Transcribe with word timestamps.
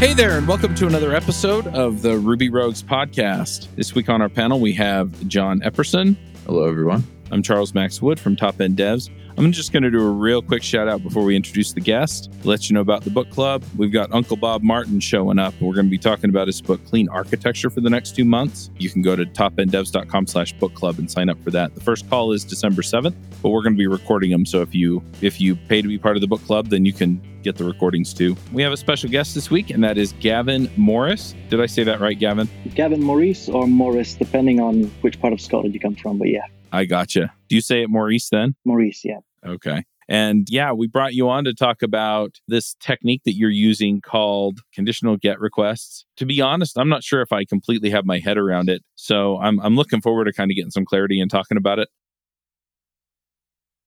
Hey 0.00 0.14
there, 0.14 0.38
and 0.38 0.48
welcome 0.48 0.74
to 0.76 0.86
another 0.86 1.14
episode 1.14 1.66
of 1.66 2.00
the 2.00 2.16
Ruby 2.16 2.48
Rogues 2.48 2.82
podcast. 2.82 3.68
This 3.76 3.94
week 3.94 4.08
on 4.08 4.22
our 4.22 4.30
panel, 4.30 4.58
we 4.58 4.72
have 4.72 5.28
John 5.28 5.60
Epperson. 5.60 6.16
Hello, 6.46 6.66
everyone. 6.66 7.04
I'm 7.30 7.42
Charles 7.42 7.74
Max 7.74 8.02
Wood 8.02 8.18
from 8.18 8.34
Top 8.34 8.60
End 8.60 8.76
Devs. 8.76 9.08
I'm 9.38 9.52
just 9.52 9.72
going 9.72 9.84
to 9.84 9.90
do 9.90 10.04
a 10.04 10.10
real 10.10 10.42
quick 10.42 10.62
shout 10.62 10.88
out 10.88 11.02
before 11.02 11.22
we 11.22 11.36
introduce 11.36 11.72
the 11.72 11.80
guest, 11.80 12.30
let 12.44 12.68
you 12.68 12.74
know 12.74 12.80
about 12.80 13.04
the 13.04 13.10
book 13.10 13.30
club. 13.30 13.64
We've 13.76 13.92
got 13.92 14.12
Uncle 14.12 14.36
Bob 14.36 14.62
Martin 14.62 15.00
showing 15.00 15.38
up. 15.38 15.54
We're 15.60 15.74
going 15.74 15.86
to 15.86 15.90
be 15.90 15.98
talking 15.98 16.28
about 16.28 16.48
his 16.48 16.60
book, 16.60 16.84
Clean 16.86 17.08
Architecture, 17.08 17.70
for 17.70 17.80
the 17.80 17.88
next 17.88 18.16
two 18.16 18.24
months. 18.24 18.70
You 18.78 18.90
can 18.90 19.00
go 19.00 19.16
to 19.16 19.24
topenddevs.com 19.24 20.26
slash 20.26 20.52
book 20.54 20.74
club 20.74 20.98
and 20.98 21.10
sign 21.10 21.28
up 21.28 21.42
for 21.42 21.50
that. 21.52 21.74
The 21.74 21.80
first 21.80 22.10
call 22.10 22.32
is 22.32 22.44
December 22.44 22.82
7th, 22.82 23.14
but 23.40 23.50
we're 23.50 23.62
going 23.62 23.74
to 23.74 23.78
be 23.78 23.86
recording 23.86 24.30
them. 24.30 24.44
So 24.44 24.60
if 24.60 24.74
you 24.74 25.02
if 25.22 25.40
you 25.40 25.56
pay 25.56 25.80
to 25.80 25.88
be 25.88 25.98
part 25.98 26.16
of 26.16 26.20
the 26.20 26.28
book 26.28 26.44
club, 26.44 26.68
then 26.68 26.84
you 26.84 26.92
can 26.92 27.22
get 27.42 27.56
the 27.56 27.64
recordings 27.64 28.12
too. 28.12 28.36
We 28.52 28.62
have 28.62 28.72
a 28.72 28.76
special 28.76 29.08
guest 29.08 29.34
this 29.34 29.50
week, 29.50 29.70
and 29.70 29.82
that 29.84 29.96
is 29.96 30.12
Gavin 30.20 30.70
Morris. 30.76 31.34
Did 31.48 31.60
I 31.60 31.66
say 31.66 31.84
that 31.84 32.00
right, 32.00 32.18
Gavin? 32.18 32.48
Gavin 32.74 33.02
Morrice 33.02 33.48
or 33.48 33.66
Morris, 33.66 34.14
depending 34.14 34.60
on 34.60 34.84
which 35.00 35.20
part 35.20 35.32
of 35.32 35.40
Scotland 35.40 35.72
you 35.72 35.80
come 35.80 35.94
from. 35.94 36.18
But 36.18 36.28
yeah. 36.28 36.44
I 36.72 36.84
gotcha. 36.84 37.32
Do 37.48 37.54
you 37.54 37.60
say 37.60 37.82
it 37.82 37.90
Maurice 37.90 38.28
then? 38.30 38.54
Maurice, 38.64 39.02
yeah. 39.04 39.18
Okay. 39.44 39.84
And 40.08 40.48
yeah, 40.50 40.72
we 40.72 40.88
brought 40.88 41.14
you 41.14 41.28
on 41.28 41.44
to 41.44 41.54
talk 41.54 41.82
about 41.82 42.34
this 42.48 42.74
technique 42.80 43.22
that 43.24 43.36
you're 43.36 43.48
using 43.48 44.00
called 44.00 44.58
conditional 44.74 45.16
get 45.16 45.38
requests. 45.38 46.04
To 46.16 46.26
be 46.26 46.40
honest, 46.40 46.76
I'm 46.76 46.88
not 46.88 47.04
sure 47.04 47.22
if 47.22 47.32
I 47.32 47.44
completely 47.44 47.90
have 47.90 48.04
my 48.04 48.18
head 48.18 48.36
around 48.36 48.68
it. 48.68 48.82
So 48.96 49.38
I'm, 49.38 49.60
I'm 49.60 49.76
looking 49.76 50.00
forward 50.00 50.24
to 50.24 50.32
kind 50.32 50.50
of 50.50 50.56
getting 50.56 50.72
some 50.72 50.84
clarity 50.84 51.20
and 51.20 51.30
talking 51.30 51.56
about 51.56 51.78
it. 51.78 51.88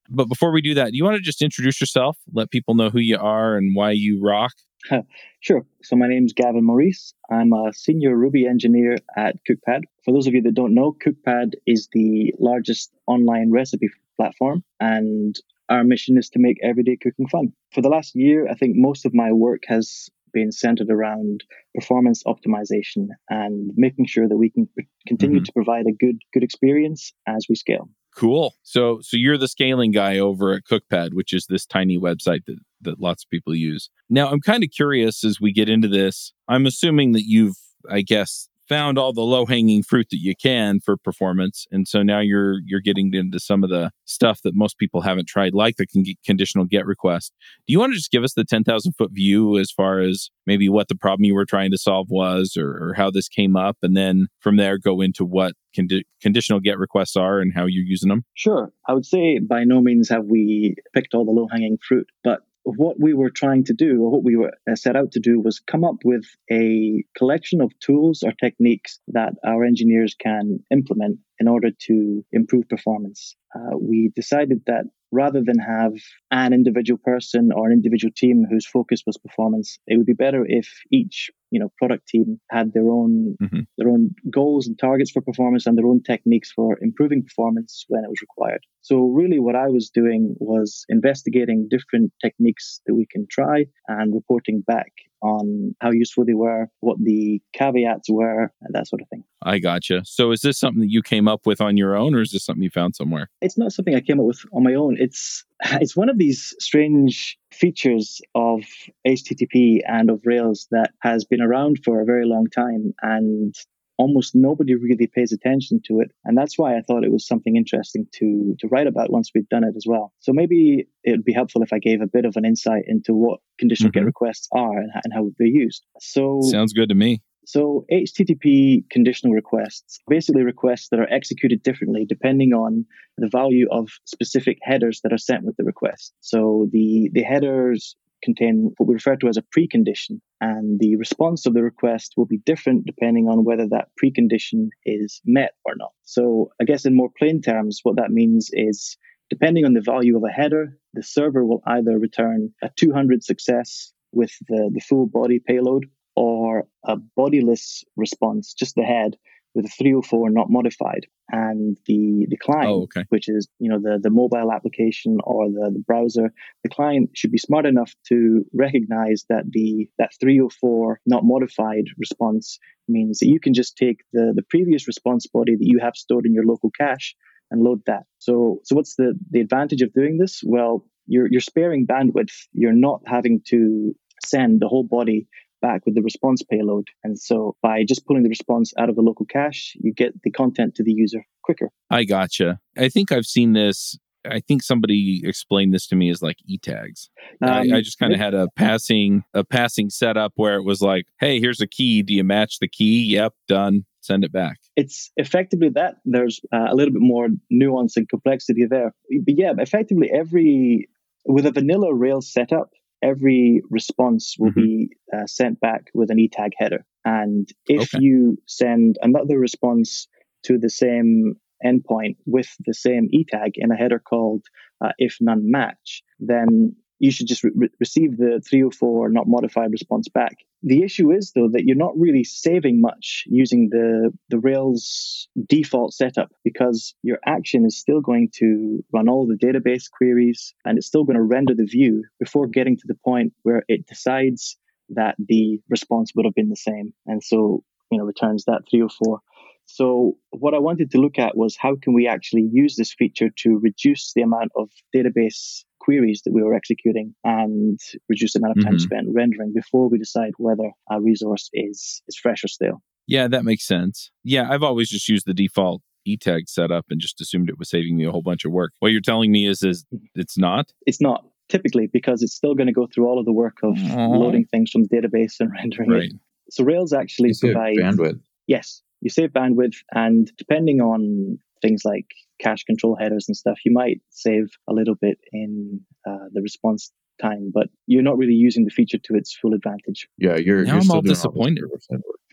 But 0.09 0.29
before 0.29 0.51
we 0.51 0.61
do 0.61 0.73
that, 0.75 0.91
do 0.91 0.97
you 0.97 1.03
want 1.03 1.17
to 1.17 1.21
just 1.21 1.41
introduce 1.41 1.81
yourself, 1.81 2.17
let 2.33 2.51
people 2.51 2.75
know 2.75 2.89
who 2.89 2.99
you 2.99 3.17
are 3.17 3.57
and 3.57 3.75
why 3.75 3.91
you 3.91 4.21
rock? 4.21 4.53
sure. 5.39 5.65
So 5.81 5.95
my 5.95 6.07
name's 6.07 6.33
Gavin 6.33 6.63
Morrice. 6.63 7.13
I'm 7.29 7.53
a 7.53 7.73
senior 7.73 8.15
Ruby 8.15 8.45
engineer 8.47 8.97
at 9.15 9.35
Cookpad. 9.45 9.83
For 10.03 10.13
those 10.13 10.27
of 10.27 10.33
you 10.33 10.41
that 10.43 10.53
don't 10.53 10.73
know, 10.73 10.95
Cookpad 11.05 11.53
is 11.65 11.89
the 11.93 12.33
largest 12.39 12.91
online 13.07 13.51
recipe 13.51 13.89
platform, 14.17 14.63
and 14.79 15.35
our 15.69 15.83
mission 15.83 16.17
is 16.17 16.29
to 16.31 16.39
make 16.39 16.57
everyday 16.61 16.97
cooking 16.97 17.27
fun. 17.27 17.53
For 17.73 17.81
the 17.81 17.89
last 17.89 18.15
year, 18.15 18.47
I 18.49 18.53
think 18.55 18.75
most 18.75 19.05
of 19.05 19.13
my 19.13 19.31
work 19.31 19.63
has 19.67 20.09
been 20.33 20.51
centered 20.51 20.89
around 20.89 21.43
performance 21.75 22.23
optimization 22.23 23.07
and 23.29 23.71
making 23.75 24.05
sure 24.05 24.27
that 24.27 24.37
we 24.37 24.49
can 24.49 24.67
continue 25.07 25.37
mm-hmm. 25.37 25.45
to 25.45 25.53
provide 25.53 25.85
a 25.87 25.93
good 25.93 26.17
good 26.33 26.43
experience 26.43 27.13
as 27.27 27.45
we 27.49 27.55
scale. 27.55 27.89
Cool. 28.15 28.53
So 28.63 28.99
so 29.01 29.17
you're 29.17 29.37
the 29.37 29.47
scaling 29.47 29.91
guy 29.91 30.19
over 30.19 30.53
at 30.53 30.63
Cookpad, 30.69 31.13
which 31.13 31.33
is 31.33 31.47
this 31.47 31.65
tiny 31.65 31.97
website 31.97 32.45
that 32.45 32.57
that 32.81 32.99
lots 32.99 33.23
of 33.23 33.29
people 33.29 33.55
use. 33.55 33.89
Now, 34.09 34.29
I'm 34.29 34.41
kind 34.41 34.63
of 34.63 34.69
curious 34.69 35.23
as 35.23 35.39
we 35.39 35.51
get 35.53 35.69
into 35.69 35.87
this. 35.87 36.33
I'm 36.47 36.65
assuming 36.65 37.13
that 37.13 37.23
you've 37.23 37.57
I 37.89 38.01
guess 38.01 38.47
found 38.67 38.97
all 38.97 39.13
the 39.13 39.21
low 39.21 39.45
hanging 39.45 39.83
fruit 39.83 40.07
that 40.11 40.19
you 40.19 40.33
can 40.35 40.79
for 40.79 40.97
performance 40.97 41.65
and 41.71 41.87
so 41.87 42.01
now 42.01 42.19
you're 42.19 42.59
you're 42.65 42.79
getting 42.79 43.13
into 43.13 43.39
some 43.39 43.63
of 43.63 43.69
the 43.69 43.91
stuff 44.05 44.41
that 44.43 44.55
most 44.55 44.77
people 44.77 45.01
haven't 45.01 45.27
tried 45.27 45.53
like 45.53 45.75
the 45.77 45.87
con- 45.87 46.03
conditional 46.25 46.65
get 46.65 46.85
request. 46.85 47.33
Do 47.67 47.73
you 47.73 47.79
want 47.79 47.93
to 47.93 47.97
just 47.97 48.11
give 48.11 48.23
us 48.23 48.33
the 48.33 48.43
10,000 48.43 48.93
foot 48.93 49.11
view 49.11 49.57
as 49.57 49.71
far 49.71 49.99
as 49.99 50.29
maybe 50.45 50.69
what 50.69 50.87
the 50.87 50.95
problem 50.95 51.25
you 51.25 51.35
were 51.35 51.45
trying 51.45 51.71
to 51.71 51.77
solve 51.77 52.07
was 52.09 52.55
or, 52.57 52.69
or 52.71 52.93
how 52.95 53.09
this 53.09 53.27
came 53.27 53.55
up 53.55 53.77
and 53.81 53.95
then 53.95 54.27
from 54.39 54.57
there 54.57 54.77
go 54.77 55.01
into 55.01 55.25
what 55.25 55.53
condi- 55.77 56.03
conditional 56.21 56.59
get 56.59 56.77
requests 56.77 57.15
are 57.15 57.39
and 57.39 57.53
how 57.53 57.65
you're 57.65 57.83
using 57.83 58.09
them 58.09 58.23
sure. 58.33 58.71
I 58.87 58.93
would 58.93 59.05
say 59.05 59.39
by 59.39 59.63
no 59.63 59.81
means 59.81 60.09
have 60.09 60.25
we 60.25 60.75
picked 60.93 61.13
all 61.13 61.25
the 61.25 61.31
low 61.31 61.47
hanging 61.51 61.77
fruit 61.85 62.07
but 62.23 62.41
what 62.63 62.99
we 62.99 63.13
were 63.13 63.29
trying 63.29 63.63
to 63.65 63.73
do, 63.73 64.01
or 64.03 64.11
what 64.11 64.23
we 64.23 64.35
were 64.35 64.53
uh, 64.69 64.75
set 64.75 64.95
out 64.95 65.11
to 65.11 65.19
do, 65.19 65.39
was 65.39 65.59
come 65.59 65.83
up 65.83 65.97
with 66.03 66.23
a 66.51 67.03
collection 67.17 67.61
of 67.61 67.77
tools 67.79 68.23
or 68.23 68.31
techniques 68.31 68.99
that 69.09 69.33
our 69.45 69.63
engineers 69.63 70.15
can 70.17 70.59
implement 70.71 71.19
in 71.39 71.47
order 71.47 71.69
to 71.87 72.25
improve 72.31 72.67
performance. 72.69 73.35
Uh, 73.55 73.77
we 73.79 74.11
decided 74.15 74.61
that 74.67 74.85
rather 75.13 75.41
than 75.45 75.59
have 75.59 75.93
an 76.31 76.53
individual 76.53 76.99
person 77.03 77.51
or 77.55 77.67
an 77.67 77.73
individual 77.73 78.11
team 78.15 78.45
whose 78.49 78.65
focus 78.65 79.03
was 79.05 79.17
performance, 79.17 79.77
it 79.87 79.97
would 79.97 80.07
be 80.07 80.13
better 80.13 80.43
if 80.47 80.67
each 80.91 81.29
you 81.51 81.59
know 81.59 81.71
product 81.77 82.07
team 82.07 82.39
had 82.49 82.73
their 82.73 82.89
own 82.89 83.35
mm-hmm. 83.41 83.59
their 83.77 83.89
own 83.89 84.09
goals 84.31 84.67
and 84.67 84.77
targets 84.79 85.11
for 85.11 85.21
performance 85.21 85.67
and 85.67 85.77
their 85.77 85.85
own 85.85 86.01
techniques 86.01 86.51
for 86.51 86.77
improving 86.81 87.23
performance 87.23 87.85
when 87.87 88.03
it 88.03 88.09
was 88.09 88.21
required. 88.21 88.63
So 88.81 88.95
really, 89.05 89.39
what 89.39 89.55
I 89.55 89.67
was 89.67 89.89
doing 89.89 90.35
was 90.39 90.83
investigating 90.89 91.67
different 91.69 92.11
techniques 92.21 92.81
that 92.85 92.95
we 92.95 93.05
can 93.09 93.27
try 93.29 93.65
and 93.87 94.13
reporting 94.13 94.61
back 94.65 94.91
on 95.23 95.75
how 95.79 95.91
useful 95.91 96.25
they 96.25 96.33
were, 96.33 96.67
what 96.81 96.97
the 97.01 97.41
caveats 97.53 98.09
were, 98.09 98.51
and 98.61 98.73
that 98.73 98.87
sort 98.87 99.01
of 99.01 99.07
thing. 99.09 99.23
I 99.41 99.59
gotcha. 99.59 100.03
So 100.05 100.31
is 100.31 100.41
this 100.41 100.59
something 100.59 100.81
that 100.81 100.91
you 100.91 101.01
came 101.01 101.27
up 101.27 101.45
with 101.45 101.61
on 101.61 101.77
your 101.77 101.95
own 101.95 102.13
or 102.15 102.21
is 102.21 102.31
this 102.31 102.45
something 102.45 102.63
you 102.63 102.69
found 102.69 102.95
somewhere? 102.95 103.29
It's 103.41 103.57
not 103.57 103.71
something 103.71 103.95
I 103.95 104.01
came 104.01 104.19
up 104.19 104.25
with 104.25 104.39
on 104.53 104.63
my 104.63 104.73
own. 104.73 104.97
It's 104.99 105.45
it's 105.81 105.95
one 105.95 106.09
of 106.09 106.17
these 106.17 106.53
strange 106.59 107.37
features 107.51 108.21
of 108.35 108.63
HTTP 109.07 109.79
and 109.87 110.09
of 110.09 110.21
Rails 110.25 110.67
that 110.71 110.91
has 110.99 111.23
been 111.23 111.41
around 111.41 111.79
for 111.83 112.01
a 112.01 112.05
very 112.05 112.25
long 112.25 112.47
time 112.47 112.93
and 113.01 113.55
almost 113.97 114.33
nobody 114.35 114.75
really 114.75 115.07
pays 115.07 115.31
attention 115.31 115.81
to 115.85 115.99
it. 115.99 116.11
And 116.25 116.37
that's 116.37 116.57
why 116.57 116.77
I 116.77 116.81
thought 116.81 117.03
it 117.03 117.11
was 117.11 117.27
something 117.27 117.55
interesting 117.55 118.07
to, 118.13 118.55
to 118.59 118.67
write 118.67 118.87
about 118.87 119.11
once 119.11 119.31
we'd 119.33 119.49
done 119.49 119.63
it 119.63 119.75
as 119.75 119.85
well. 119.87 120.13
So 120.19 120.33
maybe 120.33 120.87
it 121.03 121.11
would 121.11 121.25
be 121.25 121.33
helpful 121.33 121.61
if 121.61 121.73
I 121.73 121.79
gave 121.79 122.01
a 122.01 122.07
bit 122.07 122.25
of 122.25 122.35
an 122.35 122.45
insight 122.45 122.83
into 122.87 123.13
what 123.13 123.39
conditional 123.59 123.91
mm-hmm. 123.91 123.99
get 123.99 124.05
requests 124.05 124.47
are 124.51 124.77
and, 124.77 124.91
and 125.03 125.13
how 125.13 125.29
they're 125.37 125.47
used. 125.47 125.83
So 125.99 126.41
sounds 126.43 126.73
good 126.73 126.89
to 126.89 126.95
me. 126.95 127.21
So 127.45 127.85
HTTP 127.91 128.89
conditional 128.89 129.33
requests, 129.33 129.99
basically 130.07 130.43
requests 130.43 130.87
that 130.89 130.99
are 130.99 131.11
executed 131.11 131.61
differently 131.61 132.05
depending 132.07 132.53
on 132.53 132.85
the 133.17 133.27
value 133.27 133.67
of 133.69 133.89
specific 134.05 134.59
headers 134.61 135.01
that 135.03 135.11
are 135.11 135.17
sent 135.17 135.43
with 135.43 135.57
the 135.57 135.65
request. 135.65 136.13
So 136.21 136.69
the, 136.71 137.09
the 137.13 137.21
headers 137.21 137.95
contain 138.23 138.71
what 138.77 138.87
we 138.87 138.93
refer 138.93 139.17
to 139.17 139.27
as 139.27 139.37
a 139.37 139.43
precondition, 139.57 140.21
and 140.43 140.77
the 140.81 140.97
response 140.97 141.45
of 141.45 141.53
the 141.53 141.63
request 141.63 142.15
will 142.17 142.25
be 142.25 142.39
different 142.45 142.85
depending 142.85 143.29
on 143.29 143.45
whether 143.45 143.65
that 143.69 143.87
precondition 144.03 144.67
is 144.85 145.21
met 145.25 145.51
or 145.63 145.73
not. 145.77 145.91
So, 146.03 146.51
I 146.59 146.65
guess 146.65 146.85
in 146.85 146.97
more 146.97 147.09
plain 147.17 147.41
terms, 147.41 147.79
what 147.83 147.95
that 147.95 148.11
means 148.11 148.49
is 148.51 148.97
depending 149.29 149.63
on 149.63 149.73
the 149.73 149.81
value 149.81 150.17
of 150.17 150.23
a 150.25 150.33
header, 150.33 150.77
the 150.93 151.01
server 151.01 151.45
will 151.45 151.61
either 151.65 151.97
return 151.97 152.53
a 152.61 152.69
200 152.75 153.23
success 153.23 153.93
with 154.11 154.31
the, 154.49 154.69
the 154.73 154.81
full 154.81 155.05
body 155.07 155.39
payload 155.39 155.85
or 156.17 156.67
a 156.85 156.97
bodiless 157.15 157.85
response, 157.95 158.53
just 158.53 158.75
the 158.75 158.83
head, 158.83 159.15
with 159.55 159.65
a 159.65 159.69
304 159.69 160.29
not 160.29 160.49
modified 160.49 161.05
and 161.29 161.77
the 161.85 162.25
the 162.29 162.37
client 162.37 162.67
oh, 162.67 162.83
okay. 162.83 163.03
which 163.09 163.29
is 163.29 163.47
you 163.59 163.69
know 163.69 163.79
the 163.79 163.99
the 164.01 164.09
mobile 164.09 164.51
application 164.51 165.17
or 165.23 165.49
the, 165.49 165.71
the 165.73 165.83
browser 165.85 166.33
the 166.63 166.69
client 166.69 167.09
should 167.13 167.31
be 167.31 167.37
smart 167.37 167.65
enough 167.65 167.93
to 168.07 168.45
recognize 168.53 169.25
that 169.29 169.43
the 169.49 169.89
that 169.97 170.11
304 170.19 170.99
not 171.05 171.23
modified 171.23 171.85
response 171.97 172.59
means 172.87 173.19
that 173.19 173.27
you 173.27 173.39
can 173.39 173.53
just 173.53 173.77
take 173.77 174.01
the 174.11 174.33
the 174.35 174.43
previous 174.49 174.87
response 174.87 175.27
body 175.27 175.55
that 175.55 175.65
you 175.65 175.79
have 175.79 175.95
stored 175.95 176.25
in 176.25 176.33
your 176.33 176.45
local 176.45 176.71
cache 176.71 177.15
and 177.51 177.61
load 177.61 177.81
that. 177.85 178.03
So 178.19 178.59
so 178.63 178.75
what's 178.75 178.95
the 178.95 179.17
the 179.29 179.41
advantage 179.41 179.81
of 179.81 179.93
doing 179.93 180.17
this? 180.17 180.41
Well 180.43 180.85
you're 181.07 181.27
you're 181.29 181.41
sparing 181.41 181.85
bandwidth. 181.85 182.33
You're 182.53 182.73
not 182.73 183.01
having 183.05 183.41
to 183.47 183.95
send 184.25 184.61
the 184.61 184.67
whole 184.67 184.83
body 184.83 185.27
back 185.63 185.85
with 185.85 185.95
the 185.95 186.01
response 186.01 186.43
payload. 186.43 186.89
And 187.03 187.17
so 187.17 187.55
by 187.63 187.85
just 187.87 188.05
pulling 188.05 188.23
the 188.23 188.29
response 188.29 188.73
out 188.77 188.89
of 188.89 188.95
the 188.95 189.01
local 189.01 189.25
cache, 189.25 189.75
you 189.79 189.93
get 189.93 190.13
the 190.21 190.29
content 190.29 190.75
to 190.75 190.83
the 190.83 190.91
user 190.91 191.25
quicker. 191.41 191.69
I 191.89 192.03
gotcha. 192.03 192.59
I 192.77 192.89
think 192.89 193.11
I've 193.11 193.25
seen 193.25 193.53
this. 193.53 193.97
I 194.29 194.39
think 194.39 194.61
somebody 194.61 195.21
explained 195.25 195.73
this 195.73 195.87
to 195.87 195.95
me 195.95 196.09
as 196.09 196.21
like 196.21 196.37
e 196.45 196.57
tags. 196.57 197.09
Um, 197.41 197.49
I, 197.49 197.59
I, 197.77 197.81
just 197.81 197.99
kind 197.99 198.13
of 198.13 198.19
had 198.19 198.33
a 198.33 198.47
passing 198.55 199.23
a 199.33 199.43
passing 199.43 199.89
setup 199.89 200.33
where 200.35 200.55
it 200.55 200.63
was 200.63 200.81
like, 200.81 201.05
"Hey, 201.19 201.41
here's 201.41 201.59
a 201.59 201.67
key. 201.67 202.03
Do 202.03 202.13
you 202.13 202.23
match 202.23 202.59
the 202.59 202.69
key? 202.69 203.03
Yep, 203.03 203.33
done. 203.49 203.85
Send 203.99 204.23
it 204.23 204.31
back." 204.31 204.59
It's 204.77 205.11
effectively 205.17 205.69
that. 205.75 205.95
There's 206.05 206.39
uh, 206.53 206.67
a 206.69 206.75
little 206.75 206.93
bit 206.93 207.01
more 207.01 207.27
nuance 207.49 207.97
and 207.97 208.07
complexity 208.07 208.65
there. 208.65 208.93
But 209.25 209.37
yeah, 209.37 209.51
effectively 209.57 210.09
every 210.09 210.87
with 211.25 211.45
a 211.45 211.51
vanilla 211.51 211.93
Rails 211.93 212.31
setup, 212.31 212.69
every 213.03 213.61
response 213.69 214.35
will 214.39 214.51
mm-hmm. 214.51 214.61
be 214.61 214.89
uh, 215.13 215.25
sent 215.25 215.59
back 215.59 215.89
with 215.93 216.09
an 216.09 216.17
etag 216.17 216.51
header. 216.57 216.85
And 217.05 217.49
if 217.67 217.93
okay. 217.93 218.03
you 218.03 218.37
send 218.47 218.97
another 219.01 219.37
response 219.37 220.07
to 220.43 220.57
the 220.57 220.69
same 220.69 221.35
endpoint 221.65 222.17
with 222.25 222.49
the 222.65 222.73
same 222.73 223.09
etag 223.13 223.51
in 223.55 223.71
a 223.71 223.75
header 223.75 223.99
called 223.99 224.45
uh, 224.83 224.91
if 224.97 225.17
none 225.21 225.51
match, 225.51 226.03
then 226.19 226.75
you 227.03 227.11
should 227.11 227.27
just 227.27 227.43
re- 227.43 227.67
receive 227.81 228.15
the 228.15 228.41
304 228.49 229.09
not 229.09 229.27
modified 229.27 229.73
response 229.73 230.07
back. 230.07 230.37
The 230.61 230.83
issue 230.83 231.11
is 231.11 231.33
though 231.35 231.49
that 231.51 231.65
you're 231.65 231.75
not 231.75 231.91
really 231.97 232.23
saving 232.23 232.79
much 232.79 233.25
using 233.27 233.67
the 233.69 234.13
the 234.29 234.39
Rails 234.39 235.27
default 235.45 235.93
setup 235.93 236.31
because 236.45 236.95
your 237.03 237.19
action 237.25 237.65
is 237.65 237.77
still 237.77 237.99
going 237.99 238.29
to 238.35 238.85
run 238.93 239.09
all 239.09 239.27
the 239.27 239.35
database 239.35 239.91
queries 239.91 240.53
and 240.63 240.77
it's 240.77 240.87
still 240.87 241.03
going 241.03 241.17
to 241.17 241.21
render 241.35 241.53
the 241.53 241.65
view 241.65 242.05
before 242.21 242.47
getting 242.47 242.77
to 242.77 242.87
the 242.87 242.95
point 243.03 243.33
where 243.43 243.65
it 243.67 243.85
decides 243.85 244.57
that 244.87 245.15
the 245.19 245.59
response 245.69 246.13
would 246.15 246.25
have 246.25 246.35
been 246.35 246.49
the 246.49 246.55
same. 246.55 246.93
And 247.05 247.21
so, 247.21 247.65
you 247.91 247.97
know, 247.97 248.05
returns 248.05 248.45
that 248.45 248.61
304. 248.71 249.19
So 249.65 250.17
what 250.31 250.53
I 250.53 250.59
wanted 250.59 250.91
to 250.91 250.97
look 250.97 251.17
at 251.17 251.37
was 251.37 251.55
how 251.57 251.75
can 251.81 251.93
we 251.93 252.07
actually 252.07 252.47
use 252.51 252.75
this 252.75 252.93
feature 252.93 253.29
to 253.37 253.59
reduce 253.59 254.13
the 254.13 254.21
amount 254.21 254.51
of 254.55 254.69
database 254.95 255.63
queries 255.79 256.21
that 256.25 256.33
we 256.33 256.41
were 256.41 256.53
executing 256.53 257.13
and 257.23 257.79
reduce 258.07 258.33
the 258.33 258.39
amount 258.39 258.57
of 258.57 258.63
time 258.63 258.73
mm-hmm. 258.73 258.79
spent 258.79 259.07
rendering 259.11 259.51
before 259.53 259.89
we 259.89 259.97
decide 259.97 260.31
whether 260.37 260.71
a 260.89 261.01
resource 261.01 261.49
is 261.53 262.01
is 262.07 262.17
fresh 262.17 262.43
or 262.43 262.47
stale. 262.47 262.81
Yeah, 263.07 263.27
that 263.27 263.43
makes 263.43 263.67
sense. 263.67 264.11
Yeah, 264.23 264.47
I've 264.49 264.63
always 264.63 264.89
just 264.89 265.09
used 265.09 265.25
the 265.25 265.33
default 265.33 265.81
eTag 266.07 266.47
setup 266.47 266.85
and 266.89 266.99
just 266.99 267.19
assumed 267.21 267.49
it 267.49 267.59
was 267.59 267.69
saving 267.69 267.97
me 267.97 268.05
a 268.05 268.11
whole 268.11 268.21
bunch 268.21 268.45
of 268.45 268.51
work. 268.51 268.73
What 268.79 268.91
you're 268.91 269.01
telling 269.01 269.31
me 269.31 269.47
is 269.47 269.63
is 269.63 269.85
it's 270.15 270.37
not? 270.37 270.71
It's 270.85 271.01
not 271.01 271.25
typically 271.49 271.87
because 271.87 272.21
it's 272.23 272.33
still 272.33 272.55
going 272.55 272.67
to 272.67 272.73
go 272.73 272.87
through 272.87 273.07
all 273.07 273.19
of 273.19 273.25
the 273.25 273.33
work 273.33 273.57
of 273.63 273.75
Aww. 273.75 274.17
loading 274.17 274.45
things 274.45 274.71
from 274.71 274.83
the 274.83 274.89
database 274.89 275.39
and 275.39 275.51
rendering 275.51 275.89
right. 275.89 276.03
it. 276.03 276.13
So 276.49 276.63
Rails 276.63 276.93
actually 276.93 277.33
provides 277.39 277.79
bandwidth. 277.79 278.21
Yes, 278.47 278.81
you 279.03 279.09
save 279.09 279.31
bandwidth, 279.31 279.75
and 279.91 280.31
depending 280.37 280.79
on 280.79 281.37
things 281.61 281.83
like 281.85 282.07
cache 282.39 282.63
control 282.63 282.95
headers 282.99 283.25
and 283.27 283.35
stuff, 283.35 283.59
you 283.65 283.73
might 283.73 284.01
save 284.09 284.51
a 284.69 284.73
little 284.73 284.95
bit 284.95 285.19
in 285.31 285.81
uh, 286.07 286.27
the 286.31 286.41
response 286.41 286.91
time, 287.21 287.51
but 287.53 287.67
you're 287.85 288.01
not 288.01 288.17
really 288.17 288.33
using 288.33 288.63
the 288.63 288.71
feature 288.71 288.97
to 288.97 289.15
its 289.15 289.35
full 289.35 289.53
advantage. 289.53 290.07
Yeah, 290.17 290.37
you're. 290.37 290.63
Now 290.63 290.75
you're 290.75 290.81
I'm 290.83 290.91
all 290.91 291.01
disappointed. 291.01 291.65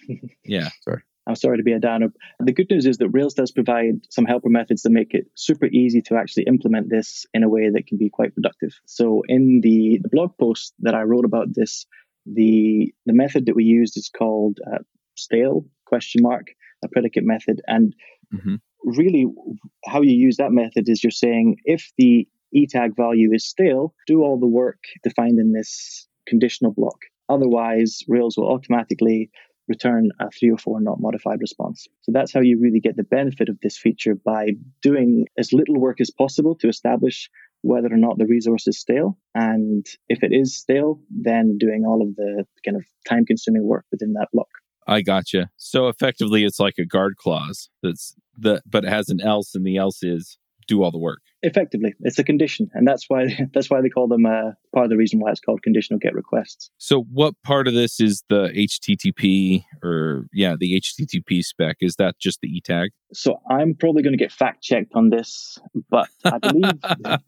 yeah, 0.45 0.69
sorry. 0.83 1.03
I'm 1.27 1.35
sorry 1.37 1.59
to 1.59 1.63
be 1.63 1.73
a 1.73 1.79
downer. 1.79 2.09
The 2.41 2.53
good 2.53 2.69
news 2.71 2.87
is 2.87 2.99
that 2.99 3.11
Rails 3.11 3.35
does 3.35 3.51
provide 3.51 4.01
some 4.09 4.25
helper 4.25 4.49
methods 4.49 4.83
that 4.83 4.91
make 4.91 5.13
it 5.13 5.27
super 5.35 5.67
easy 5.67 6.03
to 6.03 6.17
actually 6.17 6.45
implement 6.45 6.89
this 6.89 7.27
in 7.35 7.43
a 7.43 7.49
way 7.49 7.69
that 7.71 7.87
can 7.87 7.99
be 7.99 8.11
quite 8.11 8.35
productive. 8.35 8.73
So 8.87 9.23
in 9.29 9.61
the, 9.63 10.01
the 10.03 10.09
blog 10.09 10.37
post 10.39 10.73
that 10.81 10.95
I 10.95 11.03
wrote 11.03 11.27
about 11.27 11.49
this, 11.55 11.87
the 12.27 12.93
the 13.07 13.13
method 13.13 13.47
that 13.47 13.57
we 13.57 13.65
used 13.65 13.97
is 13.97 14.11
called 14.17 14.59
uh, 14.67 14.79
stale 15.15 15.67
question 15.87 16.23
mark 16.23 16.47
a 16.83 16.89
predicate 16.89 17.25
method 17.25 17.61
and 17.67 17.95
mm-hmm. 18.35 18.57
really 18.85 19.27
how 19.87 20.01
you 20.03 20.15
use 20.15 20.37
that 20.37 20.53
method 20.53 20.89
is 20.89 21.03
you're 21.03 21.11
saying 21.11 21.57
if 21.65 21.93
the 21.99 22.27
etag 22.57 22.97
value 22.97 23.31
is 23.33 23.47
stale 23.47 23.95
do 24.07 24.23
all 24.23 24.39
the 24.39 24.47
work 24.47 24.83
defined 25.05 25.39
in 25.39 25.53
this 25.53 26.09
conditional 26.27 26.73
block 26.73 26.99
otherwise 27.29 28.01
rails 28.09 28.37
will 28.37 28.51
automatically 28.51 29.31
return 29.71 30.11
a 30.21 30.29
304 30.31 30.81
not 30.81 31.01
modified 31.01 31.41
response. 31.41 31.87
So 32.03 32.11
that's 32.13 32.33
how 32.33 32.41
you 32.41 32.59
really 32.61 32.81
get 32.81 32.97
the 32.97 33.05
benefit 33.05 33.49
of 33.49 33.57
this 33.63 33.79
feature 33.79 34.17
by 34.17 34.49
doing 34.83 35.27
as 35.39 35.53
little 35.53 35.77
work 35.77 36.01
as 36.01 36.11
possible 36.11 36.57
to 36.57 36.69
establish 36.69 37.31
whether 37.63 37.93
or 37.93 37.97
not 37.97 38.19
the 38.19 38.27
resource 38.27 38.67
is 38.67 38.81
stale. 38.81 39.17
And 39.35 39.87
if 40.09 40.23
it 40.23 40.33
is 40.33 40.57
stale, 40.57 41.01
then 41.09 41.57
doing 41.59 41.85
all 41.87 42.03
of 42.03 42.17
the 42.17 42.45
kind 42.65 42.77
of 42.77 42.85
time 43.09 43.25
consuming 43.25 43.67
work 43.67 43.85
within 43.93 44.15
that 44.15 44.29
block. 44.33 44.49
I 44.87 45.03
gotcha. 45.03 45.51
So 45.57 45.89
effectively, 45.89 46.45
it's 46.45 46.61
like 46.61 46.75
a 46.79 46.85
guard 46.85 47.17
clause 47.17 47.69
that's 47.83 48.15
the, 48.37 48.63
but 48.67 48.85
it 48.85 48.91
has 48.91 49.09
an 49.09 49.21
else, 49.21 49.55
and 49.55 49.65
the 49.65 49.77
else 49.77 50.03
is 50.03 50.39
do 50.71 50.83
all 50.83 50.91
the 50.91 50.99
work. 50.99 51.21
Effectively, 51.43 51.95
it's 52.01 52.19
a 52.19 52.25
condition, 52.25 52.71
and 52.75 52.87
that's 52.87 53.05
why 53.09 53.37
that's 53.55 53.69
why 53.71 53.81
they 53.81 53.89
call 53.89 54.09
them 54.09 54.27
uh, 54.27 54.53
part 54.75 54.85
of 54.85 54.91
the 54.91 54.97
reason 54.97 55.21
why 55.21 55.31
it's 55.31 55.41
called 55.41 55.63
conditional 55.63 55.99
get 55.99 56.15
requests. 56.15 56.71
So, 56.79 57.03
what 57.13 57.35
part 57.45 57.67
of 57.67 57.75
this 57.75 58.01
is 58.01 58.23
the 58.29 58.49
HTTP 58.49 59.65
or 59.83 60.27
yeah, 60.33 60.55
the 60.59 60.81
HTTP 60.81 61.43
spec? 61.43 61.77
Is 61.81 61.97
that 61.97 62.19
just 62.19 62.41
the 62.41 62.49
E 62.49 62.61
tag? 62.61 62.91
So, 63.13 63.41
I'm 63.51 63.75
probably 63.75 64.03
going 64.03 64.13
to 64.13 64.19
get 64.19 64.33
fact 64.33 64.63
checked 64.63 64.93
on 64.95 65.11
this, 65.11 65.59
but 65.91 66.09
I 66.25 66.39
believe. 66.39 66.73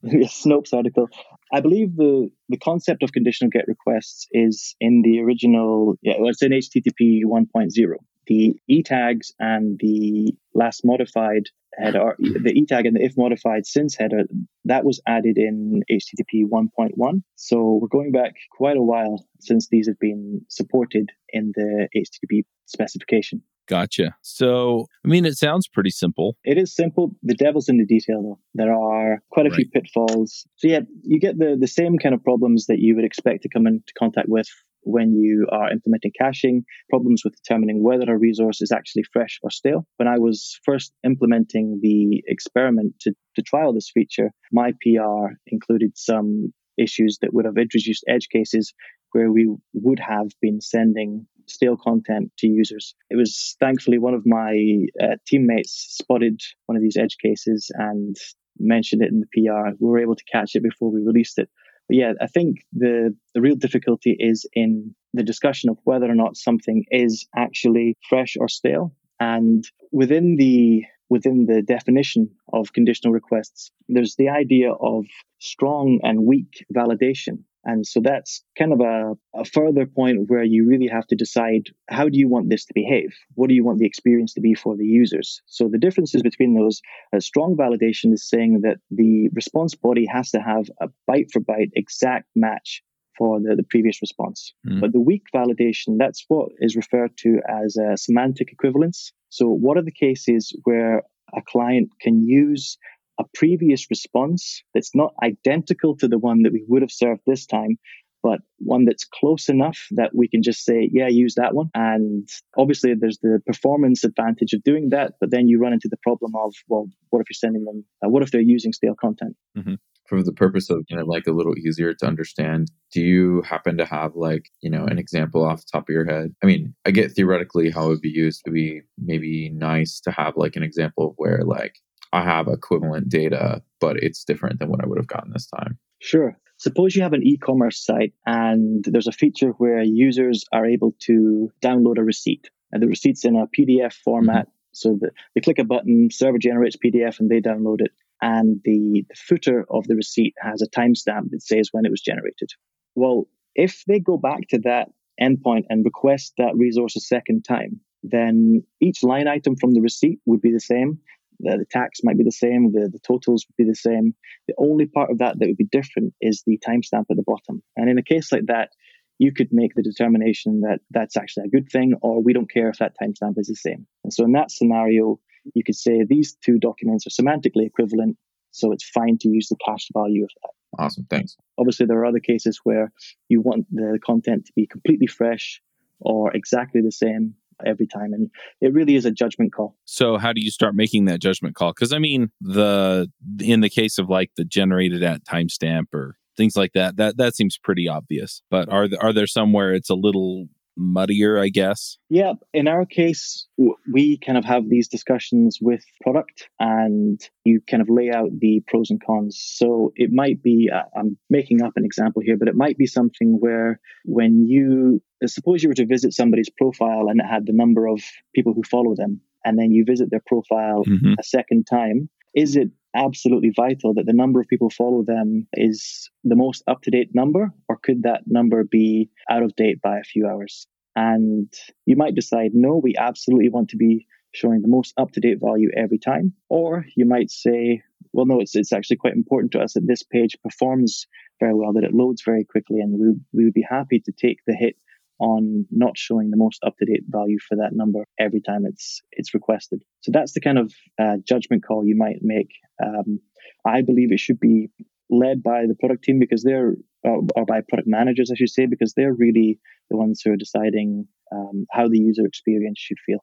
Snopes 0.04 0.72
article. 0.72 1.08
I 1.52 1.60
believe 1.60 1.96
the, 1.96 2.30
the 2.48 2.56
concept 2.58 3.02
of 3.02 3.12
conditional 3.12 3.50
GET 3.50 3.66
requests 3.66 4.26
is 4.32 4.76
in 4.80 5.02
the 5.02 5.20
original, 5.20 5.96
yeah, 6.02 6.14
well, 6.18 6.30
it's 6.30 6.42
in 6.42 6.52
HTTP 6.52 7.22
1.0 7.24 7.94
the 8.30 8.56
e 8.68 8.82
tags 8.84 9.32
and 9.40 9.76
the 9.80 10.32
last 10.54 10.82
modified 10.84 11.44
header, 11.74 12.14
the 12.18 12.52
e 12.52 12.64
tag 12.64 12.86
and 12.86 12.96
the 12.96 13.04
if 13.04 13.16
modified 13.16 13.66
since 13.66 13.96
header, 13.96 14.22
that 14.64 14.84
was 14.84 15.00
added 15.06 15.36
in 15.36 15.82
HTTP 15.90 16.44
1.1. 16.48 17.22
So 17.34 17.80
we're 17.82 17.88
going 17.88 18.12
back 18.12 18.34
quite 18.52 18.76
a 18.76 18.82
while 18.82 19.26
since 19.40 19.68
these 19.68 19.88
have 19.88 19.98
been 19.98 20.42
supported 20.48 21.10
in 21.30 21.52
the 21.56 21.88
HTTP 21.96 22.44
specification. 22.66 23.42
Gotcha. 23.70 24.16
So, 24.22 24.86
I 25.04 25.08
mean, 25.08 25.24
it 25.24 25.38
sounds 25.38 25.68
pretty 25.68 25.90
simple. 25.90 26.36
It 26.42 26.58
is 26.58 26.74
simple. 26.74 27.14
The 27.22 27.34
devil's 27.34 27.68
in 27.68 27.78
the 27.78 27.86
detail, 27.86 28.20
though. 28.20 28.38
There 28.54 28.74
are 28.74 29.22
quite 29.30 29.46
a 29.46 29.50
right. 29.50 29.56
few 29.56 29.68
pitfalls. 29.70 30.44
So, 30.56 30.66
yeah, 30.66 30.80
you 31.02 31.20
get 31.20 31.38
the, 31.38 31.56
the 31.58 31.68
same 31.68 31.96
kind 31.96 32.12
of 32.12 32.24
problems 32.24 32.66
that 32.66 32.80
you 32.80 32.96
would 32.96 33.04
expect 33.04 33.44
to 33.44 33.48
come 33.48 33.68
into 33.68 33.92
contact 33.96 34.28
with 34.28 34.48
when 34.82 35.14
you 35.14 35.46
are 35.52 35.70
implementing 35.70 36.10
caching, 36.18 36.64
problems 36.88 37.22
with 37.24 37.36
determining 37.36 37.80
whether 37.80 38.12
a 38.12 38.18
resource 38.18 38.60
is 38.60 38.72
actually 38.72 39.04
fresh 39.12 39.38
or 39.42 39.50
stale. 39.50 39.86
When 39.98 40.08
I 40.08 40.18
was 40.18 40.58
first 40.64 40.92
implementing 41.04 41.78
the 41.80 42.24
experiment 42.26 42.94
to, 43.02 43.12
to 43.36 43.42
trial 43.42 43.72
this 43.72 43.90
feature, 43.92 44.30
my 44.50 44.72
PR 44.82 45.34
included 45.46 45.92
some 45.96 46.52
issues 46.76 47.18
that 47.20 47.32
would 47.32 47.44
have 47.44 47.58
introduced 47.58 48.04
edge 48.08 48.28
cases 48.32 48.72
where 49.12 49.30
we 49.30 49.54
would 49.74 50.00
have 50.00 50.28
been 50.40 50.60
sending 50.60 51.26
stale 51.50 51.76
content 51.76 52.30
to 52.38 52.46
users. 52.46 52.94
It 53.10 53.16
was 53.16 53.56
thankfully 53.60 53.98
one 53.98 54.14
of 54.14 54.26
my 54.26 54.86
uh, 55.02 55.16
teammates 55.26 55.86
spotted 55.90 56.40
one 56.66 56.76
of 56.76 56.82
these 56.82 56.96
edge 56.96 57.16
cases 57.22 57.70
and 57.74 58.16
mentioned 58.58 59.02
it 59.02 59.10
in 59.10 59.20
the 59.20 59.26
PR. 59.26 59.76
We 59.78 59.88
were 59.88 60.00
able 60.00 60.16
to 60.16 60.24
catch 60.30 60.54
it 60.54 60.62
before 60.62 60.90
we 60.90 61.00
released 61.02 61.38
it. 61.38 61.48
But 61.88 61.96
yeah, 61.96 62.12
I 62.20 62.26
think 62.26 62.58
the, 62.72 63.16
the 63.34 63.40
real 63.40 63.56
difficulty 63.56 64.16
is 64.18 64.46
in 64.52 64.94
the 65.12 65.24
discussion 65.24 65.70
of 65.70 65.78
whether 65.84 66.08
or 66.08 66.14
not 66.14 66.36
something 66.36 66.84
is 66.90 67.26
actually 67.36 67.96
fresh 68.08 68.36
or 68.38 68.48
stale. 68.48 68.94
And 69.18 69.64
within 69.90 70.36
the 70.36 70.84
within 71.08 71.46
the 71.46 71.60
definition 71.60 72.30
of 72.52 72.72
conditional 72.72 73.12
requests, 73.12 73.72
there's 73.88 74.14
the 74.16 74.28
idea 74.28 74.70
of 74.72 75.04
strong 75.40 75.98
and 76.04 76.24
weak 76.24 76.64
validation. 76.72 77.42
And 77.64 77.86
so 77.86 78.00
that's 78.02 78.42
kind 78.58 78.72
of 78.72 78.80
a, 78.80 79.12
a, 79.34 79.44
further 79.44 79.84
point 79.84 80.28
where 80.28 80.44
you 80.44 80.66
really 80.66 80.88
have 80.88 81.06
to 81.08 81.16
decide 81.16 81.68
how 81.90 82.08
do 82.08 82.18
you 82.18 82.28
want 82.28 82.48
this 82.48 82.64
to 82.64 82.74
behave? 82.74 83.14
What 83.34 83.48
do 83.48 83.54
you 83.54 83.64
want 83.64 83.78
the 83.78 83.86
experience 83.86 84.32
to 84.34 84.40
be 84.40 84.54
for 84.54 84.76
the 84.76 84.86
users? 84.86 85.42
So 85.46 85.68
the 85.70 85.78
differences 85.78 86.22
between 86.22 86.54
those, 86.54 86.80
uh, 87.14 87.20
strong 87.20 87.56
validation 87.56 88.12
is 88.14 88.28
saying 88.28 88.60
that 88.62 88.78
the 88.90 89.28
response 89.34 89.74
body 89.74 90.06
has 90.06 90.30
to 90.30 90.40
have 90.40 90.70
a 90.80 90.88
byte 91.10 91.30
for 91.32 91.40
byte 91.40 91.70
exact 91.74 92.26
match 92.34 92.82
for 93.18 93.40
the, 93.40 93.54
the 93.56 93.64
previous 93.68 94.00
response. 94.00 94.54
Mm. 94.66 94.80
But 94.80 94.92
the 94.92 95.00
weak 95.00 95.24
validation, 95.34 95.98
that's 95.98 96.24
what 96.28 96.48
is 96.60 96.76
referred 96.76 97.16
to 97.18 97.40
as 97.46 97.76
a 97.76 97.98
semantic 97.98 98.50
equivalence. 98.52 99.12
So 99.28 99.46
what 99.48 99.76
are 99.76 99.84
the 99.84 99.92
cases 99.92 100.56
where 100.64 101.02
a 101.34 101.42
client 101.46 101.90
can 102.00 102.26
use 102.26 102.78
a 103.20 103.24
previous 103.34 103.86
response 103.90 104.62
that's 104.74 104.94
not 104.94 105.14
identical 105.22 105.96
to 105.98 106.08
the 106.08 106.18
one 106.18 106.42
that 106.42 106.52
we 106.52 106.64
would 106.66 106.82
have 106.82 106.90
served 106.90 107.20
this 107.26 107.46
time, 107.46 107.78
but 108.22 108.40
one 108.58 108.84
that's 108.84 109.04
close 109.04 109.48
enough 109.48 109.78
that 109.92 110.14
we 110.14 110.28
can 110.28 110.42
just 110.42 110.64
say, 110.64 110.88
yeah, 110.92 111.08
use 111.08 111.34
that 111.36 111.54
one. 111.54 111.70
And 111.74 112.28
obviously, 112.56 112.94
there's 112.94 113.18
the 113.18 113.40
performance 113.46 114.04
advantage 114.04 114.52
of 114.52 114.62
doing 114.62 114.88
that, 114.90 115.14
but 115.20 115.30
then 115.30 115.48
you 115.48 115.58
run 115.58 115.72
into 115.72 115.88
the 115.88 115.96
problem 116.02 116.32
of, 116.34 116.54
well, 116.68 116.88
what 117.10 117.20
if 117.20 117.26
you're 117.30 117.34
sending 117.34 117.64
them, 117.64 117.84
uh, 118.04 118.08
what 118.08 118.22
if 118.22 118.30
they're 118.30 118.40
using 118.40 118.72
stale 118.72 118.96
content? 118.98 119.36
Mm-hmm. 119.56 119.74
For 120.06 120.24
the 120.24 120.32
purpose 120.32 120.70
of 120.70 120.84
you 120.88 120.96
know, 120.96 121.04
like 121.04 121.28
a 121.28 121.32
little 121.32 121.56
easier 121.56 121.94
to 121.94 122.06
understand, 122.06 122.68
do 122.92 123.00
you 123.00 123.42
happen 123.42 123.76
to 123.78 123.84
have 123.84 124.16
like, 124.16 124.50
you 124.60 124.68
know, 124.68 124.84
an 124.84 124.98
example 124.98 125.44
off 125.44 125.60
the 125.60 125.68
top 125.70 125.88
of 125.88 125.92
your 125.92 126.04
head? 126.04 126.34
I 126.42 126.46
mean, 126.46 126.74
I 126.84 126.90
get 126.90 127.12
theoretically 127.12 127.70
how 127.70 127.84
it 127.84 127.88
would 127.88 128.00
be 128.00 128.10
used 128.10 128.42
to 128.44 128.50
be 128.50 128.82
maybe 128.98 129.50
nice 129.50 130.00
to 130.00 130.10
have 130.10 130.36
like 130.36 130.56
an 130.56 130.64
example 130.64 131.10
of 131.10 131.14
where 131.16 131.42
like 131.44 131.76
I 132.12 132.22
have 132.22 132.48
equivalent 132.48 133.08
data, 133.08 133.62
but 133.80 133.96
it's 134.02 134.24
different 134.24 134.58
than 134.58 134.68
what 134.68 134.82
I 134.82 134.86
would 134.86 134.98
have 134.98 135.06
gotten 135.06 135.32
this 135.32 135.46
time. 135.46 135.78
Sure. 136.00 136.36
Suppose 136.56 136.94
you 136.94 137.02
have 137.02 137.12
an 137.12 137.26
e 137.26 137.36
commerce 137.38 137.82
site 137.82 138.12
and 138.26 138.84
there's 138.86 139.06
a 139.06 139.12
feature 139.12 139.50
where 139.58 139.82
users 139.82 140.44
are 140.52 140.66
able 140.66 140.94
to 141.00 141.50
download 141.62 141.98
a 141.98 142.02
receipt. 142.02 142.50
And 142.72 142.82
the 142.82 142.86
receipt's 142.86 143.24
in 143.24 143.36
a 143.36 143.46
PDF 143.46 143.92
format. 143.92 144.46
Mm-hmm. 144.46 144.50
So 144.72 144.98
the, 145.00 145.10
they 145.34 145.40
click 145.40 145.58
a 145.58 145.64
button, 145.64 146.10
server 146.12 146.38
generates 146.38 146.76
PDF, 146.76 147.18
and 147.18 147.30
they 147.30 147.40
download 147.40 147.80
it. 147.80 147.92
And 148.22 148.60
the, 148.64 149.04
the 149.08 149.14
footer 149.16 149.64
of 149.70 149.86
the 149.86 149.96
receipt 149.96 150.34
has 150.40 150.62
a 150.62 150.68
timestamp 150.68 151.30
that 151.30 151.42
says 151.42 151.70
when 151.72 151.86
it 151.86 151.90
was 151.90 152.02
generated. 152.02 152.50
Well, 152.94 153.26
if 153.54 153.82
they 153.86 153.98
go 153.98 154.16
back 154.16 154.48
to 154.50 154.58
that 154.60 154.90
endpoint 155.20 155.64
and 155.70 155.84
request 155.84 156.34
that 156.38 156.54
resource 156.56 156.94
a 156.96 157.00
second 157.00 157.44
time, 157.44 157.80
then 158.02 158.62
each 158.80 159.02
line 159.02 159.28
item 159.28 159.56
from 159.56 159.72
the 159.72 159.80
receipt 159.80 160.20
would 160.26 160.40
be 160.40 160.52
the 160.52 160.60
same 160.60 160.98
the, 161.42 161.58
the 161.58 161.66
tax 161.70 162.00
might 162.02 162.18
be 162.18 162.24
the 162.24 162.32
same, 162.32 162.72
the, 162.72 162.88
the 162.92 162.98
totals 163.06 163.46
would 163.46 163.56
be 163.56 163.68
the 163.68 163.74
same. 163.74 164.14
The 164.48 164.54
only 164.58 164.86
part 164.86 165.10
of 165.10 165.18
that 165.18 165.38
that 165.38 165.46
would 165.46 165.56
be 165.56 165.68
different 165.70 166.14
is 166.20 166.42
the 166.46 166.58
timestamp 166.66 167.06
at 167.10 167.16
the 167.16 167.24
bottom. 167.26 167.62
And 167.76 167.88
in 167.88 167.98
a 167.98 168.02
case 168.02 168.32
like 168.32 168.46
that, 168.46 168.70
you 169.18 169.32
could 169.32 169.48
make 169.52 169.74
the 169.74 169.82
determination 169.82 170.62
that 170.62 170.80
that's 170.90 171.16
actually 171.16 171.44
a 171.46 171.50
good 171.50 171.68
thing, 171.70 171.92
or 172.00 172.22
we 172.22 172.32
don't 172.32 172.50
care 172.50 172.70
if 172.70 172.78
that 172.78 172.94
timestamp 173.00 173.34
is 173.36 173.48
the 173.48 173.54
same. 173.54 173.86
And 174.02 174.12
so 174.12 174.24
in 174.24 174.32
that 174.32 174.50
scenario, 174.50 175.20
you 175.54 175.62
could 175.64 175.76
say 175.76 176.04
these 176.08 176.36
two 176.44 176.58
documents 176.58 177.06
are 177.06 177.22
semantically 177.22 177.66
equivalent. 177.66 178.16
So 178.52 178.72
it's 178.72 178.88
fine 178.88 179.18
to 179.20 179.28
use 179.28 179.48
the 179.48 179.56
cached 179.64 179.90
value 179.92 180.24
of 180.24 180.30
that. 180.42 180.82
Awesome. 180.82 181.06
Thanks. 181.10 181.36
Obviously, 181.58 181.86
there 181.86 181.98
are 181.98 182.06
other 182.06 182.20
cases 182.20 182.60
where 182.64 182.92
you 183.28 183.40
want 183.42 183.66
the 183.70 183.98
content 184.04 184.46
to 184.46 184.52
be 184.56 184.66
completely 184.66 185.06
fresh 185.06 185.60
or 186.00 186.34
exactly 186.34 186.80
the 186.80 186.92
same 186.92 187.34
every 187.66 187.86
time 187.86 188.12
and 188.12 188.30
it 188.60 188.72
really 188.72 188.94
is 188.94 189.04
a 189.04 189.10
judgment 189.10 189.52
call. 189.52 189.76
So 189.84 190.18
how 190.18 190.32
do 190.32 190.40
you 190.40 190.50
start 190.50 190.74
making 190.74 191.06
that 191.06 191.20
judgment 191.20 191.54
call? 191.54 191.72
Because 191.72 191.92
i 191.92 191.98
mean 191.98 192.30
the 192.40 193.10
in 193.40 193.60
the 193.60 193.70
case 193.70 193.98
of 193.98 194.08
like 194.08 194.30
the 194.36 194.44
generated 194.44 195.02
at 195.02 195.24
timestamp 195.24 195.92
or 195.94 196.16
things 196.36 196.56
like 196.56 196.72
that 196.72 196.96
that 196.96 197.16
that 197.16 197.36
seems 197.36 197.58
pretty 197.58 197.88
obvious. 197.88 198.42
But 198.50 198.68
are 198.68 198.88
are 199.00 199.12
there 199.12 199.26
somewhere 199.26 199.72
it's 199.74 199.90
a 199.90 199.94
little 199.94 200.46
muddier, 200.80 201.38
I 201.38 201.48
guess. 201.48 201.98
Yeah, 202.08 202.32
in 202.52 202.66
our 202.66 202.86
case, 202.86 203.46
we 203.92 204.18
kind 204.18 204.38
of 204.38 204.44
have 204.44 204.68
these 204.68 204.88
discussions 204.88 205.58
with 205.60 205.84
product 206.00 206.48
and 206.58 207.20
you 207.44 207.60
kind 207.68 207.82
of 207.82 207.88
lay 207.90 208.10
out 208.10 208.30
the 208.38 208.62
pros 208.66 208.90
and 208.90 209.00
cons. 209.04 209.40
So 209.40 209.92
it 209.94 210.10
might 210.12 210.42
be, 210.42 210.70
uh, 210.74 210.82
I'm 210.98 211.18
making 211.28 211.62
up 211.62 211.72
an 211.76 211.84
example 211.84 212.22
here, 212.24 212.36
but 212.36 212.48
it 212.48 212.56
might 212.56 212.78
be 212.78 212.86
something 212.86 213.36
where 213.38 213.78
when 214.04 214.46
you, 214.46 215.02
suppose 215.26 215.62
you 215.62 215.68
were 215.68 215.74
to 215.74 215.86
visit 215.86 216.14
somebody's 216.14 216.50
profile 216.50 217.06
and 217.08 217.20
it 217.20 217.26
had 217.26 217.46
the 217.46 217.52
number 217.52 217.86
of 217.86 218.02
people 218.34 218.54
who 218.54 218.62
follow 218.62 218.94
them, 218.96 219.20
and 219.44 219.58
then 219.58 219.70
you 219.70 219.84
visit 219.86 220.10
their 220.10 220.22
profile 220.26 220.84
mm-hmm. 220.86 221.14
a 221.18 221.22
second 221.22 221.66
time, 221.68 222.08
is 222.34 222.56
it 222.56 222.68
absolutely 222.94 223.52
vital 223.54 223.94
that 223.94 224.06
the 224.06 224.12
number 224.12 224.40
of 224.40 224.48
people 224.48 224.70
follow 224.70 225.02
them 225.04 225.46
is 225.54 226.10
the 226.24 226.36
most 226.36 226.62
up 226.66 226.82
to 226.82 226.90
date 226.90 227.10
number, 227.14 227.52
or 227.68 227.78
could 227.82 228.02
that 228.02 228.22
number 228.26 228.64
be 228.64 229.10
out 229.30 229.42
of 229.42 229.54
date 229.56 229.80
by 229.80 229.98
a 229.98 230.04
few 230.04 230.26
hours? 230.26 230.66
And 230.96 231.52
you 231.86 231.96
might 231.96 232.14
decide, 232.14 232.50
no, 232.52 232.80
we 232.82 232.94
absolutely 232.98 233.48
want 233.48 233.70
to 233.70 233.76
be 233.76 234.06
showing 234.32 234.62
the 234.62 234.68
most 234.68 234.92
up 234.96 235.12
to 235.12 235.20
date 235.20 235.38
value 235.40 235.70
every 235.76 235.98
time. 235.98 236.32
Or 236.48 236.84
you 236.96 237.06
might 237.06 237.30
say, 237.30 237.82
well, 238.12 238.26
no, 238.26 238.40
it's, 238.40 238.56
it's 238.56 238.72
actually 238.72 238.96
quite 238.96 239.14
important 239.14 239.52
to 239.52 239.60
us 239.60 239.74
that 239.74 239.86
this 239.86 240.02
page 240.02 240.36
performs 240.42 241.06
very 241.38 241.54
well, 241.54 241.72
that 241.74 241.84
it 241.84 241.94
loads 241.94 242.22
very 242.24 242.44
quickly, 242.44 242.80
and 242.80 242.98
we, 242.98 243.14
we 243.32 243.44
would 243.44 243.54
be 243.54 243.66
happy 243.68 244.00
to 244.00 244.12
take 244.12 244.38
the 244.46 244.54
hit 244.54 244.76
on 245.20 245.66
not 245.70 245.96
showing 245.96 246.30
the 246.30 246.36
most 246.36 246.60
up 246.66 246.74
to 246.78 246.86
date 246.86 247.04
value 247.06 247.38
for 247.46 247.56
that 247.56 247.70
number 247.72 248.04
every 248.18 248.40
time 248.40 248.64
it's 248.66 249.00
it's 249.12 249.34
requested. 249.34 249.82
So 250.00 250.10
that's 250.12 250.32
the 250.32 250.40
kind 250.40 250.58
of 250.58 250.72
uh, 251.00 251.16
judgment 251.26 251.64
call 251.66 251.86
you 251.86 251.96
might 251.96 252.18
make. 252.22 252.50
Um, 252.82 253.20
I 253.66 253.82
believe 253.82 254.12
it 254.12 254.20
should 254.20 254.40
be 254.40 254.70
led 255.10 255.42
by 255.42 255.64
the 255.66 255.74
product 255.78 256.04
team 256.04 256.18
because 256.18 256.42
they're 256.42 256.74
uh, 257.06 257.20
or 257.36 257.44
by 257.46 257.60
product 257.68 257.88
managers, 257.88 258.30
I 258.30 258.36
should 258.36 258.50
say, 258.50 258.66
because 258.66 258.94
they're 258.94 259.14
really 259.14 259.58
the 259.90 259.96
ones 259.96 260.22
who 260.24 260.32
are 260.32 260.36
deciding 260.36 261.06
um, 261.32 261.66
how 261.70 261.88
the 261.88 261.98
user 261.98 262.26
experience 262.26 262.78
should 262.78 262.98
feel. 263.04 263.20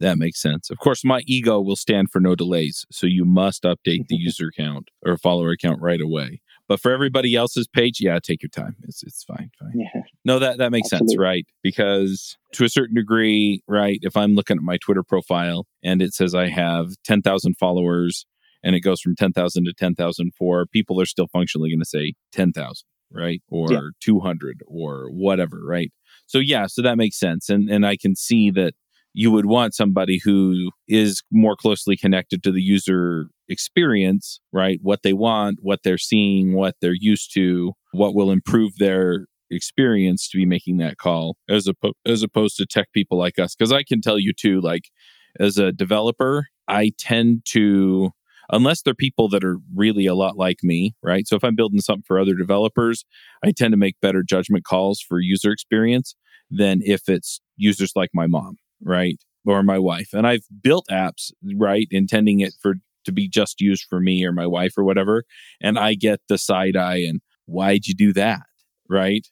That 0.00 0.18
makes 0.18 0.40
sense. 0.40 0.68
Of 0.70 0.78
course, 0.78 1.04
my 1.04 1.22
ego 1.26 1.60
will 1.60 1.76
stand 1.76 2.10
for 2.10 2.20
no 2.20 2.34
delays, 2.34 2.84
so 2.90 3.06
you 3.06 3.24
must 3.24 3.62
update 3.62 4.08
the 4.08 4.16
user 4.16 4.50
count 4.54 4.90
or 5.04 5.16
follower 5.16 5.50
account 5.50 5.80
right 5.80 6.00
away. 6.00 6.42
But 6.68 6.80
for 6.80 6.92
everybody 6.92 7.34
else's 7.36 7.68
page, 7.68 8.00
yeah, 8.00 8.18
take 8.20 8.42
your 8.42 8.50
time. 8.50 8.76
It's 8.84 9.02
it's 9.02 9.22
fine, 9.22 9.50
fine. 9.58 9.72
Yeah. 9.74 10.02
No, 10.24 10.38
that 10.38 10.58
that 10.58 10.72
makes 10.72 10.92
Absolutely. 10.92 11.14
sense, 11.14 11.18
right? 11.18 11.46
Because 11.62 12.36
to 12.54 12.64
a 12.64 12.68
certain 12.68 12.96
degree, 12.96 13.62
right, 13.68 13.98
if 14.02 14.16
I'm 14.16 14.34
looking 14.34 14.56
at 14.56 14.62
my 14.62 14.76
Twitter 14.78 15.04
profile 15.04 15.66
and 15.84 16.02
it 16.02 16.12
says 16.12 16.34
I 16.34 16.48
have 16.48 16.90
10,000 17.04 17.56
followers 17.58 18.26
and 18.64 18.74
it 18.74 18.80
goes 18.80 19.00
from 19.00 19.14
10,000 19.14 19.64
to 19.64 19.72
10,004, 19.72 20.66
people 20.66 21.00
are 21.00 21.06
still 21.06 21.28
functionally 21.28 21.70
going 21.70 21.80
to 21.80 21.84
say 21.84 22.14
10,000, 22.32 22.84
right? 23.12 23.42
Or 23.48 23.70
yeah. 23.70 23.80
200 24.00 24.62
or 24.66 25.08
whatever, 25.10 25.60
right? 25.64 25.92
So 26.26 26.38
yeah, 26.38 26.66
so 26.66 26.82
that 26.82 26.96
makes 26.96 27.18
sense. 27.18 27.48
And 27.48 27.70
and 27.70 27.86
I 27.86 27.96
can 27.96 28.16
see 28.16 28.50
that 28.52 28.74
you 29.18 29.30
would 29.30 29.46
want 29.46 29.74
somebody 29.74 30.20
who 30.22 30.70
is 30.86 31.22
more 31.32 31.56
closely 31.56 31.96
connected 31.96 32.42
to 32.42 32.52
the 32.52 32.60
user 32.60 33.28
experience, 33.48 34.40
right? 34.52 34.78
What 34.82 35.02
they 35.02 35.14
want, 35.14 35.58
what 35.62 35.80
they're 35.82 35.96
seeing, 35.96 36.52
what 36.52 36.74
they're 36.82 36.92
used 36.92 37.32
to, 37.32 37.72
what 37.92 38.14
will 38.14 38.30
improve 38.30 38.76
their 38.76 39.24
experience 39.50 40.28
to 40.28 40.36
be 40.36 40.44
making 40.44 40.76
that 40.78 40.98
call 40.98 41.38
as, 41.48 41.66
oppo- 41.66 41.94
as 42.04 42.22
opposed 42.22 42.58
to 42.58 42.66
tech 42.66 42.92
people 42.92 43.16
like 43.16 43.38
us. 43.38 43.54
Cause 43.54 43.72
I 43.72 43.84
can 43.84 44.02
tell 44.02 44.18
you 44.18 44.34
too, 44.34 44.60
like 44.60 44.90
as 45.40 45.56
a 45.56 45.72
developer, 45.72 46.48
I 46.68 46.92
tend 46.98 47.46
to, 47.52 48.10
unless 48.52 48.82
they're 48.82 48.94
people 48.94 49.30
that 49.30 49.44
are 49.44 49.56
really 49.74 50.04
a 50.04 50.14
lot 50.14 50.36
like 50.36 50.58
me, 50.62 50.94
right? 51.02 51.26
So 51.26 51.36
if 51.36 51.44
I'm 51.44 51.56
building 51.56 51.80
something 51.80 52.04
for 52.06 52.20
other 52.20 52.34
developers, 52.34 53.06
I 53.42 53.52
tend 53.52 53.72
to 53.72 53.78
make 53.78 53.96
better 54.02 54.22
judgment 54.22 54.64
calls 54.66 55.00
for 55.00 55.20
user 55.20 55.52
experience 55.52 56.14
than 56.50 56.82
if 56.84 57.08
it's 57.08 57.40
users 57.56 57.92
like 57.96 58.10
my 58.12 58.26
mom 58.26 58.58
right? 58.82 59.18
Or 59.46 59.62
my 59.62 59.78
wife. 59.78 60.08
And 60.12 60.26
I've 60.26 60.44
built 60.62 60.86
apps, 60.90 61.30
right, 61.54 61.86
intending 61.90 62.40
it 62.40 62.54
for 62.60 62.74
to 63.04 63.12
be 63.12 63.28
just 63.28 63.60
used 63.60 63.86
for 63.88 64.00
me 64.00 64.24
or 64.24 64.32
my 64.32 64.46
wife 64.46 64.72
or 64.76 64.84
whatever. 64.84 65.24
And 65.60 65.78
I 65.78 65.94
get 65.94 66.20
the 66.28 66.38
side 66.38 66.76
eye 66.76 66.98
and 66.98 67.20
why'd 67.46 67.86
you 67.86 67.94
do 67.94 68.12
that? 68.14 68.42
Right. 68.88 69.26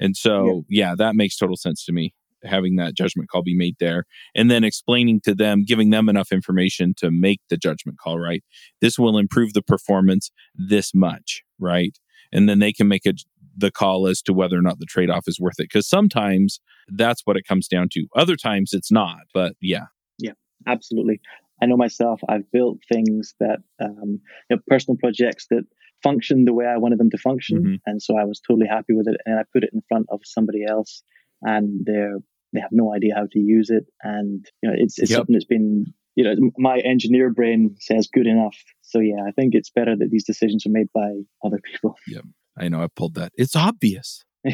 And 0.00 0.16
so, 0.16 0.64
yeah. 0.68 0.88
yeah, 0.88 0.94
that 0.96 1.14
makes 1.14 1.36
total 1.36 1.56
sense 1.56 1.84
to 1.84 1.92
me 1.92 2.14
having 2.44 2.76
that 2.76 2.94
judgment 2.94 3.28
call 3.28 3.42
be 3.42 3.56
made 3.56 3.76
there 3.78 4.04
and 4.34 4.50
then 4.50 4.64
explaining 4.64 5.20
to 5.20 5.34
them 5.34 5.64
giving 5.64 5.90
them 5.90 6.08
enough 6.08 6.32
information 6.32 6.94
to 6.96 7.10
make 7.10 7.40
the 7.48 7.56
judgment 7.56 7.98
call 7.98 8.18
right 8.18 8.42
this 8.80 8.98
will 8.98 9.16
improve 9.16 9.52
the 9.52 9.62
performance 9.62 10.30
this 10.54 10.92
much 10.94 11.42
right 11.58 11.98
and 12.32 12.48
then 12.48 12.58
they 12.58 12.72
can 12.72 12.88
make 12.88 13.06
a 13.06 13.12
the 13.56 13.70
call 13.70 14.06
as 14.06 14.22
to 14.22 14.32
whether 14.32 14.56
or 14.58 14.62
not 14.62 14.78
the 14.78 14.86
trade 14.86 15.10
off 15.10 15.24
is 15.26 15.40
worth 15.40 15.58
it. 15.58 15.68
Because 15.72 15.88
sometimes 15.88 16.60
that's 16.88 17.22
what 17.24 17.36
it 17.36 17.46
comes 17.46 17.68
down 17.68 17.88
to. 17.92 18.06
Other 18.16 18.36
times 18.36 18.72
it's 18.72 18.90
not. 18.90 19.20
But 19.32 19.54
yeah. 19.60 19.86
Yeah, 20.18 20.32
absolutely. 20.66 21.20
I 21.60 21.66
know 21.66 21.76
myself, 21.76 22.20
I've 22.28 22.50
built 22.50 22.78
things 22.92 23.34
that, 23.38 23.58
um, 23.80 24.20
you 24.50 24.56
know, 24.56 24.62
personal 24.66 24.96
projects 24.98 25.46
that 25.50 25.64
function 26.02 26.44
the 26.44 26.52
way 26.52 26.66
I 26.66 26.78
wanted 26.78 26.98
them 26.98 27.10
to 27.10 27.18
function. 27.18 27.58
Mm-hmm. 27.58 27.74
And 27.86 28.02
so 28.02 28.16
I 28.16 28.24
was 28.24 28.40
totally 28.40 28.66
happy 28.66 28.94
with 28.94 29.06
it. 29.06 29.16
And 29.24 29.38
I 29.38 29.42
put 29.52 29.62
it 29.62 29.70
in 29.72 29.82
front 29.88 30.06
of 30.10 30.20
somebody 30.24 30.64
else 30.68 31.02
and 31.40 31.82
they're, 31.84 32.16
they 32.52 32.60
have 32.60 32.72
no 32.72 32.92
idea 32.92 33.14
how 33.14 33.26
to 33.30 33.38
use 33.38 33.70
it. 33.70 33.84
And, 34.02 34.44
you 34.60 34.68
know, 34.68 34.74
it's, 34.76 34.98
it's 34.98 35.10
yep. 35.10 35.18
something 35.18 35.34
that's 35.34 35.44
been, 35.44 35.86
you 36.16 36.24
know, 36.24 36.34
my 36.58 36.78
engineer 36.78 37.30
brain 37.30 37.76
says 37.78 38.08
good 38.12 38.26
enough. 38.26 38.56
So 38.82 38.98
yeah, 38.98 39.22
I 39.26 39.30
think 39.30 39.54
it's 39.54 39.70
better 39.70 39.96
that 39.96 40.10
these 40.10 40.24
decisions 40.24 40.66
are 40.66 40.70
made 40.70 40.88
by 40.92 41.12
other 41.44 41.60
people. 41.64 41.94
Yep. 42.08 42.24
I 42.58 42.68
know 42.68 42.82
I 42.82 42.88
pulled 42.94 43.14
that. 43.14 43.32
It's 43.36 43.56
obvious. 43.56 44.24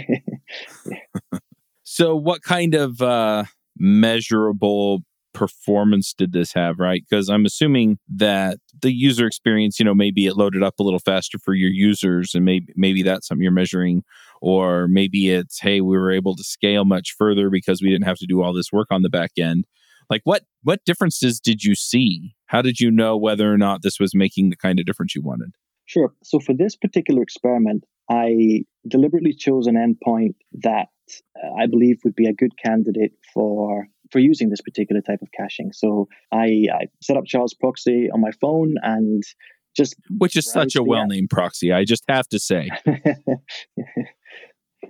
so, 1.82 2.14
what 2.14 2.42
kind 2.42 2.74
of 2.74 3.00
uh, 3.00 3.44
measurable 3.78 5.02
performance 5.34 6.14
did 6.14 6.32
this 6.32 6.52
have, 6.52 6.78
right? 6.78 7.02
Because 7.08 7.28
I'm 7.28 7.44
assuming 7.44 7.98
that 8.16 8.58
the 8.80 8.92
user 8.92 9.26
experience, 9.26 9.78
you 9.78 9.84
know, 9.84 9.94
maybe 9.94 10.26
it 10.26 10.36
loaded 10.36 10.62
up 10.62 10.78
a 10.78 10.82
little 10.82 10.98
faster 10.98 11.38
for 11.38 11.54
your 11.54 11.70
users, 11.70 12.34
and 12.34 12.44
maybe 12.44 12.72
maybe 12.76 13.02
that's 13.02 13.28
something 13.28 13.42
you're 13.42 13.52
measuring, 13.52 14.02
or 14.40 14.88
maybe 14.88 15.30
it's 15.30 15.60
hey, 15.60 15.80
we 15.80 15.96
were 15.96 16.10
able 16.10 16.36
to 16.36 16.44
scale 16.44 16.84
much 16.84 17.14
further 17.16 17.50
because 17.50 17.82
we 17.82 17.90
didn't 17.90 18.06
have 18.06 18.18
to 18.18 18.26
do 18.26 18.42
all 18.42 18.52
this 18.52 18.72
work 18.72 18.88
on 18.90 19.02
the 19.02 19.10
back 19.10 19.32
end. 19.38 19.64
Like 20.10 20.22
what 20.24 20.42
what 20.62 20.84
differences 20.84 21.40
did 21.40 21.62
you 21.62 21.74
see? 21.74 22.34
How 22.46 22.62
did 22.62 22.80
you 22.80 22.90
know 22.90 23.16
whether 23.16 23.52
or 23.52 23.58
not 23.58 23.82
this 23.82 24.00
was 24.00 24.14
making 24.14 24.50
the 24.50 24.56
kind 24.56 24.80
of 24.80 24.86
difference 24.86 25.14
you 25.14 25.22
wanted? 25.22 25.52
Sure. 25.88 26.12
So 26.22 26.38
for 26.38 26.54
this 26.54 26.76
particular 26.76 27.22
experiment, 27.22 27.84
I 28.10 28.64
deliberately 28.86 29.32
chose 29.32 29.66
an 29.66 29.74
endpoint 29.74 30.34
that 30.62 30.88
uh, 31.42 31.54
I 31.58 31.66
believe 31.66 32.00
would 32.04 32.14
be 32.14 32.28
a 32.28 32.34
good 32.34 32.52
candidate 32.62 33.12
for 33.32 33.88
for 34.12 34.18
using 34.18 34.50
this 34.50 34.60
particular 34.60 35.00
type 35.02 35.20
of 35.22 35.28
caching. 35.32 35.72
So 35.72 36.08
I, 36.32 36.66
I 36.72 36.86
set 37.02 37.16
up 37.16 37.24
Charles 37.26 37.54
Proxy 37.54 38.10
on 38.10 38.20
my 38.20 38.30
phone 38.40 38.76
and 38.82 39.22
just 39.76 39.96
which 40.10 40.36
is 40.36 40.50
such 40.50 40.76
a 40.76 40.82
well-named 40.82 41.30
proxy. 41.30 41.72
I 41.72 41.84
just 41.84 42.04
have 42.08 42.28
to 42.28 42.38
say, 42.38 42.70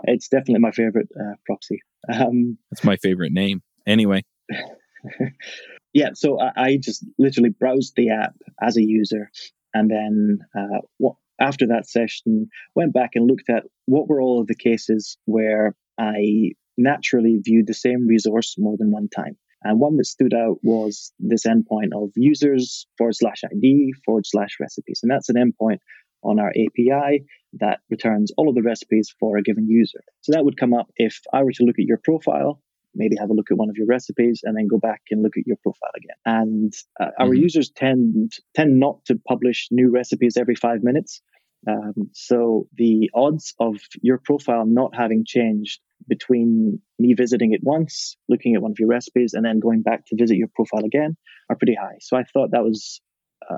it's 0.04 0.28
definitely 0.28 0.60
my 0.60 0.72
favorite 0.72 1.08
uh, 1.18 1.34
proxy. 1.46 1.80
Um, 2.12 2.58
That's 2.70 2.84
my 2.84 2.96
favorite 2.96 3.32
name. 3.32 3.62
Anyway. 3.86 4.24
yeah, 5.92 6.10
so 6.14 6.40
I, 6.40 6.52
I, 6.56 6.76
just 6.76 7.04
literally 7.18 7.50
browsed 7.50 7.94
the 7.96 8.10
app 8.10 8.34
as 8.62 8.76
a 8.76 8.82
user 8.82 9.30
and 9.78 9.90
then 9.90 10.38
uh, 10.56 10.80
what, 10.98 11.14
after 11.40 11.66
that 11.68 11.88
session, 11.88 12.48
went 12.74 12.92
back 12.92 13.10
and 13.14 13.28
looked 13.28 13.48
at 13.48 13.64
what 13.86 14.08
were 14.08 14.20
all 14.20 14.40
of 14.40 14.48
the 14.48 14.56
cases 14.56 15.16
where 15.24 15.74
I 15.98 16.52
naturally 16.76 17.38
viewed 17.42 17.66
the 17.66 17.74
same 17.74 18.06
resource 18.06 18.56
more 18.58 18.76
than 18.76 18.90
one 18.90 19.08
time. 19.08 19.36
And 19.62 19.80
one 19.80 19.96
that 19.96 20.06
stood 20.06 20.34
out 20.34 20.58
was 20.62 21.12
this 21.18 21.46
endpoint 21.46 21.90
of 21.94 22.10
users 22.16 22.86
forward 22.96 23.16
slash 23.16 23.42
ID 23.44 23.92
forward 24.04 24.26
slash 24.26 24.56
recipes. 24.60 25.00
And 25.02 25.10
that's 25.10 25.28
an 25.28 25.36
endpoint 25.36 25.78
on 26.22 26.38
our 26.40 26.50
API 26.50 27.24
that 27.54 27.80
returns 27.90 28.32
all 28.36 28.48
of 28.48 28.54
the 28.54 28.62
recipes 28.62 29.14
for 29.18 29.36
a 29.36 29.42
given 29.42 29.68
user. 29.68 30.02
So 30.20 30.32
that 30.32 30.44
would 30.44 30.58
come 30.58 30.74
up 30.74 30.88
if 30.96 31.20
I 31.32 31.42
were 31.42 31.52
to 31.52 31.64
look 31.64 31.78
at 31.78 31.86
your 31.86 32.00
profile 32.02 32.60
maybe 32.98 33.16
have 33.18 33.30
a 33.30 33.34
look 33.34 33.50
at 33.50 33.56
one 33.56 33.70
of 33.70 33.76
your 33.76 33.86
recipes 33.86 34.40
and 34.44 34.56
then 34.56 34.66
go 34.66 34.78
back 34.78 35.02
and 35.10 35.22
look 35.22 35.36
at 35.38 35.46
your 35.46 35.56
profile 35.62 35.90
again. 35.96 36.16
And 36.26 36.72
uh, 37.00 37.06
mm-hmm. 37.06 37.22
our 37.22 37.34
users 37.34 37.70
tend 37.70 38.32
tend 38.54 38.78
not 38.78 39.04
to 39.06 39.18
publish 39.26 39.68
new 39.70 39.90
recipes 39.90 40.36
every 40.36 40.56
five 40.56 40.82
minutes. 40.82 41.22
Um, 41.66 42.10
so 42.12 42.68
the 42.76 43.10
odds 43.14 43.54
of 43.58 43.76
your 44.00 44.20
profile 44.24 44.64
not 44.64 44.94
having 44.94 45.24
changed 45.26 45.80
between 46.08 46.80
me 46.98 47.14
visiting 47.14 47.52
it 47.52 47.60
once, 47.62 48.16
looking 48.28 48.54
at 48.54 48.62
one 48.62 48.70
of 48.70 48.78
your 48.78 48.88
recipes, 48.88 49.34
and 49.34 49.44
then 49.44 49.58
going 49.58 49.82
back 49.82 50.06
to 50.06 50.16
visit 50.16 50.36
your 50.36 50.48
profile 50.54 50.84
again 50.84 51.16
are 51.50 51.56
pretty 51.56 51.74
high. 51.74 51.96
So 52.00 52.16
I 52.16 52.22
thought 52.22 52.50
that 52.52 52.62
was 52.62 53.00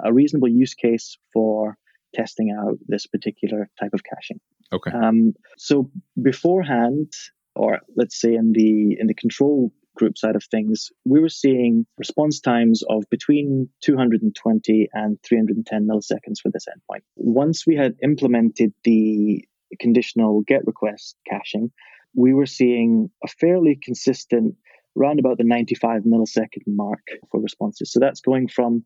a 0.05 0.13
reasonable 0.13 0.49
use 0.49 0.75
case 0.75 1.17
for 1.33 1.77
testing 2.15 2.57
out 2.59 2.79
this 2.87 3.07
particular 3.07 3.69
type 3.79 3.93
of 3.93 4.03
caching. 4.03 4.41
Okay. 4.73 4.91
Um, 4.91 5.35
so 5.59 5.91
beforehand, 6.21 7.13
or 7.55 7.81
let's 7.97 8.21
say 8.21 8.35
in 8.35 8.53
the 8.53 8.97
in 8.99 9.07
the 9.07 9.15
control 9.15 9.73
group 9.97 10.17
side 10.17 10.37
of 10.37 10.45
things, 10.45 10.89
we 11.05 11.21
were 11.21 11.29
seeing 11.29 11.85
response 11.99 12.41
times 12.41 12.83
of 12.89 13.05
between 13.11 13.69
220 13.83 14.89
and 14.93 15.19
310 15.23 15.87
milliseconds 15.87 16.41
for 16.43 16.51
this 16.51 16.67
endpoint. 16.67 17.03
Once 17.17 17.67
we 17.67 17.77
had 17.77 17.97
implemented 18.03 18.73
the 18.85 19.45
conditional 19.79 20.43
GET 20.49 20.63
request 20.67 21.17
caching, 21.29 21.71
we 22.15 22.33
were 22.33 22.47
seeing 22.47 23.11
a 23.25 23.29
fairly 23.29 23.79
consistent 23.83 24.55
around 24.99 25.21
about 25.21 25.39
the 25.39 25.45
95 25.45 26.03
millisecond 26.03 26.65
mark 26.67 27.07
for 27.31 27.41
responses. 27.41 27.93
So 27.93 28.01
that's 28.01 28.21
going 28.21 28.49
from, 28.49 28.85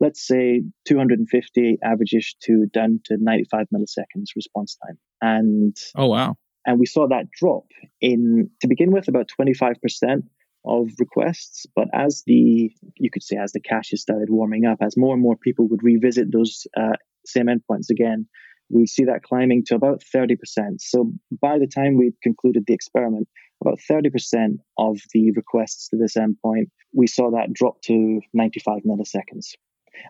let's 0.00 0.26
say, 0.26 0.62
250 0.86 1.78
averages 1.82 2.34
to 2.42 2.66
down 2.72 3.00
to 3.04 3.16
95 3.18 3.66
milliseconds 3.74 4.34
response 4.34 4.76
time. 4.86 4.98
And 5.22 5.76
oh 5.96 6.06
wow, 6.06 6.36
and 6.66 6.78
we 6.78 6.86
saw 6.86 7.06
that 7.08 7.30
drop 7.30 7.64
in 8.00 8.50
to 8.60 8.68
begin 8.68 8.90
with 8.90 9.08
about 9.08 9.28
25 9.28 9.76
percent 9.80 10.24
of 10.66 10.88
requests. 10.98 11.66
But 11.74 11.88
as 11.94 12.22
the 12.26 12.70
you 12.96 13.10
could 13.10 13.22
say 13.22 13.36
as 13.36 13.52
the 13.52 13.60
caches 13.60 14.02
started 14.02 14.28
warming 14.30 14.66
up, 14.66 14.78
as 14.82 14.96
more 14.96 15.14
and 15.14 15.22
more 15.22 15.36
people 15.36 15.68
would 15.68 15.82
revisit 15.82 16.32
those 16.32 16.66
uh, 16.76 16.96
same 17.24 17.46
endpoints 17.46 17.90
again, 17.90 18.26
we 18.68 18.86
see 18.86 19.04
that 19.04 19.22
climbing 19.22 19.64
to 19.66 19.74
about 19.74 20.02
30%. 20.14 20.36
So 20.78 21.12
by 21.40 21.58
the 21.58 21.66
time 21.66 21.96
we 21.96 22.12
concluded 22.22 22.64
the 22.66 22.74
experiment, 22.74 23.28
about 23.60 23.78
30% 23.90 24.58
of 24.78 24.98
the 25.14 25.32
requests 25.32 25.88
to 25.88 25.96
this 25.96 26.16
endpoint, 26.16 26.68
we 26.92 27.06
saw 27.06 27.30
that 27.30 27.52
drop 27.52 27.80
to 27.82 28.20
95 28.34 28.82
milliseconds. 28.82 29.54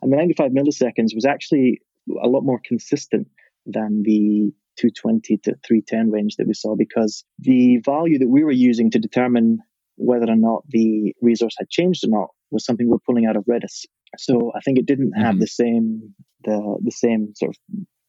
And 0.03 0.13
the 0.13 0.17
95 0.17 0.53
milliseconds 0.53 1.15
was 1.15 1.25
actually 1.27 1.81
a 2.23 2.29
lot 2.29 2.43
more 2.43 2.61
consistent 2.65 3.29
than 3.67 4.03
the 4.03 4.53
220 4.77 5.39
to 5.39 5.55
310 5.67 6.11
range 6.11 6.37
that 6.37 6.47
we 6.47 6.55
saw 6.55 6.75
because 6.77 7.25
the 7.39 7.79
value 7.85 8.19
that 8.19 8.29
we 8.29 8.45
were 8.45 8.51
using 8.51 8.91
to 8.91 8.99
determine 8.99 9.59
whether 9.97 10.31
or 10.31 10.37
not 10.37 10.63
the 10.69 11.15
resource 11.21 11.55
had 11.59 11.69
changed 11.71 12.05
or 12.05 12.11
not 12.11 12.29
was 12.51 12.65
something 12.65 12.89
we're 12.89 12.99
pulling 12.99 13.27
out 13.27 13.37
of 13.37 13.45
Redis. 13.45 13.87
So 14.19 14.53
I 14.55 14.61
think 14.61 14.79
it 14.79 14.87
didn't 14.87 15.13
have 15.13 15.35
mm-hmm. 15.35 15.41
the 15.41 15.47
same 15.47 16.15
the 16.45 16.79
the 16.83 16.91
same 16.91 17.33
sort 17.35 17.51
of 17.51 17.57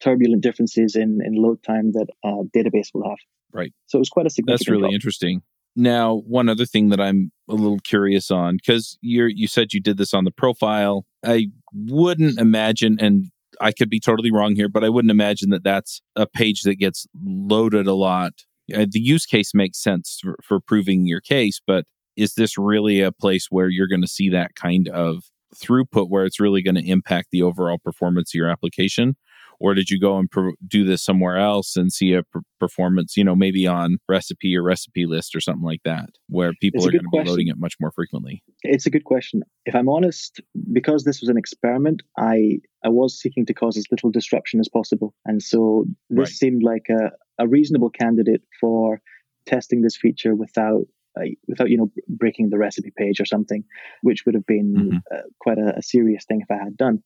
turbulent 0.01 0.43
differences 0.43 0.95
in, 0.95 1.19
in 1.25 1.33
load 1.33 1.63
time 1.63 1.91
that 1.93 2.07
a 2.23 2.43
database 2.55 2.89
will 2.93 3.09
have. 3.09 3.17
Right. 3.51 3.73
So 3.87 3.97
it 3.97 3.99
was 3.99 4.09
quite 4.09 4.27
a 4.27 4.29
significant. 4.29 4.59
That's 4.59 4.69
really 4.69 4.93
interesting. 4.93 5.41
Now, 5.75 6.23
one 6.27 6.49
other 6.49 6.65
thing 6.65 6.89
that 6.89 6.99
I'm 6.99 7.31
a 7.47 7.53
little 7.53 7.79
curious 7.79 8.31
on, 8.31 8.57
because 8.57 8.97
you 9.01 9.25
you 9.25 9.47
said 9.47 9.73
you 9.73 9.81
did 9.81 9.97
this 9.97 10.13
on 10.13 10.23
the 10.23 10.31
profile. 10.31 11.05
I 11.23 11.47
wouldn't 11.73 12.39
imagine, 12.39 12.97
and 12.99 13.25
I 13.61 13.71
could 13.71 13.89
be 13.89 13.99
totally 13.99 14.31
wrong 14.31 14.55
here, 14.55 14.69
but 14.69 14.83
I 14.83 14.89
wouldn't 14.89 15.11
imagine 15.11 15.49
that 15.51 15.63
that's 15.63 16.01
a 16.15 16.27
page 16.27 16.61
that 16.63 16.75
gets 16.75 17.07
loaded 17.23 17.87
a 17.87 17.93
lot. 17.93 18.33
Uh, 18.73 18.85
the 18.89 18.99
use 18.99 19.25
case 19.25 19.53
makes 19.53 19.81
sense 19.81 20.19
for, 20.21 20.35
for 20.43 20.59
proving 20.59 21.05
your 21.05 21.21
case, 21.21 21.59
but 21.65 21.85
is 22.15 22.33
this 22.33 22.57
really 22.57 23.01
a 23.01 23.11
place 23.11 23.47
where 23.49 23.69
you're 23.69 23.87
going 23.87 24.01
to 24.01 24.07
see 24.07 24.29
that 24.29 24.55
kind 24.55 24.89
of 24.89 25.23
throughput 25.55 26.09
where 26.09 26.25
it's 26.25 26.39
really 26.39 26.61
going 26.61 26.75
to 26.75 26.87
impact 26.87 27.29
the 27.31 27.41
overall 27.41 27.77
performance 27.77 28.31
of 28.31 28.37
your 28.37 28.49
application? 28.49 29.15
Or 29.59 29.73
did 29.73 29.89
you 29.89 29.99
go 29.99 30.17
and 30.17 30.29
pro- 30.29 30.53
do 30.67 30.85
this 30.85 31.03
somewhere 31.03 31.37
else 31.37 31.75
and 31.75 31.91
see 31.91 32.13
a 32.13 32.23
pr- 32.23 32.39
performance 32.59 33.15
you 33.17 33.23
know 33.23 33.35
maybe 33.35 33.67
on 33.67 33.97
recipe 34.09 34.55
or 34.55 34.63
recipe 34.63 35.05
list 35.05 35.35
or 35.35 35.39
something 35.39 35.63
like 35.63 35.81
that 35.83 36.09
where 36.29 36.51
people 36.61 36.85
are 36.85 36.91
going 36.91 37.03
to 37.03 37.23
be 37.23 37.29
loading 37.29 37.47
it 37.47 37.57
much 37.57 37.75
more 37.79 37.91
frequently 37.91 38.43
it's 38.63 38.85
a 38.85 38.89
good 38.89 39.03
question 39.03 39.41
if 39.65 39.75
i'm 39.75 39.89
honest 39.89 40.39
because 40.71 41.03
this 41.03 41.21
was 41.21 41.29
an 41.29 41.37
experiment 41.37 42.01
i 42.17 42.59
i 42.83 42.89
was 42.89 43.19
seeking 43.19 43.45
to 43.45 43.53
cause 43.53 43.77
as 43.77 43.85
little 43.91 44.11
disruption 44.11 44.59
as 44.59 44.69
possible 44.69 45.13
and 45.25 45.41
so 45.41 45.85
this 46.09 46.19
right. 46.19 46.27
seemed 46.29 46.63
like 46.63 46.87
a, 46.89 47.11
a 47.43 47.47
reasonable 47.47 47.89
candidate 47.89 48.41
for 48.59 49.01
testing 49.45 49.81
this 49.81 49.97
feature 49.97 50.35
without 50.35 50.83
uh, 51.17 51.25
without 51.47 51.69
you 51.69 51.77
know 51.77 51.91
breaking 52.07 52.49
the 52.49 52.57
recipe 52.57 52.91
page 52.95 53.19
or 53.19 53.25
something, 53.25 53.63
which 54.01 54.25
would 54.25 54.35
have 54.35 54.45
been 54.45 54.75
mm-hmm. 54.75 54.97
uh, 55.11 55.21
quite 55.39 55.57
a, 55.57 55.77
a, 55.77 55.81
serious 55.81 56.25
thing 56.25 56.41
if 56.41 56.51
I 56.51 56.63
had 56.63 56.77
done. 56.77 57.01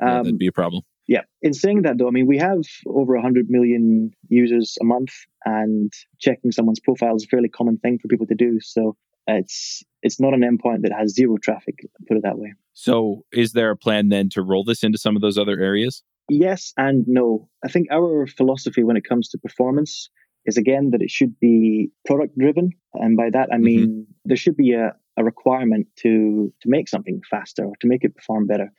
Um, 0.00 0.08
yeah, 0.08 0.14
that'd 0.14 0.32
um, 0.32 0.38
be 0.38 0.46
a 0.46 0.52
problem. 0.52 0.82
Yeah. 1.10 1.22
In 1.42 1.52
saying 1.52 1.82
that, 1.82 1.98
though, 1.98 2.06
I 2.06 2.12
mean, 2.12 2.28
we 2.28 2.38
have 2.38 2.60
over 2.86 3.14
100 3.14 3.46
million 3.48 4.12
users 4.28 4.78
a 4.80 4.84
month, 4.84 5.10
and 5.44 5.92
checking 6.20 6.52
someone's 6.52 6.78
profile 6.78 7.16
is 7.16 7.24
a 7.24 7.26
fairly 7.26 7.48
common 7.48 7.78
thing 7.78 7.98
for 7.98 8.06
people 8.06 8.28
to 8.28 8.36
do. 8.36 8.60
So 8.60 8.96
it's 9.26 9.82
it's 10.02 10.20
not 10.20 10.34
an 10.34 10.42
endpoint 10.42 10.82
that 10.82 10.92
has 10.96 11.12
zero 11.12 11.36
traffic, 11.42 11.80
put 12.06 12.16
it 12.16 12.22
that 12.22 12.38
way. 12.38 12.54
So, 12.74 13.24
is 13.32 13.54
there 13.54 13.72
a 13.72 13.76
plan 13.76 14.08
then 14.08 14.28
to 14.30 14.42
roll 14.42 14.62
this 14.62 14.84
into 14.84 14.98
some 14.98 15.16
of 15.16 15.20
those 15.20 15.36
other 15.36 15.58
areas? 15.58 16.04
Yes 16.28 16.72
and 16.76 17.04
no. 17.08 17.48
I 17.64 17.68
think 17.68 17.88
our 17.90 18.28
philosophy 18.28 18.84
when 18.84 18.96
it 18.96 19.02
comes 19.04 19.28
to 19.30 19.38
performance 19.38 20.10
is 20.46 20.56
again 20.56 20.90
that 20.92 21.02
it 21.02 21.10
should 21.10 21.34
be 21.40 21.90
product 22.06 22.38
driven, 22.38 22.70
and 22.94 23.16
by 23.16 23.30
that 23.30 23.48
I 23.50 23.56
mm-hmm. 23.56 23.64
mean 23.64 23.88
mm-hmm. 23.88 24.12
there 24.26 24.36
should 24.36 24.56
be 24.56 24.74
a, 24.74 24.92
a 25.16 25.24
requirement 25.24 25.88
to 26.02 26.52
to 26.62 26.68
make 26.68 26.88
something 26.88 27.20
faster 27.28 27.64
or 27.64 27.72
to 27.80 27.88
make 27.88 28.04
it 28.04 28.14
perform 28.14 28.46
better. 28.46 28.70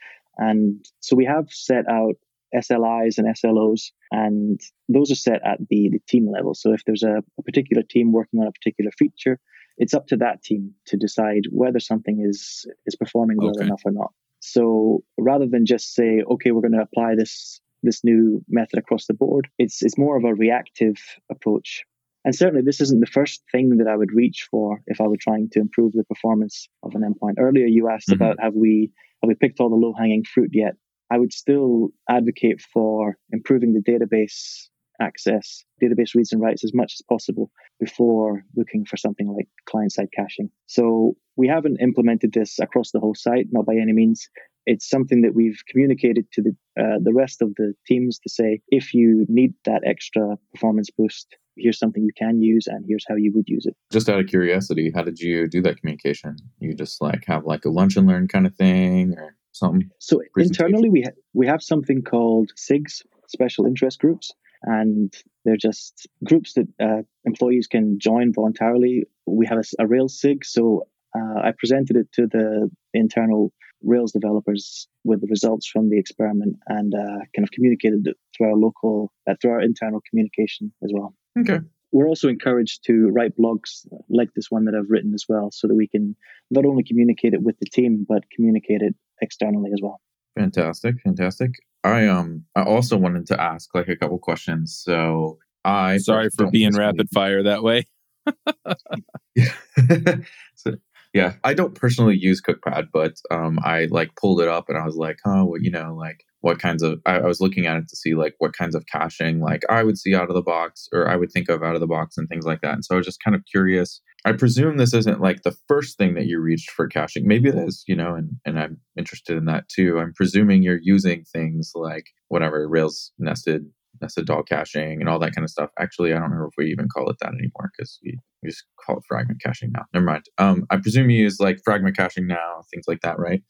And 0.41 0.83
so 1.01 1.15
we 1.15 1.25
have 1.25 1.45
set 1.51 1.87
out 1.87 2.15
SLIs 2.53 3.19
and 3.19 3.27
SLOs, 3.27 3.91
and 4.11 4.59
those 4.89 5.11
are 5.11 5.15
set 5.15 5.39
at 5.45 5.59
the, 5.69 5.89
the 5.91 6.01
team 6.07 6.27
level. 6.29 6.55
So 6.55 6.73
if 6.73 6.83
there's 6.85 7.03
a, 7.03 7.23
a, 7.39 7.43
particular 7.43 7.83
team 7.83 8.11
working 8.11 8.39
on 8.39 8.47
a 8.47 8.51
particular 8.51 8.89
feature, 8.97 9.39
it's 9.77 9.93
up 9.93 10.07
to 10.07 10.17
that 10.17 10.43
team 10.43 10.73
to 10.87 10.97
decide 10.97 11.43
whether 11.51 11.79
something 11.79 12.25
is 12.27 12.65
is 12.87 12.95
performing 12.95 13.37
well 13.37 13.51
okay. 13.51 13.65
enough 13.65 13.83
or 13.85 13.91
not. 13.91 14.11
So 14.39 15.03
rather 15.19 15.45
than 15.45 15.67
just 15.67 15.93
say, 15.93 16.23
okay, 16.29 16.49
we're 16.51 16.67
going 16.67 16.79
to 16.79 16.81
apply 16.81 17.13
this 17.15 17.61
this 17.83 18.03
new 18.03 18.43
method 18.49 18.79
across 18.79 19.05
the 19.05 19.13
board, 19.13 19.47
it's 19.59 19.83
it's 19.83 19.97
more 19.97 20.17
of 20.17 20.23
a 20.23 20.33
reactive 20.33 20.97
approach. 21.29 21.83
And 22.25 22.35
certainly, 22.35 22.63
this 22.63 22.81
isn't 22.81 22.99
the 22.99 23.07
first 23.07 23.43
thing 23.51 23.77
that 23.77 23.87
I 23.87 23.95
would 23.95 24.11
reach 24.11 24.47
for 24.49 24.81
if 24.87 24.99
I 24.99 25.07
were 25.07 25.17
trying 25.19 25.49
to 25.51 25.59
improve 25.59 25.93
the 25.93 26.03
performance 26.03 26.67
of 26.83 26.95
an 26.95 27.01
endpoint. 27.01 27.35
Earlier, 27.39 27.67
you 27.67 27.89
asked 27.89 28.09
mm-hmm. 28.09 28.21
about 28.21 28.37
have 28.41 28.55
we 28.55 28.91
have 29.21 29.27
we 29.27 29.35
picked 29.35 29.59
all 29.59 29.69
the 29.69 29.75
low 29.75 29.93
hanging 29.97 30.23
fruit 30.23 30.49
yet? 30.53 30.73
I 31.11 31.17
would 31.17 31.33
still 31.33 31.89
advocate 32.09 32.61
for 32.61 33.17
improving 33.31 33.73
the 33.73 33.81
database 33.81 34.67
access, 35.01 35.65
database 35.81 36.15
reads 36.15 36.31
and 36.31 36.41
writes 36.41 36.63
as 36.63 36.73
much 36.73 36.93
as 36.93 37.01
possible 37.09 37.51
before 37.79 38.43
looking 38.55 38.85
for 38.85 38.97
something 38.97 39.27
like 39.27 39.47
client 39.65 39.91
side 39.91 40.09
caching. 40.15 40.49
So 40.67 41.15
we 41.35 41.47
haven't 41.47 41.81
implemented 41.81 42.33
this 42.33 42.59
across 42.59 42.91
the 42.91 42.99
whole 42.99 43.15
site, 43.15 43.47
not 43.51 43.65
by 43.65 43.75
any 43.75 43.93
means. 43.93 44.29
It's 44.65 44.87
something 44.87 45.21
that 45.23 45.33
we've 45.33 45.59
communicated 45.67 46.31
to 46.33 46.41
the 46.43 46.55
uh, 46.79 46.99
the 47.01 47.13
rest 47.13 47.41
of 47.41 47.49
the 47.57 47.73
teams 47.87 48.19
to 48.19 48.29
say 48.29 48.61
if 48.67 48.93
you 48.93 49.25
need 49.27 49.53
that 49.65 49.81
extra 49.85 50.37
performance 50.53 50.89
boost, 50.95 51.35
here's 51.61 51.79
something 51.79 52.03
you 52.03 52.11
can 52.17 52.41
use 52.41 52.67
and 52.67 52.85
here's 52.87 53.05
how 53.07 53.15
you 53.15 53.31
would 53.35 53.47
use 53.47 53.65
it. 53.65 53.75
Just 53.91 54.09
out 54.09 54.19
of 54.19 54.27
curiosity, 54.27 54.91
how 54.93 55.03
did 55.03 55.19
you 55.19 55.47
do 55.47 55.61
that 55.61 55.77
communication? 55.77 56.37
You 56.59 56.73
just 56.73 57.01
like 57.01 57.25
have 57.27 57.45
like 57.45 57.65
a 57.65 57.69
lunch 57.69 57.95
and 57.97 58.07
learn 58.07 58.27
kind 58.27 58.45
of 58.45 58.55
thing 58.55 59.15
or 59.17 59.35
something? 59.51 59.89
So 59.99 60.21
internally 60.37 60.89
we 60.89 61.03
ha- 61.03 61.19
we 61.33 61.47
have 61.47 61.61
something 61.61 62.01
called 62.01 62.51
SIGs, 62.57 63.03
special 63.27 63.65
interest 63.65 63.99
groups, 63.99 64.31
and 64.63 65.13
they're 65.45 65.57
just 65.57 66.07
groups 66.23 66.53
that 66.53 66.67
uh, 66.79 67.03
employees 67.25 67.67
can 67.67 67.99
join 67.99 68.33
voluntarily. 68.33 69.05
We 69.25 69.47
have 69.47 69.59
a, 69.59 69.83
a 69.83 69.87
Rails 69.87 70.19
SIG, 70.19 70.45
so 70.45 70.87
uh, 71.15 71.39
I 71.43 71.51
presented 71.57 71.97
it 71.97 72.11
to 72.13 72.27
the 72.27 72.69
internal 72.93 73.51
Rails 73.83 74.11
developers 74.11 74.87
with 75.03 75.21
the 75.21 75.27
results 75.27 75.67
from 75.67 75.89
the 75.89 75.97
experiment 75.97 76.57
and 76.67 76.93
uh, 76.93 77.25
kind 77.35 77.43
of 77.43 77.51
communicated 77.51 78.05
it 78.05 78.17
through 78.35 78.49
our 78.49 78.55
local, 78.55 79.11
uh, 79.27 79.33
through 79.41 79.51
our 79.51 79.61
internal 79.61 80.01
communication 80.09 80.71
as 80.83 80.91
well. 80.93 81.15
Okay. 81.39 81.59
We're 81.91 82.07
also 82.07 82.29
encouraged 82.29 82.85
to 82.85 83.09
write 83.09 83.37
blogs 83.37 83.85
like 84.09 84.33
this 84.33 84.49
one 84.49 84.65
that 84.65 84.75
I've 84.75 84.89
written 84.89 85.13
as 85.13 85.25
well, 85.27 85.51
so 85.51 85.67
that 85.67 85.75
we 85.75 85.87
can 85.87 86.15
not 86.49 86.65
only 86.65 86.83
communicate 86.83 87.33
it 87.33 87.41
with 87.41 87.59
the 87.59 87.65
team, 87.65 88.05
but 88.07 88.23
communicate 88.33 88.81
it 88.81 88.95
externally 89.21 89.71
as 89.73 89.79
well. 89.81 89.99
Fantastic, 90.37 90.95
fantastic. 91.01 91.51
I 91.83 92.07
um 92.07 92.45
I 92.55 92.63
also 92.63 92.97
wanted 92.97 93.27
to 93.27 93.41
ask 93.41 93.73
like 93.75 93.89
a 93.89 93.95
couple 93.95 94.17
questions. 94.19 94.81
So 94.83 95.39
I 95.65 95.97
sorry 95.97 96.29
for 96.29 96.49
being 96.49 96.75
rapid 96.75 97.09
fire 97.13 97.43
that 97.43 97.63
way. 97.63 97.85
so, 100.55 100.75
yeah, 101.13 101.33
I 101.43 101.53
don't 101.53 101.75
personally 101.75 102.17
use 102.17 102.41
CookPad, 102.41 102.87
but 102.93 103.13
um, 103.29 103.59
I 103.63 103.85
like 103.85 104.15
pulled 104.15 104.41
it 104.41 104.47
up 104.47 104.69
and 104.69 104.77
I 104.77 104.85
was 104.85 104.95
like, 104.95 105.19
oh, 105.25 105.45
well, 105.45 105.61
you 105.61 105.71
know, 105.71 105.95
like 105.95 106.23
what 106.41 106.59
kinds 106.59 106.83
of 106.83 106.99
I, 107.05 107.17
I, 107.17 107.25
was 107.25 107.39
looking 107.39 107.67
at 107.67 107.77
it 107.77 107.87
to 107.87 107.95
see 107.95 108.15
like 108.15 108.35
what 108.39 108.53
kinds 108.53 108.75
of 108.75 108.85
caching 108.87 109.39
like 109.39 109.61
I 109.69 109.83
would 109.83 109.97
see 109.97 110.15
out 110.15 110.29
of 110.29 110.35
the 110.35 110.41
box 110.41 110.89
or 110.91 111.07
I 111.07 111.15
would 111.15 111.31
think 111.31 111.49
of 111.49 111.63
out 111.63 111.75
of 111.75 111.81
the 111.81 111.87
box 111.87 112.17
and 112.17 112.27
things 112.27 112.45
like 112.45 112.61
that. 112.61 112.73
And 112.73 112.83
so 112.83 112.95
I 112.95 112.97
was 112.97 113.05
just 113.05 113.23
kind 113.23 113.35
of 113.35 113.43
curious. 113.49 114.01
I 114.25 114.33
presume 114.33 114.77
this 114.77 114.93
isn't 114.93 115.21
like 115.21 115.43
the 115.43 115.55
first 115.67 115.97
thing 115.97 116.15
that 116.15 116.25
you 116.25 116.39
reached 116.39 116.71
for 116.71 116.87
caching. 116.87 117.27
Maybe 117.27 117.49
it 117.49 117.55
is, 117.55 117.83
you 117.87 117.95
know, 117.95 118.15
and, 118.15 118.31
and 118.45 118.59
I'm 118.59 118.77
interested 118.97 119.37
in 119.37 119.45
that 119.45 119.69
too. 119.69 119.99
I'm 119.99 120.13
presuming 120.13 120.63
you're 120.63 120.79
using 120.81 121.23
things 121.23 121.71
like 121.75 122.07
whatever 122.27 122.67
Rails 122.67 123.11
nested 123.17 123.65
nested 124.01 124.25
doll 124.25 124.43
caching 124.43 124.99
and 124.99 125.09
all 125.09 125.19
that 125.19 125.35
kind 125.35 125.43
of 125.43 125.49
stuff. 125.49 125.69
Actually, 125.79 126.11
I 126.11 126.15
don't 126.15 126.23
remember 126.23 126.47
if 126.47 126.53
we 126.57 126.71
even 126.71 126.87
call 126.87 127.09
it 127.09 127.17
that 127.21 127.33
anymore 127.33 127.71
because 127.75 127.99
we, 128.03 128.17
we 128.41 128.49
just 128.49 128.63
call 128.83 128.97
it 128.97 129.03
fragment 129.07 129.41
caching 129.41 129.71
now. 129.73 129.85
Never 129.93 130.05
mind. 130.05 130.25
Um, 130.37 130.65
I 130.69 130.77
presume 130.77 131.09
you 131.09 131.23
use 131.23 131.39
like 131.39 131.59
fragment 131.63 131.95
caching 131.95 132.25
now, 132.25 132.63
things 132.73 132.85
like 132.87 133.01
that, 133.01 133.19
right? 133.19 133.43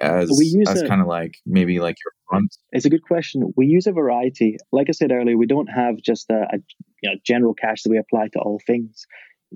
As 0.00 0.30
We 0.36 0.46
use 0.46 0.68
as 0.68 0.82
kind 0.82 1.00
of 1.00 1.06
like 1.06 1.36
maybe 1.46 1.80
like 1.80 1.96
your 2.04 2.12
front? 2.28 2.56
It's 2.72 2.84
a 2.84 2.90
good 2.90 3.02
question. 3.02 3.52
We 3.56 3.66
use 3.66 3.86
a 3.86 3.92
variety. 3.92 4.56
Like 4.72 4.88
I 4.88 4.92
said 4.92 5.12
earlier, 5.12 5.36
we 5.36 5.46
don't 5.46 5.68
have 5.68 5.96
just 5.96 6.30
a, 6.30 6.46
a 6.52 6.58
you 7.02 7.10
know, 7.10 7.16
general 7.24 7.54
cache 7.54 7.82
that 7.82 7.90
we 7.90 7.98
apply 7.98 8.28
to 8.32 8.38
all 8.38 8.60
things. 8.66 9.06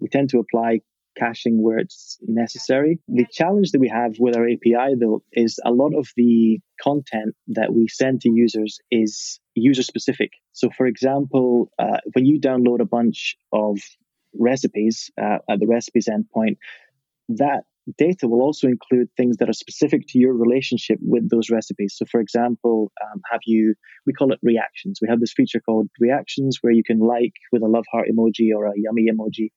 We 0.00 0.08
tend 0.08 0.30
to 0.30 0.38
apply 0.38 0.80
caching 1.18 1.62
where 1.62 1.78
it's 1.78 2.18
necessary. 2.22 2.98
The 3.08 3.26
challenge 3.30 3.72
that 3.72 3.80
we 3.80 3.88
have 3.88 4.14
with 4.18 4.36
our 4.36 4.44
API, 4.44 4.94
though, 4.98 5.22
is 5.32 5.58
a 5.64 5.70
lot 5.70 5.92
of 5.94 6.08
the 6.16 6.58
content 6.80 7.34
that 7.48 7.72
we 7.74 7.88
send 7.88 8.22
to 8.22 8.30
users 8.30 8.78
is 8.90 9.40
user 9.54 9.82
specific. 9.82 10.30
So, 10.52 10.70
for 10.70 10.86
example, 10.86 11.70
uh, 11.78 11.98
when 12.14 12.24
you 12.24 12.40
download 12.40 12.80
a 12.80 12.86
bunch 12.86 13.36
of 13.52 13.78
recipes 14.34 15.10
uh, 15.20 15.38
at 15.48 15.60
the 15.60 15.66
recipes 15.66 16.08
endpoint, 16.08 16.56
that 17.28 17.64
data 17.98 18.28
will 18.28 18.42
also 18.42 18.68
include 18.68 19.08
things 19.16 19.38
that 19.38 19.48
are 19.48 19.54
specific 19.54 20.02
to 20.08 20.18
your 20.18 20.34
relationship 20.34 20.98
with 21.00 21.28
those 21.28 21.50
recipes. 21.50 21.94
So, 21.96 22.04
for 22.10 22.20
example, 22.20 22.92
um, 23.02 23.20
have 23.30 23.40
you, 23.44 23.74
we 24.06 24.12
call 24.12 24.32
it 24.32 24.38
reactions. 24.42 25.00
We 25.02 25.08
have 25.08 25.20
this 25.20 25.32
feature 25.32 25.60
called 25.60 25.88
reactions 25.98 26.58
where 26.60 26.72
you 26.72 26.84
can 26.84 26.98
like 26.98 27.32
with 27.50 27.62
a 27.62 27.68
love 27.68 27.84
heart 27.90 28.08
emoji 28.08 28.50
or 28.56 28.66
a 28.66 28.72
yummy 28.76 29.06
emoji. 29.10 29.50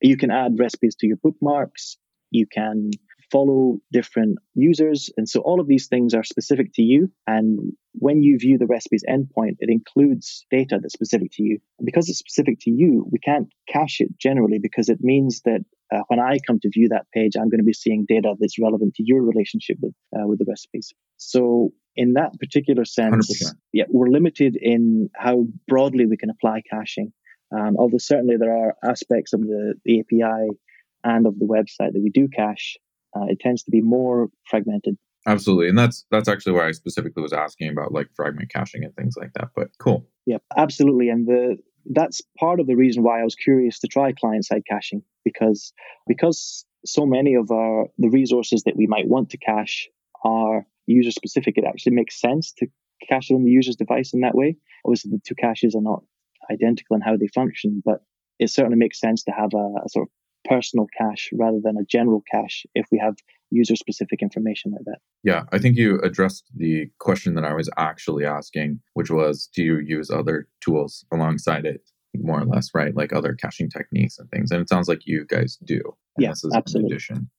You 0.00 0.16
can 0.16 0.30
add 0.30 0.58
recipes 0.58 0.96
to 1.00 1.06
your 1.06 1.16
bookmarks. 1.16 1.96
You 2.30 2.46
can 2.46 2.90
follow 3.30 3.78
different 3.90 4.38
users. 4.54 5.10
And 5.16 5.28
so 5.28 5.40
all 5.40 5.60
of 5.60 5.66
these 5.66 5.88
things 5.88 6.14
are 6.14 6.22
specific 6.22 6.74
to 6.74 6.82
you. 6.82 7.10
And 7.26 7.72
when 7.92 8.22
you 8.22 8.38
view 8.38 8.58
the 8.58 8.66
recipes 8.66 9.04
endpoint, 9.08 9.56
it 9.58 9.70
includes 9.70 10.44
data 10.50 10.78
that's 10.80 10.92
specific 10.92 11.30
to 11.32 11.42
you. 11.42 11.58
Because 11.82 12.08
it's 12.08 12.18
specific 12.18 12.58
to 12.60 12.70
you, 12.70 13.06
we 13.10 13.18
can't 13.18 13.48
cache 13.68 14.00
it 14.00 14.18
generally 14.18 14.58
because 14.60 14.88
it 14.90 14.98
means 15.00 15.40
that 15.46 15.64
uh, 15.92 16.02
when 16.08 16.20
I 16.20 16.38
come 16.46 16.58
to 16.60 16.70
view 16.70 16.88
that 16.88 17.06
page, 17.12 17.32
I'm 17.36 17.48
going 17.48 17.60
to 17.60 17.64
be 17.64 17.72
seeing 17.72 18.06
data 18.08 18.34
that's 18.38 18.58
relevant 18.58 18.94
to 18.94 19.02
your 19.04 19.22
relationship 19.22 19.76
with 19.80 19.94
uh, 20.14 20.26
with 20.26 20.38
the 20.38 20.46
recipes. 20.48 20.92
So 21.16 21.72
in 21.94 22.14
that 22.14 22.38
particular 22.38 22.84
sense, 22.84 23.44
100%. 23.44 23.52
yeah, 23.72 23.84
we're 23.88 24.08
limited 24.08 24.56
in 24.60 25.10
how 25.14 25.46
broadly 25.68 26.06
we 26.06 26.16
can 26.16 26.30
apply 26.30 26.62
caching. 26.70 27.12
Um, 27.54 27.76
although 27.78 27.98
certainly 27.98 28.36
there 28.38 28.56
are 28.56 28.74
aspects 28.82 29.34
of 29.34 29.42
the, 29.42 29.74
the 29.84 30.00
API 30.00 30.56
and 31.04 31.26
of 31.26 31.38
the 31.38 31.44
website 31.44 31.92
that 31.92 32.00
we 32.02 32.10
do 32.10 32.28
cache, 32.28 32.78
uh, 33.14 33.26
it 33.28 33.40
tends 33.40 33.62
to 33.64 33.70
be 33.70 33.82
more 33.82 34.28
fragmented. 34.48 34.96
Absolutely, 35.26 35.68
and 35.68 35.78
that's 35.78 36.04
that's 36.10 36.28
actually 36.28 36.54
why 36.54 36.66
I 36.66 36.72
specifically 36.72 37.22
was 37.22 37.32
asking 37.32 37.68
about 37.68 37.92
like 37.92 38.08
fragment 38.16 38.50
caching 38.50 38.82
and 38.82 38.94
things 38.96 39.14
like 39.16 39.32
that. 39.34 39.50
But 39.54 39.68
cool. 39.78 40.08
Yeah, 40.26 40.38
absolutely. 40.56 41.10
And 41.10 41.26
the 41.26 41.58
that's 41.90 42.22
part 42.38 42.60
of 42.60 42.66
the 42.66 42.76
reason 42.76 43.02
why 43.02 43.20
I 43.20 43.24
was 43.24 43.34
curious 43.34 43.78
to 43.80 43.88
try 43.88 44.12
client 44.12 44.44
side 44.44 44.62
caching 44.68 45.02
because 45.24 45.72
because 46.06 46.64
so 46.84 47.06
many 47.06 47.34
of 47.34 47.50
our 47.50 47.86
the 47.98 48.08
resources 48.08 48.64
that 48.64 48.76
we 48.76 48.86
might 48.86 49.08
want 49.08 49.30
to 49.30 49.38
cache 49.38 49.88
are 50.24 50.66
user 50.86 51.10
specific. 51.10 51.58
It 51.58 51.64
actually 51.64 51.94
makes 51.94 52.20
sense 52.20 52.52
to 52.58 52.66
cache 53.08 53.30
it 53.30 53.34
on 53.34 53.44
the 53.44 53.50
user's 53.50 53.76
device 53.76 54.12
in 54.12 54.20
that 54.20 54.34
way. 54.34 54.56
Obviously, 54.84 55.10
the 55.12 55.20
two 55.24 55.34
caches 55.34 55.74
are 55.74 55.82
not 55.82 56.02
identical 56.50 56.96
in 56.96 57.02
how 57.02 57.16
they 57.16 57.28
function, 57.28 57.82
but 57.84 58.02
it 58.38 58.50
certainly 58.50 58.78
makes 58.78 59.00
sense 59.00 59.24
to 59.24 59.30
have 59.30 59.50
a, 59.54 59.84
a 59.84 59.88
sort 59.88 60.08
of 60.08 60.10
personal 60.44 60.86
cache 60.96 61.30
rather 61.32 61.60
than 61.62 61.76
a 61.76 61.84
general 61.84 62.22
cache 62.30 62.66
if 62.74 62.86
we 62.92 62.98
have 62.98 63.16
user 63.50 63.76
specific 63.76 64.22
information 64.22 64.72
like 64.72 64.84
that. 64.86 64.98
Yeah, 65.22 65.44
I 65.52 65.58
think 65.58 65.76
you 65.76 66.00
addressed 66.00 66.44
the 66.56 66.90
question 66.98 67.34
that 67.34 67.44
I 67.44 67.54
was 67.54 67.68
actually 67.76 68.24
asking, 68.24 68.80
which 68.94 69.10
was 69.10 69.48
do 69.54 69.62
you 69.62 69.78
use 69.78 70.10
other 70.10 70.48
tools 70.60 71.04
alongside 71.12 71.66
it, 71.66 71.82
more 72.16 72.40
or 72.40 72.46
less, 72.46 72.70
right? 72.74 72.94
Like 72.96 73.12
other 73.12 73.34
caching 73.34 73.68
techniques 73.68 74.18
and 74.18 74.30
things. 74.30 74.50
And 74.50 74.60
it 74.60 74.68
sounds 74.68 74.88
like 74.88 75.06
you 75.06 75.26
guys 75.26 75.58
do. 75.64 75.80
And 76.16 76.22
Yeah, 76.24 76.28
this 76.30 76.44
is 76.44 76.52
an 76.52 76.58
absolutely. 76.58 76.92
addition. 76.92 77.30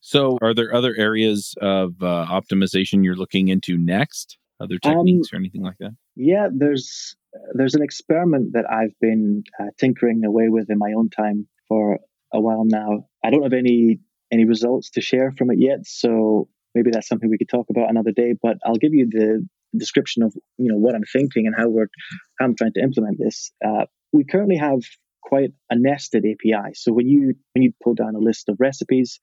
So, 0.00 0.38
are 0.40 0.54
there 0.54 0.72
other 0.72 0.94
areas 0.96 1.56
of 1.60 2.00
uh, 2.00 2.26
optimization 2.28 3.02
you're 3.02 3.16
looking 3.16 3.48
into 3.48 3.76
next? 3.76 4.38
Other 4.60 4.78
Um, 4.84 5.04
techniques 5.04 5.32
or 5.32 5.36
anything 5.36 5.62
like 5.62 5.78
that? 5.80 5.96
Yeah, 6.14 6.48
there's 6.52 7.16
there's 7.54 7.74
an 7.74 7.82
experiment 7.82 8.52
that 8.52 8.70
I've 8.70 8.94
been 9.00 9.42
uh, 9.58 9.70
tinkering 9.78 10.24
away 10.24 10.48
with 10.48 10.70
in 10.70 10.78
my 10.78 10.92
own 10.92 11.10
time 11.10 11.48
for 11.66 11.98
a 12.32 12.40
while 12.40 12.64
now. 12.64 13.06
I 13.24 13.30
don't 13.30 13.42
have 13.42 13.52
any 13.52 14.00
any 14.32 14.44
results 14.44 14.90
to 14.90 15.00
share 15.00 15.32
from 15.32 15.50
it 15.50 15.58
yet, 15.58 15.86
so 15.86 16.48
maybe 16.74 16.90
that's 16.90 17.08
something 17.08 17.30
we 17.30 17.38
could 17.38 17.48
talk 17.48 17.66
about 17.70 17.90
another 17.90 18.12
day. 18.12 18.34
But 18.40 18.58
I'll 18.64 18.76
give 18.76 18.94
you 18.94 19.08
the 19.10 19.46
description 19.76 20.22
of 20.22 20.34
you 20.58 20.70
know 20.70 20.78
what 20.78 20.94
I'm 20.94 21.04
thinking 21.12 21.46
and 21.46 21.54
how 21.56 21.68
we're 21.68 21.88
how 22.38 22.46
I'm 22.46 22.56
trying 22.56 22.72
to 22.74 22.82
implement 22.82 23.18
this. 23.18 23.52
Uh, 23.64 23.86
we 24.12 24.24
currently 24.24 24.56
have 24.56 24.80
quite 25.22 25.50
a 25.70 25.76
nested 25.76 26.24
API. 26.24 26.72
So 26.74 26.92
when 26.92 27.08
you 27.08 27.34
when 27.54 27.62
you 27.62 27.72
pull 27.82 27.94
down 27.94 28.14
a 28.14 28.20
list 28.20 28.48
of 28.48 28.56
recipes, 28.58 29.18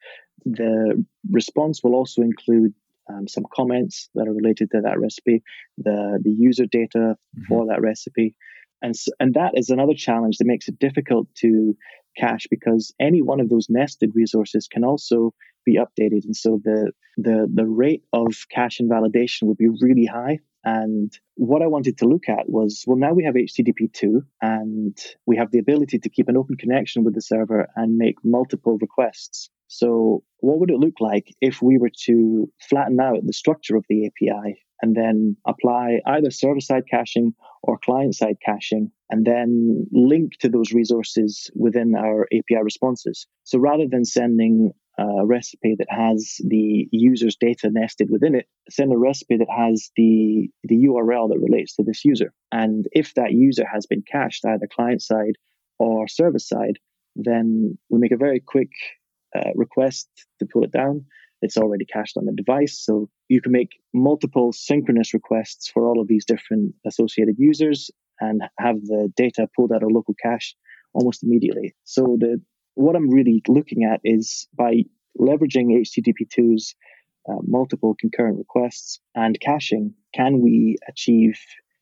the 0.46 1.04
response 1.32 1.82
will 1.84 1.96
also 1.96 2.22
include 2.22 2.74
um, 3.10 3.28
some 3.28 3.46
comments 3.54 4.10
that 4.16 4.28
are 4.28 4.34
related 4.34 4.72
to 4.72 4.82
that 4.82 5.00
recipe, 5.00 5.44
the 5.78 6.20
the 6.22 6.32
user 6.32 6.66
data 6.66 7.16
for 7.48 7.68
that 7.68 7.82
recipe, 7.82 8.36
and 8.82 8.96
and 9.20 9.34
that 9.36 9.54
is 9.56 9.70
another 9.70 9.94
challenge 9.96 10.38
that 10.38 10.48
makes 10.48 10.68
it 10.68 10.80
difficult 10.80 11.28
to 11.38 11.76
cache 12.18 12.48
because 12.50 12.94
any 13.00 13.22
one 13.22 13.40
of 13.40 13.50
those 13.50 13.68
nested 13.70 14.12
resources 14.14 14.68
can 14.68 14.84
also 14.84 15.34
be 15.66 15.78
updated, 15.78 16.26
and 16.26 16.36
so 16.36 16.60
the 16.64 16.92
the 17.18 17.48
the 17.54 17.66
rate 17.66 18.04
of 18.12 18.34
cache 18.50 18.80
invalidation 18.80 19.48
would 19.48 19.58
be 19.58 19.70
really 19.82 20.06
high. 20.06 20.40
And 20.66 21.12
what 21.36 21.62
I 21.62 21.68
wanted 21.68 21.98
to 21.98 22.08
look 22.08 22.30
at 22.30 22.48
was, 22.48 22.86
well, 22.88 22.98
now 22.98 23.12
we 23.12 23.26
have 23.26 23.36
HTTP 23.36 23.92
2 23.92 24.22
and 24.42 24.98
we 25.26 25.36
have 25.36 25.52
the 25.52 25.60
ability 25.60 26.00
to 26.00 26.10
keep 26.10 26.30
an 26.30 26.38
open 26.38 26.56
connection 26.56 27.04
with 27.04 27.16
the 27.16 27.22
server 27.22 27.68
and 27.76 27.98
make 27.98 28.16
multiple 28.24 28.78
requests. 28.80 29.50
So, 29.68 30.24
what 30.40 30.60
would 30.60 30.72
it 30.72 30.80
look 30.80 31.02
like 31.02 31.36
if 31.42 31.62
we 31.62 31.78
were 31.78 31.92
to 32.06 32.50
flatten 32.70 33.00
out 33.00 33.26
the 33.26 33.34
structure 33.34 33.76
of 33.76 33.86
the 33.90 34.06
API 34.06 34.62
and 34.84 34.96
then 34.96 35.38
apply 35.48 36.00
either 36.06 36.30
server 36.30 36.60
side 36.60 36.84
caching 36.92 37.34
or 37.64 37.80
client 37.80 38.14
side 38.14 38.36
caching 38.46 38.92
and 39.10 39.26
then 39.26 39.88
link 39.94 40.34
to 40.42 40.50
those 40.50 40.74
resources 40.74 41.50
within 41.56 41.96
our 41.96 42.28
API 42.34 42.62
responses? 42.62 43.26
So, 43.46 43.60
rather 43.60 43.86
than 43.90 44.04
sending 44.04 44.74
a 45.00 45.26
recipe 45.26 45.76
that 45.80 45.88
has 45.90 46.36
the 46.46 46.88
user's 46.92 47.38
data 47.38 47.70
nested 47.72 48.10
within 48.12 48.36
it, 48.36 48.48
send 48.70 48.92
a 48.94 48.98
recipe 48.98 49.38
that 49.38 49.50
has 49.50 49.90
the, 49.96 50.50
the 50.66 50.76
URL 50.76 51.30
that 51.30 51.40
relates 51.40 51.76
to 51.78 51.84
this 51.84 52.04
user. 52.04 52.34
And 52.52 52.86
if 52.92 53.14
that 53.16 53.32
user 53.32 53.66
has 53.66 53.86
been 53.86 54.04
cached 54.04 54.46
either 54.46 54.68
client 54.70 55.02
side 55.02 55.36
or 55.80 56.08
server 56.08 56.40
side, 56.40 56.78
then 57.16 57.78
we 57.90 58.00
make 58.00 58.12
a 58.12 58.18
very 58.18 58.40
quick 58.40 58.72
uh, 59.36 59.52
request 59.56 60.10
to 60.40 60.46
pull 60.46 60.64
it 60.64 60.72
down. 60.72 61.06
It's 61.44 61.58
already 61.58 61.86
cached 61.86 62.18
on 62.18 62.26
the 62.26 62.32
device. 62.34 62.76
So 62.88 63.10
you 63.28 63.42
can 63.42 63.52
make 63.52 63.72
multiple 63.94 64.52
synchronous 64.54 65.14
requests 65.14 65.70
for 65.72 65.86
all 65.88 66.00
of 66.02 66.08
these 66.08 66.26
different 66.26 66.74
associated 66.88 67.36
users 67.38 67.92
and 68.20 68.42
have 68.60 68.78
the 68.82 69.12
data 69.16 69.48
pulled 69.56 69.72
out 69.72 69.84
of 69.84 69.92
local 69.92 70.16
cache 70.24 70.56
almost 70.94 71.24
immediately. 71.24 71.76
So 71.84 72.18
the 72.20 72.42
what 72.76 72.96
I'm 72.96 73.10
really 73.10 73.42
looking 73.48 73.84
at 73.84 74.00
is 74.04 74.48
by 74.58 74.84
leveraging 75.20 75.68
HTTP2's 75.86 76.76
uh, 77.30 77.36
multiple 77.44 77.96
concurrent 78.00 78.38
requests 78.38 79.00
and 79.16 79.40
caching, 79.40 79.94
can 80.14 80.42
we 80.42 80.78
achieve 80.88 81.40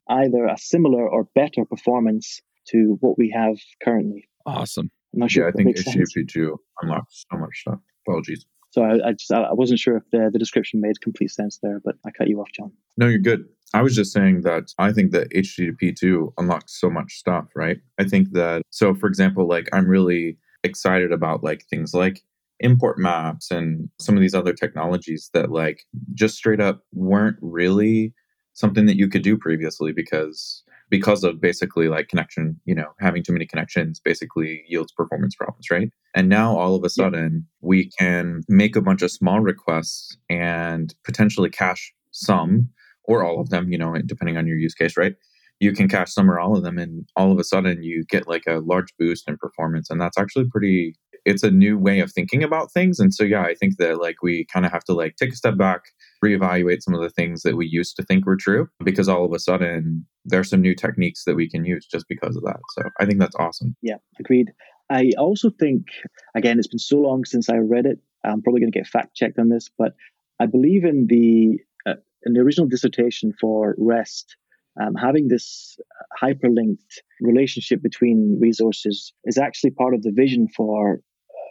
either 0.10 0.46
a 0.46 0.58
similar 0.58 1.08
or 1.08 1.28
better 1.36 1.66
performance 1.66 2.42
to 2.70 2.98
what 3.00 3.18
we 3.18 3.34
have 3.36 3.56
currently? 3.84 4.28
Awesome. 4.46 4.92
I'm 5.14 5.20
not 5.20 5.32
sure 5.32 5.44
Yeah, 5.44 5.48
I 5.48 5.70
if 5.70 5.76
that 5.86 5.92
think. 5.94 6.30
HTTP2 6.30 6.58
unlocks 6.82 7.26
so 7.32 7.38
much 7.38 7.62
stuff. 7.62 7.80
Apologies. 8.08 8.46
So 8.72 8.84
I, 8.84 9.10
I 9.10 9.12
just 9.14 9.32
I 9.32 9.52
wasn't 9.52 9.80
sure 9.80 9.98
if 9.98 10.04
the, 10.12 10.30
the 10.32 10.40
description 10.40 10.82
made 10.82 11.02
complete 11.02 11.32
sense 11.32 11.60
there, 11.62 11.82
but 11.84 11.96
I 12.06 12.12
cut 12.12 12.30
you 12.30 12.40
off, 12.40 12.52
John. 12.54 12.72
No, 12.98 13.08
you're 13.08 13.20
good. 13.20 13.46
I 13.74 13.82
was 13.82 13.96
just 13.96 14.12
saying 14.12 14.42
that 14.42 14.74
I 14.78 14.92
think 14.92 15.12
that 15.12 15.30
HTTP2 15.32 16.34
unlocks 16.38 16.80
so 16.80 16.90
much 16.90 17.14
stuff, 17.14 17.46
right? 17.56 17.78
I 18.00 18.06
think 18.06 18.32
that, 18.32 18.64
so 18.70 18.94
for 18.94 19.08
example, 19.08 19.48
like 19.48 19.70
I'm 19.72 19.88
really 19.88 20.38
excited 20.64 21.12
about 21.12 21.44
like 21.44 21.64
things 21.70 21.94
like 21.94 22.22
import 22.60 23.00
maps 23.00 23.50
and 23.50 23.90
some 24.00 24.16
of 24.16 24.22
these 24.22 24.36
other 24.36 24.54
technologies 24.54 25.30
that 25.34 25.52
like 25.52 25.84
just 26.14 26.36
straight 26.36 26.62
up 26.62 26.84
weren't 26.94 27.38
really 27.42 28.14
something 28.54 28.86
that 28.86 28.98
you 28.98 29.08
could 29.08 29.24
do 29.24 29.38
previously 29.38 29.92
because 29.94 30.64
because 30.92 31.24
of 31.24 31.42
basically 31.42 31.88
like 31.88 32.10
connection 32.10 32.60
you 32.66 32.76
know 32.76 32.90
having 33.00 33.24
too 33.24 33.34
many 33.34 33.48
connections 33.48 34.00
basically 34.00 34.64
yields 34.68 34.92
performance 34.92 35.34
problems 35.36 35.66
right? 35.72 35.90
And 36.14 36.30
now 36.30 36.56
all 36.56 36.76
of 36.76 36.84
a 36.84 36.90
sudden 36.90 37.48
we 37.62 37.90
can 37.98 38.42
make 38.48 38.76
a 38.76 38.82
bunch 38.82 39.02
of 39.02 39.10
small 39.10 39.40
requests 39.40 40.16
and 40.30 40.94
potentially 41.04 41.50
cache 41.50 41.92
some 42.12 42.70
or 43.06 43.24
all 43.24 43.40
of 43.40 43.50
them 43.50 43.72
you 43.72 43.78
know 43.80 43.96
depending 44.06 44.38
on 44.38 44.46
your 44.46 44.58
use 44.58 44.76
case 44.76 44.96
right? 44.96 45.16
You 45.60 45.74
can 45.74 45.88
cache 45.88 46.14
some 46.14 46.30
or 46.30 46.40
all 46.40 46.56
of 46.56 46.64
them 46.64 46.78
and 46.78 47.08
all 47.16 47.32
of 47.32 47.40
a 47.40 47.44
sudden 47.44 47.82
you 47.82 48.04
get 48.10 48.28
like 48.28 48.44
a 48.48 48.60
large 48.60 48.94
boost 49.00 49.28
in 49.28 49.38
performance 49.38 49.90
and 49.90 50.00
that's 50.00 50.18
actually 50.20 50.46
pretty 50.52 50.96
it's 51.26 51.44
a 51.44 51.52
new 51.52 51.78
way 51.78 52.00
of 52.00 52.12
thinking 52.12 52.44
about 52.44 52.72
things 52.72 53.00
and 53.00 53.14
so 53.14 53.24
yeah 53.24 53.42
i 53.42 53.54
think 53.54 53.78
that 53.78 54.00
like 54.00 54.22
we 54.22 54.46
kind 54.52 54.66
of 54.66 54.72
have 54.72 54.84
to 54.84 54.94
like 54.94 55.16
take 55.16 55.32
a 55.32 55.36
step 55.36 55.58
back 55.58 55.82
reevaluate 56.24 56.82
some 56.82 56.94
of 56.94 57.02
the 57.02 57.10
things 57.10 57.42
that 57.44 57.56
we 57.56 57.68
used 57.68 57.96
to 57.96 58.04
think 58.04 58.26
were 58.26 58.36
true 58.36 58.68
because 58.84 59.10
all 59.10 59.26
of 59.26 59.34
a 59.34 59.40
sudden 59.40 60.06
there's 60.26 60.50
some 60.50 60.62
new 60.62 60.76
techniques 60.76 61.24
that 61.26 61.36
we 61.36 61.50
can 61.50 61.66
use 61.66 61.86
just 61.86 62.06
because 62.08 62.36
of 62.36 62.44
that 62.44 62.60
so 62.76 62.84
i 63.00 63.06
think 63.06 63.20
that's 63.20 63.36
awesome 63.36 63.76
Yeah, 63.82 63.98
agreed. 64.20 64.52
I 64.90 65.12
also 65.18 65.50
think, 65.50 65.88
again, 66.36 66.60
it's 66.60 66.68
been 66.68 66.80
so 66.80 66.98
long 66.98 67.24
since 67.24 67.50
I 67.50 67.58
read 67.58 67.86
it. 67.86 68.00
I'm 68.26 68.42
probably 68.42 68.60
going 68.60 68.72
to 68.72 68.78
get 68.78 68.88
fact 68.88 69.16
checked 69.16 69.40
on 69.40 69.50
this, 69.50 69.70
but 69.78 69.94
I 70.40 70.46
believe 70.46 70.84
in 70.84 71.08
the 71.08 71.60
uh, 71.90 72.00
in 72.26 72.34
the 72.34 72.42
original 72.42 72.68
dissertation 72.68 73.34
for 73.40 73.76
REST, 73.78 74.36
um, 74.82 74.96
having 74.96 75.30
this 75.30 75.78
hyperlinked 76.22 77.00
relationship 77.22 77.82
between 77.82 78.38
resources 78.40 79.14
is 79.24 79.38
actually 79.38 79.72
part 79.72 79.94
of 79.94 80.04
the 80.04 80.12
vision 80.12 80.48
for 80.56 81.00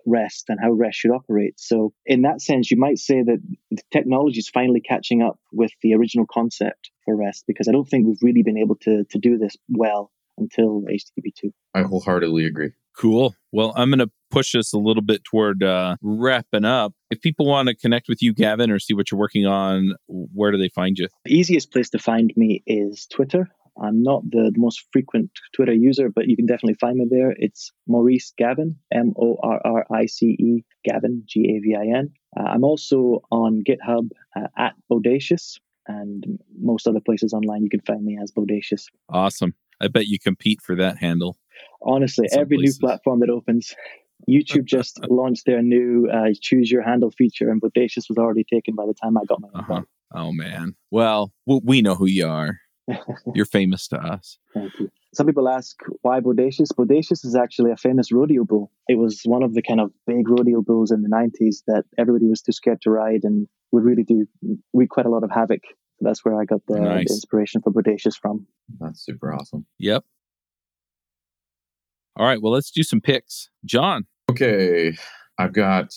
REST 0.07 0.47
and 0.49 0.59
how 0.63 0.73
REST 0.73 0.99
should 0.99 1.11
operate. 1.11 1.59
So, 1.59 1.93
in 2.07 2.23
that 2.23 2.41
sense, 2.41 2.71
you 2.71 2.77
might 2.77 2.99
say 2.99 3.23
that 3.23 3.39
the 3.71 3.83
technology 3.91 4.39
is 4.39 4.49
finally 4.49 4.81
catching 4.81 5.23
up 5.23 5.39
with 5.53 5.73
the 5.83 5.95
original 5.95 6.27
concept 6.31 6.91
for 7.05 7.17
REST 7.17 7.45
because 7.47 7.69
I 7.69 7.73
don't 7.73 7.89
think 7.89 8.07
we've 8.07 8.23
really 8.23 8.43
been 8.43 8.59
able 8.59 8.77
to, 8.83 9.05
to 9.05 9.19
do 9.19 9.39
this 9.39 9.57
well 9.69 10.11
until 10.39 10.83
HTTP 10.83 11.35
2. 11.37 11.53
I 11.75 11.83
wholeheartedly 11.83 12.47
agree. 12.47 12.73
Cool. 12.97 13.35
Well, 13.53 13.73
I'm 13.77 13.91
going 13.91 14.01
to 14.01 14.11
push 14.31 14.55
us 14.55 14.73
a 14.73 14.79
little 14.79 15.03
bit 15.03 15.25
toward 15.25 15.63
uh, 15.63 15.97
wrapping 16.03 16.65
up. 16.65 16.93
If 17.11 17.21
people 17.21 17.47
want 17.47 17.69
to 17.69 17.75
connect 17.75 18.09
with 18.09 18.23
you, 18.23 18.33
Gavin, 18.33 18.71
or 18.71 18.79
see 18.79 18.95
what 18.95 19.11
you're 19.11 19.19
working 19.19 19.47
on, 19.47 19.95
where 20.07 20.51
do 20.51 20.59
they 20.59 20.69
find 20.69 20.99
you? 20.99 21.09
The 21.25 21.33
easiest 21.33 21.73
place 21.73 21.91
to 21.91 21.99
find 21.99 22.33
me 22.37 22.63
is 22.67 23.07
Twitter. 23.07 23.49
I'm 23.83 24.03
not 24.03 24.23
the, 24.31 24.53
most 24.57 24.87
frequent 24.93 25.31
Twitter 25.55 25.73
user, 25.73 26.11
but 26.11 26.29
you 26.29 26.37
can 26.37 26.47
definitely 26.47 26.75
find 26.75 26.99
me 26.99 27.07
there. 27.11 27.35
It's 27.37 27.73
Morrice 27.87 28.33
Gavin, 28.37 28.77
M 28.93 29.13
O 29.17 29.37
R 29.43 29.61
R 29.65 29.87
I 29.93 30.07
C 30.07 30.27
E, 30.27 30.65
Gavin, 30.85 31.23
G 31.27 31.57
A 31.57 31.61
V 31.61 31.77
I 31.77 31.99
N. 31.99 32.11
Uh, 32.39 32.43
I'm 32.43 32.65
also 32.65 33.23
on 33.31 33.63
GitHub 33.65 34.11
uh, 34.37 34.49
at 34.57 34.75
Bodacious, 34.91 35.59
and 35.87 36.39
most 36.61 36.87
other 36.87 37.01
places 37.01 37.33
online 37.33 37.63
you 37.63 37.71
can 37.71 37.81
find 37.81 38.05
me 38.05 38.19
as 38.23 38.33
Bodacious. 38.33 38.85
Awesome. 39.09 39.55
I 39.81 39.89
bet 39.89 40.07
you 40.07 40.19
compete 40.19 40.61
for 40.61 40.77
that 40.77 40.99
handle. 40.99 41.39
Honestly, 41.83 42.29
every 42.33 42.59
places. 42.59 42.81
new 42.81 42.87
platform 42.87 43.21
that 43.21 43.31
opens, 43.31 43.75
YouTube 44.29 44.65
just 44.65 45.01
launched 45.09 45.47
their 45.47 45.63
new 45.63 46.09
uh, 46.13 46.29
choose 46.41 46.71
your 46.71 46.83
handle 46.83 47.11
feature, 47.11 47.51
and 47.51 47.61
Bodacious 47.61 48.09
was 48.09 48.19
already 48.19 48.45
taken 48.45 48.75
by 48.75 48.87
the 48.87 48.95
time 48.95 49.17
I 49.17 49.25
got 49.27 49.41
my 49.41 49.49
uh-huh. 49.55 49.83
Oh 50.13 50.33
man. 50.33 50.75
Well, 50.91 51.33
we 51.47 51.83
know 51.83 51.95
who 51.95 52.07
you 52.07 52.27
are. 52.27 52.59
You're 53.35 53.47
famous 53.47 53.89
to 53.89 53.99
us. 53.99 54.39
Thank 54.55 54.73
you. 54.79 54.91
Some 55.13 55.27
people 55.27 55.49
ask 55.49 55.77
why 56.03 56.21
Bodacious. 56.21 56.69
Bodacious 56.77 57.25
is 57.25 57.35
actually 57.35 57.73
a 57.73 57.77
famous 57.77 58.13
rodeo 58.13 58.45
bull. 58.45 58.71
It 58.89 58.97
was 58.97 59.23
one 59.25 59.43
of 59.43 59.55
the 59.55 59.63
kind 59.63 59.81
of 59.81 59.91
big 60.07 60.29
rodeo 60.29 60.63
bulls 60.63 60.91
in 60.91 61.03
the 61.03 61.09
90s 61.09 61.63
that 61.67 61.85
everybody 61.99 62.27
was 62.29 62.43
too 62.43 62.53
scared 62.53 62.81
to 62.83 62.91
ride 62.91 63.25
and 63.25 63.49
would 63.73 63.85
really 63.85 64.05
do 64.05 64.27
wreak 64.73 64.91
quite 64.91 65.07
a 65.07 65.11
lot 65.11 65.25
of 65.25 65.31
havoc. 65.31 65.63
That's 66.01 66.25
where 66.25 66.41
I 66.41 66.45
got 66.45 66.61
the, 66.67 66.79
nice. 66.79 67.09
the 67.09 67.15
inspiration 67.15 67.61
for 67.61 67.73
Bodacious 67.73 68.15
from. 68.21 68.47
That's 68.79 69.05
super 69.05 69.35
awesome. 69.35 69.67
Yep. 69.79 70.05
All 72.17 72.27
right. 72.27 72.41
Well, 72.41 72.53
let's 72.53 72.71
do 72.71 72.83
some 72.83 73.01
picks. 73.01 73.51
John. 73.65 74.07
Okay. 74.31 74.97
I've 75.39 75.53
got 75.53 75.95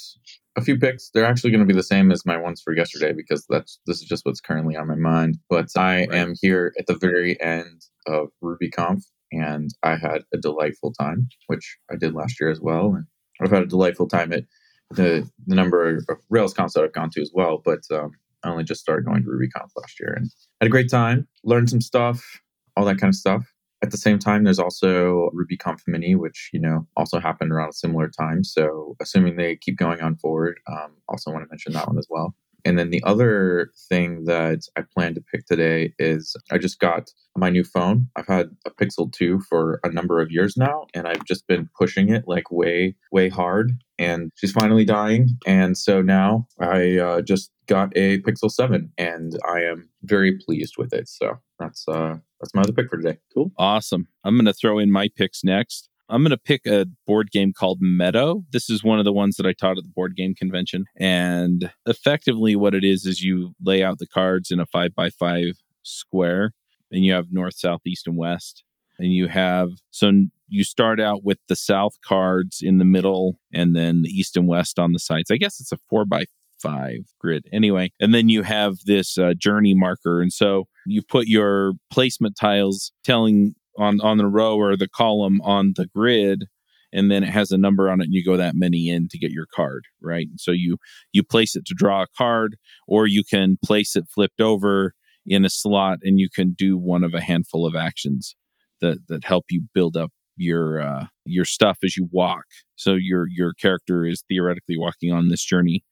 a 0.55 0.61
few 0.61 0.77
picks. 0.77 1.09
They're 1.09 1.25
actually 1.25 1.51
going 1.51 1.65
to 1.65 1.71
be 1.71 1.73
the 1.73 1.83
same 1.83 2.11
as 2.11 2.25
my 2.25 2.37
ones 2.37 2.61
for 2.61 2.75
yesterday 2.75 3.13
because 3.13 3.45
that's 3.49 3.79
this 3.85 4.01
is 4.01 4.07
just 4.07 4.25
what's 4.25 4.41
currently 4.41 4.75
on 4.75 4.87
my 4.87 4.95
mind. 4.95 5.37
But 5.49 5.69
I 5.75 5.99
right. 6.01 6.13
am 6.13 6.33
here 6.41 6.73
at 6.77 6.87
the 6.87 6.95
very 6.95 7.39
end 7.41 7.81
of 8.07 8.29
RubyConf, 8.43 9.03
and 9.31 9.69
I 9.83 9.95
had 9.95 10.23
a 10.33 10.37
delightful 10.37 10.93
time, 10.93 11.27
which 11.47 11.77
I 11.91 11.95
did 11.95 12.13
last 12.13 12.39
year 12.39 12.49
as 12.49 12.61
well. 12.61 12.93
And 12.93 13.05
I've 13.41 13.51
had 13.51 13.63
a 13.63 13.67
delightful 13.67 14.07
time 14.07 14.31
at 14.33 14.43
the 14.91 15.27
the 15.47 15.55
number 15.55 15.97
of 16.09 16.17
Rails 16.29 16.53
cons 16.53 16.73
that 16.73 16.83
I've 16.83 16.93
gone 16.93 17.09
to 17.11 17.21
as 17.21 17.31
well. 17.33 17.61
But 17.63 17.81
um, 17.91 18.11
I 18.43 18.49
only 18.49 18.63
just 18.63 18.81
started 18.81 19.05
going 19.05 19.23
to 19.23 19.29
RubyConf 19.29 19.69
last 19.75 19.99
year 19.99 20.13
and 20.13 20.29
had 20.61 20.67
a 20.67 20.69
great 20.69 20.89
time, 20.89 21.27
learned 21.43 21.69
some 21.69 21.81
stuff, 21.81 22.41
all 22.77 22.85
that 22.85 22.99
kind 22.99 23.09
of 23.09 23.15
stuff. 23.15 23.52
At 23.83 23.91
the 23.91 23.97
same 23.97 24.17
time, 24.17 24.45
there's 24.45 24.59
also 24.59 25.29
RubyConf 25.35 25.81
Mini, 25.87 26.15
which 26.15 26.49
you 26.53 26.59
know 26.59 26.87
also 26.95 27.19
happened 27.19 27.51
around 27.51 27.69
a 27.69 27.73
similar 27.73 28.07
time. 28.07 28.45
So, 28.45 28.95
assuming 29.01 29.35
they 29.35 29.57
keep 29.57 29.77
going 29.77 29.99
on 29.99 30.15
forward, 30.15 30.57
um, 30.71 30.93
also 31.09 31.31
want 31.31 31.43
to 31.43 31.49
mention 31.51 31.73
that 31.73 31.87
one 31.87 31.97
as 31.97 32.07
well. 32.09 32.33
And 32.65 32.77
then 32.77 32.89
the 32.89 33.03
other 33.03 33.71
thing 33.89 34.25
that 34.25 34.59
I 34.77 34.83
plan 34.95 35.15
to 35.15 35.21
pick 35.21 35.45
today 35.45 35.93
is 35.99 36.35
I 36.51 36.57
just 36.57 36.79
got 36.79 37.09
my 37.37 37.49
new 37.49 37.63
phone. 37.63 38.09
I've 38.15 38.27
had 38.27 38.51
a 38.65 38.71
Pixel 38.71 39.11
2 39.11 39.41
for 39.49 39.79
a 39.83 39.91
number 39.91 40.21
of 40.21 40.31
years 40.31 40.55
now, 40.55 40.85
and 40.93 41.07
I've 41.07 41.25
just 41.25 41.47
been 41.47 41.69
pushing 41.77 42.09
it 42.09 42.23
like 42.27 42.51
way, 42.51 42.95
way 43.11 43.29
hard. 43.29 43.71
And 43.99 44.31
she's 44.35 44.51
finally 44.51 44.85
dying. 44.85 45.29
And 45.45 45.77
so 45.77 46.01
now 46.01 46.47
I 46.59 46.97
uh, 46.97 47.21
just 47.21 47.51
got 47.67 47.91
a 47.95 48.19
Pixel 48.21 48.51
7, 48.51 48.91
and 48.97 49.37
I 49.47 49.61
am 49.61 49.89
very 50.03 50.37
pleased 50.37 50.75
with 50.77 50.93
it. 50.93 51.07
So 51.07 51.39
that's 51.59 51.87
uh, 51.87 52.15
that's 52.39 52.53
my 52.53 52.61
other 52.61 52.73
pick 52.73 52.89
for 52.89 52.97
today. 52.97 53.17
Cool. 53.33 53.51
Awesome. 53.57 54.07
I'm 54.23 54.35
going 54.35 54.45
to 54.45 54.53
throw 54.53 54.79
in 54.79 54.91
my 54.91 55.09
picks 55.15 55.43
next. 55.43 55.89
I'm 56.13 56.21
going 56.21 56.29
to 56.29 56.37
pick 56.37 56.67
a 56.67 56.85
board 57.07 57.31
game 57.31 57.53
called 57.53 57.79
Meadow. 57.81 58.43
This 58.51 58.69
is 58.69 58.83
one 58.83 58.99
of 58.99 59.05
the 59.05 59.11
ones 59.11 59.35
that 59.37 59.47
I 59.47 59.53
taught 59.53 59.79
at 59.79 59.83
the 59.83 59.89
board 59.89 60.15
game 60.15 60.35
convention. 60.35 60.85
And 60.95 61.71
effectively, 61.87 62.55
what 62.55 62.75
it 62.75 62.83
is, 62.83 63.07
is 63.07 63.23
you 63.23 63.55
lay 63.59 63.83
out 63.83 63.97
the 63.97 64.05
cards 64.05 64.51
in 64.51 64.59
a 64.59 64.67
five 64.67 64.93
by 64.93 65.09
five 65.09 65.57
square, 65.81 66.53
and 66.91 67.03
you 67.03 67.13
have 67.13 67.31
north, 67.31 67.55
south, 67.57 67.81
east, 67.87 68.05
and 68.05 68.15
west. 68.15 68.63
And 68.99 69.11
you 69.11 69.27
have, 69.27 69.69
so 69.89 70.11
you 70.47 70.63
start 70.63 71.01
out 71.01 71.23
with 71.23 71.39
the 71.47 71.55
south 71.55 71.97
cards 72.05 72.59
in 72.61 72.77
the 72.77 72.85
middle 72.85 73.39
and 73.51 73.75
then 73.75 74.03
the 74.03 74.09
east 74.09 74.37
and 74.37 74.47
west 74.47 74.77
on 74.77 74.93
the 74.93 74.99
sides. 74.99 75.31
I 75.31 75.37
guess 75.37 75.59
it's 75.59 75.71
a 75.71 75.79
four 75.89 76.05
by 76.05 76.25
five 76.61 76.99
grid 77.19 77.47
anyway. 77.51 77.91
And 77.99 78.13
then 78.13 78.29
you 78.29 78.43
have 78.43 78.75
this 78.85 79.17
uh, 79.17 79.33
journey 79.35 79.73
marker. 79.73 80.21
And 80.21 80.31
so 80.31 80.67
you 80.85 81.01
put 81.01 81.27
your 81.27 81.73
placement 81.89 82.37
tiles 82.39 82.91
telling 83.03 83.55
on 83.77 83.99
on 84.01 84.17
the 84.17 84.27
row 84.27 84.57
or 84.57 84.75
the 84.75 84.87
column 84.87 85.41
on 85.41 85.73
the 85.75 85.87
grid 85.87 86.45
and 86.91 87.09
then 87.09 87.23
it 87.23 87.29
has 87.29 87.51
a 87.51 87.57
number 87.57 87.89
on 87.89 88.01
it 88.01 88.05
and 88.05 88.13
you 88.13 88.23
go 88.23 88.37
that 88.37 88.55
many 88.55 88.89
in 88.89 89.07
to 89.09 89.17
get 89.17 89.31
your 89.31 89.47
card 89.53 89.85
right? 90.01 90.27
So 90.37 90.51
you 90.51 90.77
you 91.11 91.23
place 91.23 91.55
it 91.55 91.65
to 91.65 91.73
draw 91.75 92.03
a 92.03 92.07
card 92.17 92.57
or 92.87 93.07
you 93.07 93.23
can 93.23 93.57
place 93.63 93.95
it 93.95 94.05
flipped 94.13 94.41
over 94.41 94.93
in 95.25 95.45
a 95.45 95.49
slot 95.49 95.99
and 96.03 96.19
you 96.19 96.29
can 96.33 96.53
do 96.53 96.77
one 96.77 97.03
of 97.03 97.13
a 97.13 97.21
handful 97.21 97.65
of 97.65 97.75
actions 97.75 98.35
that 98.81 98.99
that 99.07 99.23
help 99.23 99.45
you 99.49 99.63
build 99.73 99.97
up 99.97 100.11
your 100.35 100.81
uh, 100.81 101.05
your 101.25 101.45
stuff 101.45 101.77
as 101.83 101.95
you 101.95 102.07
walk. 102.11 102.45
So 102.75 102.93
your 102.93 103.27
your 103.29 103.53
character 103.53 104.05
is 104.05 104.23
theoretically 104.27 104.77
walking 104.77 105.11
on 105.11 105.29
this 105.29 105.43
journey. 105.43 105.83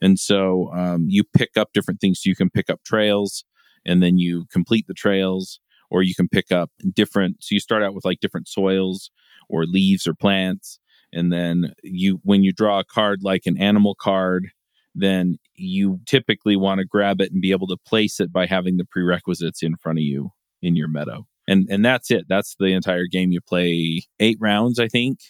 And 0.00 0.18
so 0.18 0.70
um, 0.74 1.06
you 1.08 1.24
pick 1.36 1.50
up 1.56 1.70
different 1.72 2.00
things. 2.00 2.20
So 2.22 2.28
you 2.28 2.36
can 2.36 2.50
pick 2.50 2.70
up 2.70 2.80
trails 2.84 3.44
and 3.84 4.02
then 4.02 4.18
you 4.18 4.46
complete 4.52 4.86
the 4.86 4.94
trails 4.94 5.60
or 5.90 6.02
you 6.02 6.14
can 6.14 6.28
pick 6.28 6.52
up 6.52 6.70
different 6.92 7.36
so 7.40 7.54
you 7.54 7.60
start 7.60 7.82
out 7.82 7.94
with 7.94 8.04
like 8.04 8.20
different 8.20 8.48
soils 8.48 9.10
or 9.48 9.64
leaves 9.64 10.06
or 10.06 10.14
plants 10.14 10.78
and 11.12 11.32
then 11.32 11.72
you 11.82 12.20
when 12.22 12.42
you 12.42 12.52
draw 12.52 12.78
a 12.80 12.84
card 12.84 13.20
like 13.22 13.46
an 13.46 13.56
animal 13.58 13.94
card 13.94 14.48
then 14.94 15.38
you 15.54 16.00
typically 16.06 16.56
want 16.56 16.78
to 16.78 16.84
grab 16.84 17.20
it 17.20 17.32
and 17.32 17.40
be 17.40 17.52
able 17.52 17.66
to 17.68 17.76
place 17.86 18.20
it 18.20 18.32
by 18.32 18.46
having 18.46 18.76
the 18.76 18.84
prerequisites 18.84 19.62
in 19.62 19.76
front 19.76 19.98
of 19.98 20.02
you 20.02 20.30
in 20.62 20.76
your 20.76 20.88
meadow. 20.88 21.26
And 21.46 21.66
and 21.70 21.84
that's 21.84 22.10
it. 22.10 22.26
That's 22.28 22.56
the 22.58 22.72
entire 22.72 23.06
game. 23.06 23.32
You 23.32 23.40
play 23.40 24.02
eight 24.20 24.38
rounds 24.40 24.78
i 24.78 24.88
think. 24.88 25.20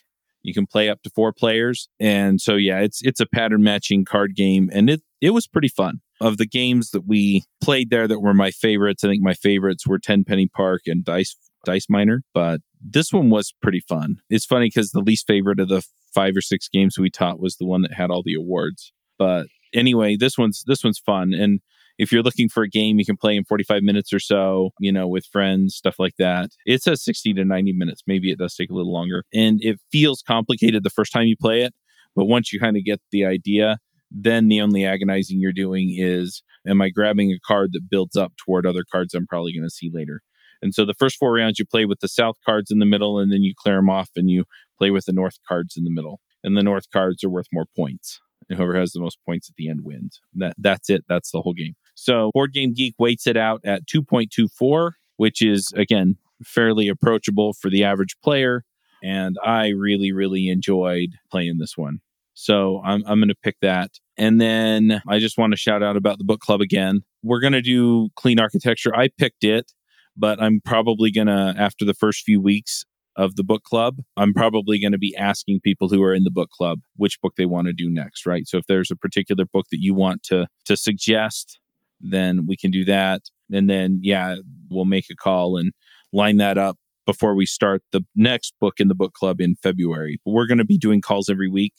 You 0.42 0.55
can 0.55 0.66
play 0.66 0.88
up 0.88 1.03
to 1.03 1.11
four 1.11 1.33
players. 1.33 1.88
And 2.01 2.40
so 2.40 2.55
yeah 2.55 2.81
it's 2.81 3.01
it's 3.03 3.21
a 3.21 3.27
pattern 3.27 3.62
matching 3.62 4.05
card 4.05 4.35
game 4.35 4.71
and 4.73 4.90
it 4.90 5.03
it 5.21 5.31
was 5.31 5.47
pretty 5.47 5.68
fun 5.68 6.01
of 6.20 6.37
the 6.37 6.46
games 6.46 6.90
that 6.90 7.07
we 7.07 7.44
played 7.62 7.90
there 7.90 8.09
that 8.09 8.20
were 8.20 8.35
my 8.35 8.50
favorites, 8.50 9.04
I 9.04 9.09
think 9.09 9.22
my 9.22 9.35
favorites 9.35 9.87
were 9.87 9.98
Tenpenny 9.98 10.48
Park 10.48 10.83
and 10.87 11.04
Dice 11.04 11.37
Dice 11.64 11.87
Miner, 11.88 12.22
but 12.35 12.61
this 12.81 13.12
one 13.12 13.31
was 13.31 13.52
pretty 13.61 13.81
fun. 13.88 14.16
It's 14.31 14.46
funny 14.46 14.66
because 14.66 14.90
the 14.90 15.00
least 15.00 15.26
favorite 15.26 15.61
of 15.61 15.68
the 15.68 15.85
five 16.14 16.37
or 16.37 16.40
six 16.40 16.68
games 16.68 16.98
we 16.98 17.11
taught 17.11 17.40
was 17.40 17.57
the 17.57 17.66
one 17.66 17.83
that 17.83 17.92
had 17.92 18.11
all 18.11 18.22
the 18.24 18.35
awards. 18.35 18.92
But 19.18 19.46
anyway, 19.74 20.16
this 20.16 20.38
one's 20.38 20.64
this 20.66 20.85
one's 20.85 20.98
fun 20.98 21.33
and 21.33 21.61
if 21.98 22.12
you're 22.12 22.22
looking 22.22 22.48
for 22.48 22.62
a 22.62 22.68
game 22.68 22.98
you 22.98 23.04
can 23.04 23.16
play 23.16 23.37
in 23.37 23.44
45 23.44 23.83
minutes 23.83 24.12
or 24.12 24.20
so, 24.20 24.70
you 24.78 24.92
know, 24.92 25.09
with 25.09 25.26
friends, 25.26 25.74
stuff 25.74 25.96
like 25.98 26.14
that. 26.18 26.50
It 26.64 26.83
says 26.83 27.04
60 27.04 27.35
to 27.35 27.44
90 27.44 27.72
minutes. 27.72 28.02
Maybe 28.07 28.31
it 28.31 28.38
does 28.38 28.54
take 28.54 28.70
a 28.70 28.74
little 28.74 28.92
longer. 28.92 29.24
And 29.35 29.59
it 29.62 29.81
feels 29.90 30.22
complicated 30.22 30.85
the 30.85 30.90
first 30.90 31.12
time 31.12 31.26
you 31.26 31.37
play 31.37 31.62
it, 31.62 31.74
but 32.14 32.26
once 32.26 32.52
you 32.52 32.61
kind 32.61 32.76
of 32.76 32.85
get 32.85 33.00
the 33.11 33.24
idea, 33.24 33.78
then 34.11 34.49
the 34.49 34.61
only 34.61 34.85
agonizing 34.85 35.40
you're 35.40 35.53
doing 35.53 35.94
is 35.97 36.42
am 36.66 36.81
I 36.81 36.88
grabbing 36.90 37.31
a 37.31 37.38
card 37.47 37.71
that 37.73 37.90
builds 37.90 38.16
up 38.16 38.33
toward 38.37 38.66
other 38.66 38.85
cards 38.90 39.14
I'm 39.14 39.27
probably 39.27 39.53
going 39.53 39.66
to 39.66 39.71
see 39.71 39.90
later? 39.92 40.23
And 40.62 40.75
so 40.75 40.85
the 40.85 40.94
first 40.94 41.16
four 41.16 41.35
rounds 41.35 41.59
you 41.59 41.64
play 41.64 41.85
with 41.85 42.01
the 42.01 42.09
south 42.09 42.37
cards 42.44 42.71
in 42.71 42.79
the 42.79 42.87
middle, 42.87 43.18
and 43.18 43.33
then 43.33 43.42
you 43.42 43.55
clear 43.57 43.77
them 43.77 43.90
off 43.90 44.11
and 44.16 44.31
you 44.31 44.44
play 44.77 44.90
with 44.90 45.05
the 45.05 45.12
north 45.12 45.38
cards 45.47 45.77
in 45.77 45.85
the 45.85 45.90
middle. 45.90 46.21
And 46.42 46.57
the 46.57 46.62
north 46.62 46.90
cards 46.92 47.23
are 47.25 47.31
worth 47.31 47.47
more 47.53 47.66
points. 47.77 48.21
And 48.49 48.57
whoever 48.57 48.77
has 48.77 48.92
the 48.92 49.01
most 49.01 49.18
points 49.27 49.49
at 49.49 49.57
the 49.57 49.68
end 49.68 49.81
wins. 49.83 50.21
That 50.35 50.55
that's 50.59 50.88
it. 50.88 51.05
That's 51.09 51.31
the 51.31 51.42
whole 51.42 51.53
game. 51.53 51.75
So 51.94 52.31
Board 52.33 52.53
Game 52.53 52.73
Geek 52.73 52.94
weights 52.99 53.27
it 53.27 53.37
out 53.37 53.61
at 53.64 53.87
2.24, 53.87 54.92
which 55.16 55.42
is 55.42 55.73
again 55.77 56.16
fairly 56.44 56.88
approachable 56.88 57.53
for 57.53 57.71
the 57.71 57.85
average 57.85 58.16
player. 58.23 58.64
And 59.03 59.37
I 59.44 59.68
really, 59.68 60.12
really 60.12 60.49
enjoyed 60.49 61.11
playing 61.31 61.59
this 61.59 61.77
one. 61.77 62.01
So 62.38 62.81
I'm, 62.85 63.03
I'm 63.05 63.18
going 63.18 63.29
to 63.29 63.35
pick 63.42 63.57
that. 63.62 63.90
And 64.16 64.40
then 64.40 65.03
I 65.09 65.18
just 65.18 65.38
want 65.38 65.53
to 65.53 65.57
shout 65.57 65.83
out 65.83 65.96
about 65.96 66.18
the 66.18 66.24
book 66.24 66.38
club 66.38 66.61
again. 66.61 67.01
We're 67.24 67.40
going 67.40 67.53
to 67.53 67.61
do 67.61 68.11
clean 68.14 68.38
architecture. 68.38 68.94
I 68.94 69.09
picked 69.18 69.42
it, 69.42 69.72
but 70.16 70.40
I'm 70.40 70.61
probably 70.64 71.11
going 71.11 71.27
to, 71.27 71.55
after 71.59 71.85
the 71.85 71.94
first 71.94 72.22
few 72.22 72.40
weeks, 72.40 72.85
of 73.16 73.35
the 73.35 73.42
book 73.42 73.64
club, 73.64 73.96
I'm 74.16 74.33
probably 74.33 74.79
going 74.79 74.92
to 74.92 74.98
be 74.98 75.16
asking 75.16 75.59
people 75.64 75.88
who 75.88 76.01
are 76.05 76.14
in 76.14 76.22
the 76.22 76.31
book 76.31 76.51
club 76.51 76.79
which 76.94 77.20
book 77.20 77.35
they 77.37 77.46
want 77.46 77.66
to 77.66 77.72
do 77.72 77.90
next, 77.90 78.24
right? 78.24 78.46
So 78.46 78.59
if 78.59 78.66
there's 78.66 78.92
a 78.92 78.96
particular 78.96 79.44
book 79.44 79.66
that 79.72 79.81
you 79.81 79.92
want 79.92 80.22
to 80.24 80.46
to 80.66 80.77
suggest, 80.77 81.59
then 82.01 82.46
we 82.46 82.57
can 82.57 82.70
do 82.70 82.85
that. 82.85 83.22
And 83.51 83.68
then 83.68 83.98
yeah, 84.05 84.37
we'll 84.70 84.85
make 84.85 85.07
a 85.11 85.16
call 85.16 85.57
and 85.57 85.72
line 86.12 86.37
that 86.37 86.59
up 86.59 86.77
before 87.09 87.35
we 87.35 87.47
start 87.47 87.83
the 87.90 88.03
next 88.14 88.53
book 88.61 88.75
in 88.79 88.88
the 88.88 88.94
book 88.94 89.14
club 89.14 89.40
in 89.40 89.57
February. 89.62 90.21
We're 90.27 90.47
going 90.47 90.59
to 90.59 90.64
be 90.66 90.77
doing 90.77 91.01
calls 91.01 91.31
every 91.31 91.49
week. 91.49 91.73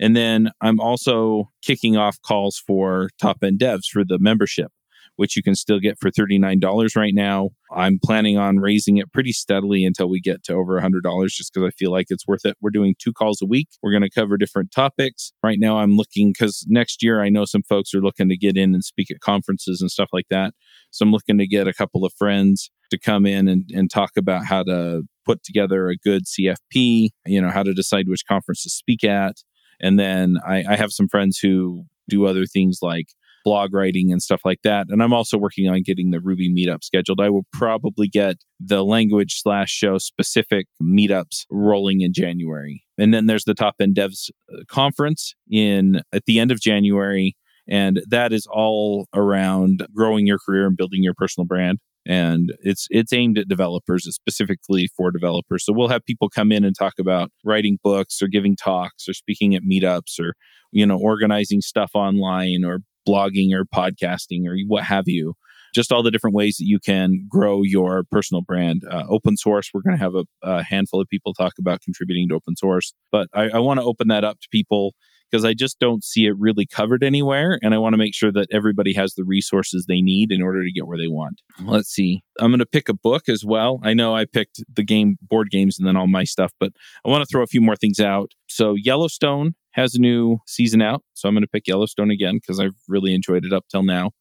And 0.00 0.16
then 0.16 0.50
I'm 0.60 0.80
also 0.80 1.48
kicking 1.62 1.96
off 1.96 2.20
calls 2.22 2.58
for 2.58 3.08
top 3.16 3.44
end 3.44 3.60
devs 3.60 3.86
for 3.86 4.04
the 4.04 4.18
membership 4.18 4.72
which 5.16 5.36
you 5.36 5.42
can 5.42 5.54
still 5.54 5.78
get 5.78 5.98
for 6.00 6.10
$39 6.10 6.96
right 6.96 7.14
now. 7.14 7.50
I'm 7.70 7.98
planning 8.02 8.36
on 8.36 8.58
raising 8.58 8.96
it 8.96 9.12
pretty 9.12 9.32
steadily 9.32 9.84
until 9.84 10.08
we 10.08 10.20
get 10.20 10.42
to 10.44 10.54
over 10.54 10.80
$100 10.80 11.28
just 11.28 11.52
because 11.52 11.66
I 11.66 11.70
feel 11.70 11.90
like 11.90 12.06
it's 12.08 12.26
worth 12.26 12.44
it. 12.44 12.56
We're 12.60 12.70
doing 12.70 12.94
two 12.98 13.12
calls 13.12 13.40
a 13.40 13.46
week. 13.46 13.68
We're 13.82 13.92
going 13.92 14.02
to 14.02 14.10
cover 14.10 14.36
different 14.36 14.72
topics. 14.72 15.32
Right 15.42 15.58
now, 15.60 15.78
I'm 15.78 15.96
looking 15.96 16.32
because 16.32 16.64
next 16.68 17.02
year 17.02 17.22
I 17.22 17.28
know 17.28 17.44
some 17.44 17.62
folks 17.62 17.94
are 17.94 18.00
looking 18.00 18.28
to 18.28 18.36
get 18.36 18.56
in 18.56 18.74
and 18.74 18.84
speak 18.84 19.10
at 19.10 19.20
conferences 19.20 19.80
and 19.80 19.90
stuff 19.90 20.08
like 20.12 20.26
that. 20.30 20.54
So 20.94 21.04
I'm 21.04 21.10
looking 21.10 21.38
to 21.38 21.46
get 21.46 21.66
a 21.66 21.74
couple 21.74 22.04
of 22.04 22.12
friends 22.14 22.70
to 22.92 22.98
come 22.98 23.26
in 23.26 23.48
and, 23.48 23.68
and 23.74 23.90
talk 23.90 24.12
about 24.16 24.44
how 24.46 24.62
to 24.62 25.02
put 25.26 25.42
together 25.42 25.88
a 25.88 25.96
good 25.96 26.22
CFP, 26.24 27.08
you 27.26 27.40
know, 27.40 27.50
how 27.50 27.64
to 27.64 27.74
decide 27.74 28.08
which 28.08 28.24
conference 28.26 28.62
to 28.62 28.70
speak 28.70 29.02
at. 29.02 29.34
And 29.80 29.98
then 29.98 30.36
I, 30.46 30.64
I 30.68 30.76
have 30.76 30.92
some 30.92 31.08
friends 31.08 31.38
who 31.38 31.84
do 32.08 32.26
other 32.26 32.46
things 32.46 32.78
like 32.80 33.06
blog 33.44 33.74
writing 33.74 34.12
and 34.12 34.22
stuff 34.22 34.42
like 34.44 34.60
that. 34.62 34.86
And 34.88 35.02
I'm 35.02 35.12
also 35.12 35.36
working 35.36 35.68
on 35.68 35.82
getting 35.82 36.12
the 36.12 36.20
Ruby 36.20 36.48
meetup 36.48 36.84
scheduled. 36.84 37.20
I 37.20 37.28
will 37.28 37.46
probably 37.52 38.06
get 38.06 38.36
the 38.60 38.84
language 38.84 39.40
slash 39.42 39.70
show 39.70 39.98
specific 39.98 40.68
meetups 40.80 41.44
rolling 41.50 42.02
in 42.02 42.12
January. 42.12 42.84
And 42.98 43.12
then 43.12 43.26
there's 43.26 43.44
the 43.44 43.54
Top 43.54 43.74
End 43.80 43.96
Devs 43.96 44.30
uh, 44.52 44.62
conference 44.68 45.34
in 45.50 46.02
at 46.12 46.24
the 46.26 46.38
end 46.38 46.52
of 46.52 46.60
January. 46.60 47.36
And 47.68 48.02
that 48.08 48.32
is 48.32 48.46
all 48.50 49.06
around 49.14 49.86
growing 49.94 50.26
your 50.26 50.38
career 50.38 50.66
and 50.66 50.76
building 50.76 51.02
your 51.02 51.14
personal 51.14 51.46
brand. 51.46 51.78
And 52.06 52.52
it's 52.60 52.86
it's 52.90 53.14
aimed 53.14 53.38
at 53.38 53.48
developers 53.48 54.06
it's 54.06 54.16
specifically 54.16 54.90
for 54.94 55.10
developers. 55.10 55.64
So 55.64 55.72
we'll 55.72 55.88
have 55.88 56.04
people 56.04 56.28
come 56.28 56.52
in 56.52 56.64
and 56.64 56.76
talk 56.76 56.94
about 56.98 57.30
writing 57.44 57.78
books 57.82 58.20
or 58.20 58.28
giving 58.28 58.56
talks 58.56 59.08
or 59.08 59.14
speaking 59.14 59.54
at 59.54 59.62
meetups 59.62 60.20
or 60.20 60.34
you 60.70 60.84
know 60.84 60.98
organizing 60.98 61.62
stuff 61.62 61.92
online 61.94 62.62
or 62.62 62.80
blogging 63.08 63.52
or 63.54 63.64
podcasting 63.64 64.46
or 64.46 64.56
what 64.66 64.84
have 64.84 65.04
you. 65.06 65.34
Just 65.74 65.90
all 65.90 66.02
the 66.02 66.10
different 66.10 66.36
ways 66.36 66.56
that 66.58 66.66
you 66.66 66.78
can 66.78 67.26
grow 67.28 67.62
your 67.62 68.04
personal 68.10 68.42
brand. 68.42 68.82
Uh, 68.88 69.04
open 69.08 69.36
source, 69.36 69.70
we're 69.74 69.82
going 69.82 69.96
to 69.96 70.02
have 70.02 70.14
a, 70.14 70.24
a, 70.42 70.62
handful 70.62 71.00
of 71.00 71.08
people 71.08 71.34
talk 71.34 71.54
about 71.58 71.80
contributing 71.80 72.28
to 72.28 72.36
open 72.36 72.54
source, 72.54 72.94
but 73.10 73.26
I, 73.34 73.48
I 73.48 73.58
want 73.58 73.80
to 73.80 73.84
open 73.84 74.06
that 74.06 74.22
up 74.22 74.38
to 74.40 74.48
people 74.52 74.94
because 75.34 75.44
I 75.44 75.52
just 75.52 75.80
don't 75.80 76.04
see 76.04 76.26
it 76.26 76.38
really 76.38 76.64
covered 76.64 77.02
anywhere. 77.02 77.58
And 77.60 77.74
I 77.74 77.78
want 77.78 77.94
to 77.94 77.98
make 77.98 78.14
sure 78.14 78.30
that 78.30 78.46
everybody 78.52 78.94
has 78.94 79.14
the 79.14 79.24
resources 79.24 79.86
they 79.88 80.00
need 80.00 80.30
in 80.30 80.40
order 80.40 80.62
to 80.62 80.70
get 80.70 80.86
where 80.86 80.96
they 80.96 81.08
want. 81.08 81.42
Let's 81.60 81.88
see. 81.88 82.22
I'm 82.38 82.52
going 82.52 82.60
to 82.60 82.66
pick 82.66 82.88
a 82.88 82.94
book 82.94 83.28
as 83.28 83.44
well. 83.44 83.80
I 83.82 83.94
know 83.94 84.14
I 84.14 84.26
picked 84.26 84.62
the 84.72 84.84
game, 84.84 85.16
board 85.20 85.50
games, 85.50 85.76
and 85.76 85.88
then 85.88 85.96
all 85.96 86.06
my 86.06 86.22
stuff, 86.22 86.52
but 86.60 86.70
I 87.04 87.08
want 87.08 87.22
to 87.22 87.26
throw 87.26 87.42
a 87.42 87.48
few 87.48 87.60
more 87.60 87.74
things 87.74 87.98
out. 87.98 88.30
So, 88.46 88.76
Yellowstone 88.76 89.56
has 89.72 89.96
a 89.96 89.98
new 89.98 90.38
season 90.46 90.80
out. 90.80 91.02
So, 91.14 91.28
I'm 91.28 91.34
going 91.34 91.42
to 91.42 91.48
pick 91.48 91.66
Yellowstone 91.66 92.12
again 92.12 92.36
because 92.36 92.60
I've 92.60 92.76
really 92.86 93.12
enjoyed 93.12 93.44
it 93.44 93.52
up 93.52 93.64
till 93.68 93.82
now. 93.82 94.12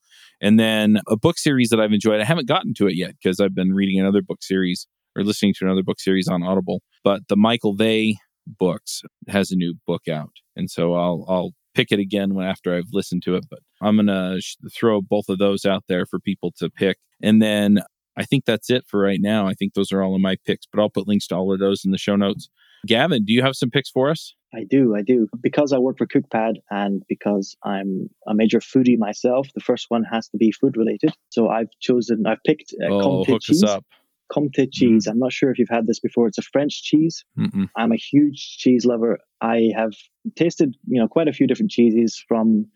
And 0.42 0.60
then 0.60 1.00
a 1.08 1.16
book 1.16 1.38
series 1.38 1.70
that 1.70 1.80
I've 1.80 1.94
enjoyed. 1.94 2.22
I 2.22 2.26
haven't 2.26 2.48
gotten 2.48 2.74
to 2.78 2.88
it 2.88 2.96
yet 2.96 3.12
because 3.22 3.40
I've 3.40 3.54
been 3.54 3.74
reading 3.74 4.00
another 4.00 4.24
book 4.24 4.42
series 4.42 4.88
or 5.16 5.24
listening 5.24 5.54
to 5.60 5.66
another 5.66 5.84
book 5.84 6.00
series 6.00 6.28
on 6.28 6.42
Audible. 6.42 6.82
But 7.04 7.28
the 7.30 7.38
Michael 7.38 7.76
Vey 7.76 8.18
books 8.46 9.02
has 9.28 9.52
a 9.52 9.56
new 9.56 9.76
book 9.86 10.08
out, 10.08 10.34
and 10.56 10.70
so 10.70 10.94
I'll 10.94 11.26
I'll 11.28 11.52
pick 11.74 11.92
it 11.92 12.00
again 12.00 12.36
when 12.36 12.46
after 12.46 12.76
I've 12.76 12.92
listened 12.92 13.24
to 13.24 13.36
it. 13.36 13.46
But 13.50 13.60
I'm 13.82 13.96
gonna 13.96 14.40
sh- 14.40 14.56
throw 14.74 15.02
both 15.02 15.30
of 15.30 15.38
those 15.38 15.66
out 15.66 15.84
there 15.88 16.06
for 16.06 16.20
people 16.20 16.54
to 16.58 16.70
pick, 16.70 16.98
and 17.22 17.42
then 17.42 17.80
I 18.16 18.24
think 18.24 18.46
that's 18.46 18.70
it 18.70 18.86
for 18.88 19.00
right 19.00 19.20
now. 19.22 19.48
I 19.48 19.54
think 19.54 19.74
those 19.74 19.92
are 19.92 20.04
all 20.04 20.16
of 20.16 20.22
my 20.22 20.38
picks, 20.46 20.66
but 20.72 20.82
I'll 20.82 20.90
put 20.90 21.08
links 21.08 21.28
to 21.28 21.36
all 21.36 21.54
of 21.54 21.60
those 21.60 21.84
in 21.84 21.92
the 21.92 21.98
show 21.98 22.16
notes. 22.16 22.50
Gavin, 22.86 23.24
do 23.24 23.34
you 23.34 23.42
have 23.42 23.56
some 23.56 23.70
picks 23.70 23.90
for 23.90 24.10
us? 24.10 24.36
I 24.54 24.66
do, 24.70 24.96
I 24.96 25.02
do. 25.02 25.28
Because 25.42 25.74
I 25.74 25.80
work 25.80 25.98
for 25.98 26.06
Cookpad 26.06 26.56
and 26.70 27.02
because 27.08 27.56
I'm 27.64 28.10
a 28.28 28.36
major 28.36 28.60
foodie 28.60 28.98
myself, 28.98 29.48
the 29.56 29.62
first 29.62 29.86
one 29.90 30.04
has 30.04 30.28
to 30.30 30.38
be 30.38 30.52
food 30.52 30.78
related. 30.78 31.14
So 31.30 31.50
I've 31.50 31.70
chosen, 31.80 32.26
I've 32.28 32.44
picked 32.46 32.74
uh, 32.84 32.92
oh, 32.92 33.24
hook 33.24 33.42
cheese. 33.42 33.64
us 33.64 33.70
up. 33.70 33.86
Comté 34.32 34.68
cheese. 34.72 35.06
Mm. 35.06 35.12
I'm 35.12 35.20
not 35.20 35.32
sure 35.32 35.52
if 35.52 35.60
you've 35.60 35.70
had 35.70 35.88
this 35.88 36.00
before. 36.00 36.28
It's 36.28 36.38
a 36.38 36.44
French 36.44 36.84
cheese. 36.84 37.24
Mm-mm. 37.38 37.70
I'm 37.76 37.92
a 37.92 37.98
huge 37.98 38.58
cheese 38.58 38.86
lover. 38.86 39.20
I 39.42 39.70
have 39.76 39.94
tasted, 40.36 40.76
you 40.88 41.02
know, 41.02 41.08
quite 41.08 41.28
a 41.28 41.34
few 41.34 41.48
different 41.48 41.72
cheeses 41.72 42.24
from 42.28 42.68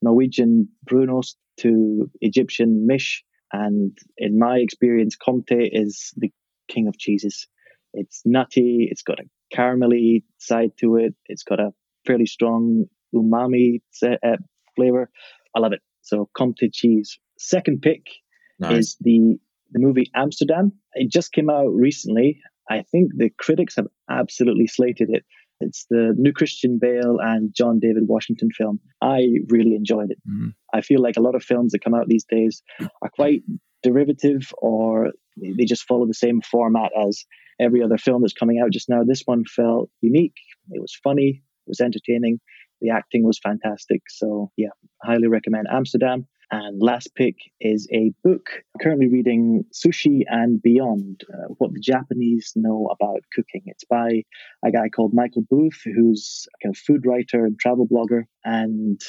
Norwegian 0.00 0.68
Brunost 0.88 1.34
to 1.58 2.10
Egyptian 2.20 2.86
Mish. 2.86 3.24
And 3.52 3.96
in 4.16 4.38
my 4.38 4.56
experience, 4.56 5.16
Comté 5.16 5.68
is 5.70 6.12
the 6.16 6.30
king 6.68 6.88
of 6.88 6.98
cheeses. 6.98 7.46
It's 7.92 8.22
nutty. 8.24 8.88
It's 8.90 9.02
got 9.02 9.18
a 9.20 9.56
caramelly 9.56 10.22
side 10.38 10.70
to 10.80 10.96
it. 10.96 11.14
It's 11.26 11.42
got 11.42 11.60
a 11.60 11.72
fairly 12.06 12.26
strong 12.26 12.86
umami 13.14 13.82
uh, 14.02 14.36
flavor. 14.76 15.10
I 15.54 15.60
love 15.60 15.72
it. 15.72 15.82
So 16.00 16.28
Comté 16.36 16.70
cheese. 16.72 17.18
Second 17.38 17.82
pick 17.82 18.06
nice. 18.58 18.78
is 18.78 18.96
the 19.00 19.38
the 19.72 19.80
movie 19.80 20.10
Amsterdam. 20.14 20.72
It 20.94 21.10
just 21.10 21.32
came 21.32 21.50
out 21.50 21.68
recently. 21.68 22.40
I 22.70 22.82
think 22.90 23.12
the 23.16 23.30
critics 23.38 23.76
have 23.76 23.86
absolutely 24.08 24.66
slated 24.66 25.10
it. 25.10 25.24
It's 25.60 25.86
the 25.90 26.14
new 26.16 26.32
Christian 26.32 26.78
Bale 26.80 27.18
and 27.20 27.54
John 27.54 27.78
David 27.78 28.04
Washington 28.06 28.48
film. 28.56 28.80
I 29.00 29.28
really 29.48 29.74
enjoyed 29.74 30.10
it. 30.10 30.18
Mm-hmm. 30.28 30.48
I 30.74 30.80
feel 30.80 31.00
like 31.00 31.16
a 31.16 31.22
lot 31.22 31.34
of 31.34 31.42
films 31.42 31.72
that 31.72 31.84
come 31.84 31.94
out 31.94 32.08
these 32.08 32.24
days 32.28 32.62
are 32.80 33.10
quite 33.14 33.42
derivative 33.82 34.52
or 34.58 35.10
they 35.36 35.64
just 35.64 35.84
follow 35.84 36.06
the 36.06 36.14
same 36.14 36.40
format 36.40 36.90
as 37.08 37.24
every 37.60 37.82
other 37.82 37.98
film 37.98 38.22
that's 38.22 38.32
coming 38.32 38.60
out 38.62 38.72
just 38.72 38.88
now. 38.88 39.02
This 39.04 39.22
one 39.24 39.44
felt 39.44 39.88
unique. 40.00 40.34
It 40.70 40.80
was 40.80 40.98
funny. 41.02 41.42
It 41.66 41.70
was 41.70 41.80
entertaining. 41.80 42.40
The 42.80 42.90
acting 42.90 43.24
was 43.24 43.38
fantastic. 43.38 44.02
So, 44.08 44.50
yeah, 44.56 44.70
highly 45.02 45.28
recommend 45.28 45.66
Amsterdam. 45.70 46.26
And 46.52 46.82
last 46.82 47.14
pick 47.14 47.36
is 47.60 47.88
a 47.90 48.12
book. 48.22 48.50
Currently 48.78 49.08
reading 49.08 49.64
Sushi 49.72 50.24
and 50.26 50.60
Beyond 50.60 51.22
uh, 51.32 51.54
What 51.56 51.72
the 51.72 51.80
Japanese 51.80 52.52
Know 52.54 52.90
About 52.92 53.22
Cooking. 53.34 53.62
It's 53.64 53.84
by 53.84 54.24
a 54.62 54.70
guy 54.70 54.90
called 54.90 55.14
Michael 55.14 55.46
Booth, 55.48 55.80
who's 55.82 56.46
a 56.54 56.62
kind 56.62 56.76
of 56.76 56.78
food 56.78 57.06
writer 57.06 57.46
and 57.46 57.58
travel 57.58 57.88
blogger. 57.88 58.24
And 58.44 59.00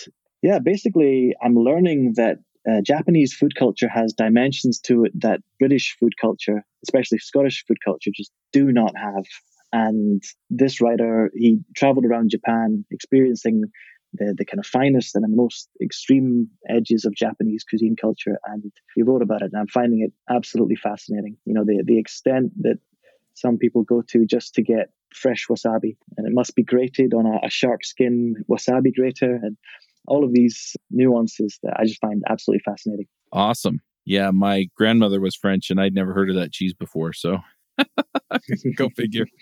yeah, 0.42 0.60
basically, 0.60 1.36
I'm 1.44 1.56
learning 1.56 2.14
that 2.16 2.38
uh, 2.66 2.80
Japanese 2.82 3.34
food 3.34 3.56
culture 3.60 3.90
has 3.90 4.14
dimensions 4.14 4.80
to 4.86 5.04
it 5.04 5.12
that 5.20 5.42
British 5.60 5.98
food 6.00 6.14
culture, 6.22 6.64
especially 6.84 7.18
Scottish 7.18 7.66
food 7.68 7.80
culture, 7.84 8.12
just 8.16 8.32
do 8.54 8.72
not 8.72 8.94
have. 8.96 9.26
And 9.74 10.24
this 10.50 10.80
writer, 10.80 11.30
he 11.36 11.60
traveled 11.76 12.06
around 12.06 12.30
Japan, 12.30 12.86
experiencing 12.90 13.66
the, 14.14 14.34
the 14.38 14.46
kind 14.46 14.60
of 14.60 14.66
finest 14.66 15.16
and 15.16 15.24
the 15.24 15.36
most 15.36 15.70
extreme 15.82 16.50
edges 16.70 17.06
of 17.06 17.16
Japanese 17.16 17.64
cuisine 17.64 17.96
culture. 18.00 18.40
And 18.46 18.72
he 18.96 19.04
wrote 19.04 19.22
about 19.22 19.42
it, 19.42 19.52
and 19.52 19.60
I'm 19.60 19.68
finding 19.68 20.02
it 20.02 20.14
absolutely 20.34 20.76
fascinating. 20.76 21.38
You 21.46 21.54
know, 21.54 21.64
the, 21.66 21.84
the 21.86 22.00
extent 22.00 22.52
that 22.62 22.80
some 23.34 23.58
people 23.58 23.84
go 23.84 24.02
to 24.10 24.26
just 24.26 24.54
to 24.56 24.62
get 24.62 24.92
fresh 25.14 25.48
wasabi, 25.50 25.98
and 26.18 26.28
it 26.28 26.34
must 26.34 26.56
be 26.56 26.64
grated 26.64 27.14
on 27.14 27.26
a, 27.26 27.46
a 27.46 27.50
shark 27.50 27.84
skin 27.84 28.36
wasabi 28.50 28.94
grater, 28.94 29.40
and 29.42 29.58
all 30.08 30.24
of 30.24 30.34
these 30.34 30.76
nuances 30.92 31.60
that 31.64 31.76
I 31.80 31.86
just 31.86 32.02
find 32.02 32.24
absolutely 32.30 32.64
fascinating. 32.64 33.08
Awesome. 33.32 33.82
Yeah, 34.06 34.32
my 34.32 34.68
grandmother 34.76 35.22
was 35.22 35.36
French, 35.36 35.70
and 35.70 35.80
I'd 35.80 35.94
never 35.94 36.14
heard 36.14 36.30
of 36.30 36.36
that 36.36 36.52
cheese 36.52 36.74
before. 36.74 37.14
So 37.14 37.40
go 38.76 38.90
figure. 38.90 39.26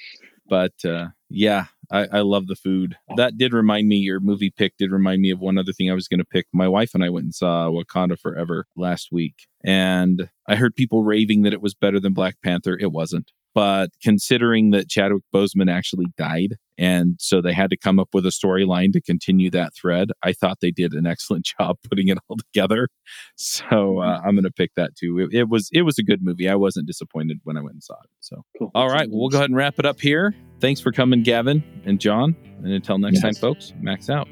But 0.48 0.74
uh, 0.84 1.08
yeah, 1.30 1.68
I, 1.92 2.08
I 2.12 2.22
love 2.22 2.48
the 2.48 2.56
food. 2.56 2.96
Oh. 3.10 3.16
That 3.18 3.38
did 3.38 3.54
remind 3.54 3.88
me, 3.88 3.98
your 3.98 4.20
movie 4.20 4.50
pick 4.50 4.78
did 4.78 4.92
remind 4.92 5.22
me 5.22 5.30
of 5.32 5.40
one 5.40 5.58
other 5.58 5.74
thing 5.74 5.92
I 5.92 5.96
was 5.96 6.08
going 6.08 6.20
to 6.20 6.26
pick. 6.26 6.48
My 6.54 6.68
wife 6.68 6.94
and 6.94 7.04
I 7.04 7.10
went 7.10 7.26
and 7.26 7.36
saw 7.36 7.70
Wakanda 7.70 8.18
Forever 8.18 8.66
last 8.76 9.10
week, 9.12 9.48
and 9.64 10.30
I 10.48 10.56
heard 10.56 10.76
people 10.76 11.04
raving 11.04 11.42
that 11.44 11.54
it 11.54 11.62
was 11.62 11.74
better 11.74 12.00
than 12.00 12.14
Black 12.14 12.38
Panther. 12.44 12.78
It 12.80 12.92
wasn't. 12.92 13.32
But 13.54 13.90
considering 14.02 14.72
that 14.72 14.90
Chadwick 14.90 15.24
Boseman 15.34 15.72
actually 15.72 16.06
died, 16.18 16.56
and 16.78 17.16
so 17.20 17.42
they 17.42 17.54
had 17.54 17.70
to 17.70 17.78
come 17.78 18.00
up 18.00 18.10
with 18.14 18.26
a 18.26 18.30
storyline 18.30 18.94
to 18.94 19.02
continue 19.02 19.52
that 19.52 19.76
thread, 19.76 20.10
I 20.24 20.34
thought 20.34 20.60
they 20.62 20.72
did 20.72 20.94
an 20.94 21.06
excellent 21.06 21.46
job 21.60 21.78
putting 21.90 22.08
it 22.08 22.18
all 22.28 22.38
together. 22.38 22.88
So 23.36 23.66
uh, 23.66 23.70
mm-hmm. 24.18 24.28
I'm 24.28 24.36
going 24.36 24.44
to 24.44 24.52
pick 24.52 24.72
that 24.76 24.96
too. 24.96 25.20
It, 25.20 25.38
it, 25.42 25.50
was 25.50 25.70
it 25.74 25.82
was 25.82 26.00
a 26.00 26.04
good 26.04 26.24
movie. 26.24 26.50
I 26.50 26.56
wasn't 26.56 26.88
disappointed 26.88 27.40
when 27.44 27.58
I 27.58 27.62
went 27.62 27.74
and 27.74 27.84
saw 27.84 27.96
it. 27.96 28.10
So 28.20 28.44
cool. 28.58 28.72
all 28.74 28.90
right, 28.90 29.10
well, 29.10 29.20
we'll 29.20 29.30
go 29.30 29.38
ahead 29.38 29.50
and 29.50 29.58
wrap 29.58 29.80
it 29.80 29.86
up 29.86 30.00
here. 30.00 30.34
Thanks 30.60 30.80
for 30.80 30.92
coming, 30.92 31.24
Gavin 31.24 31.64
and 31.86 32.00
John. 32.00 32.36
And 32.64 32.72
until 32.72 32.98
next 32.98 33.16
yes. 33.16 33.24
time, 33.24 33.34
folks, 33.34 33.74
max 33.80 34.10
out. 34.10 34.28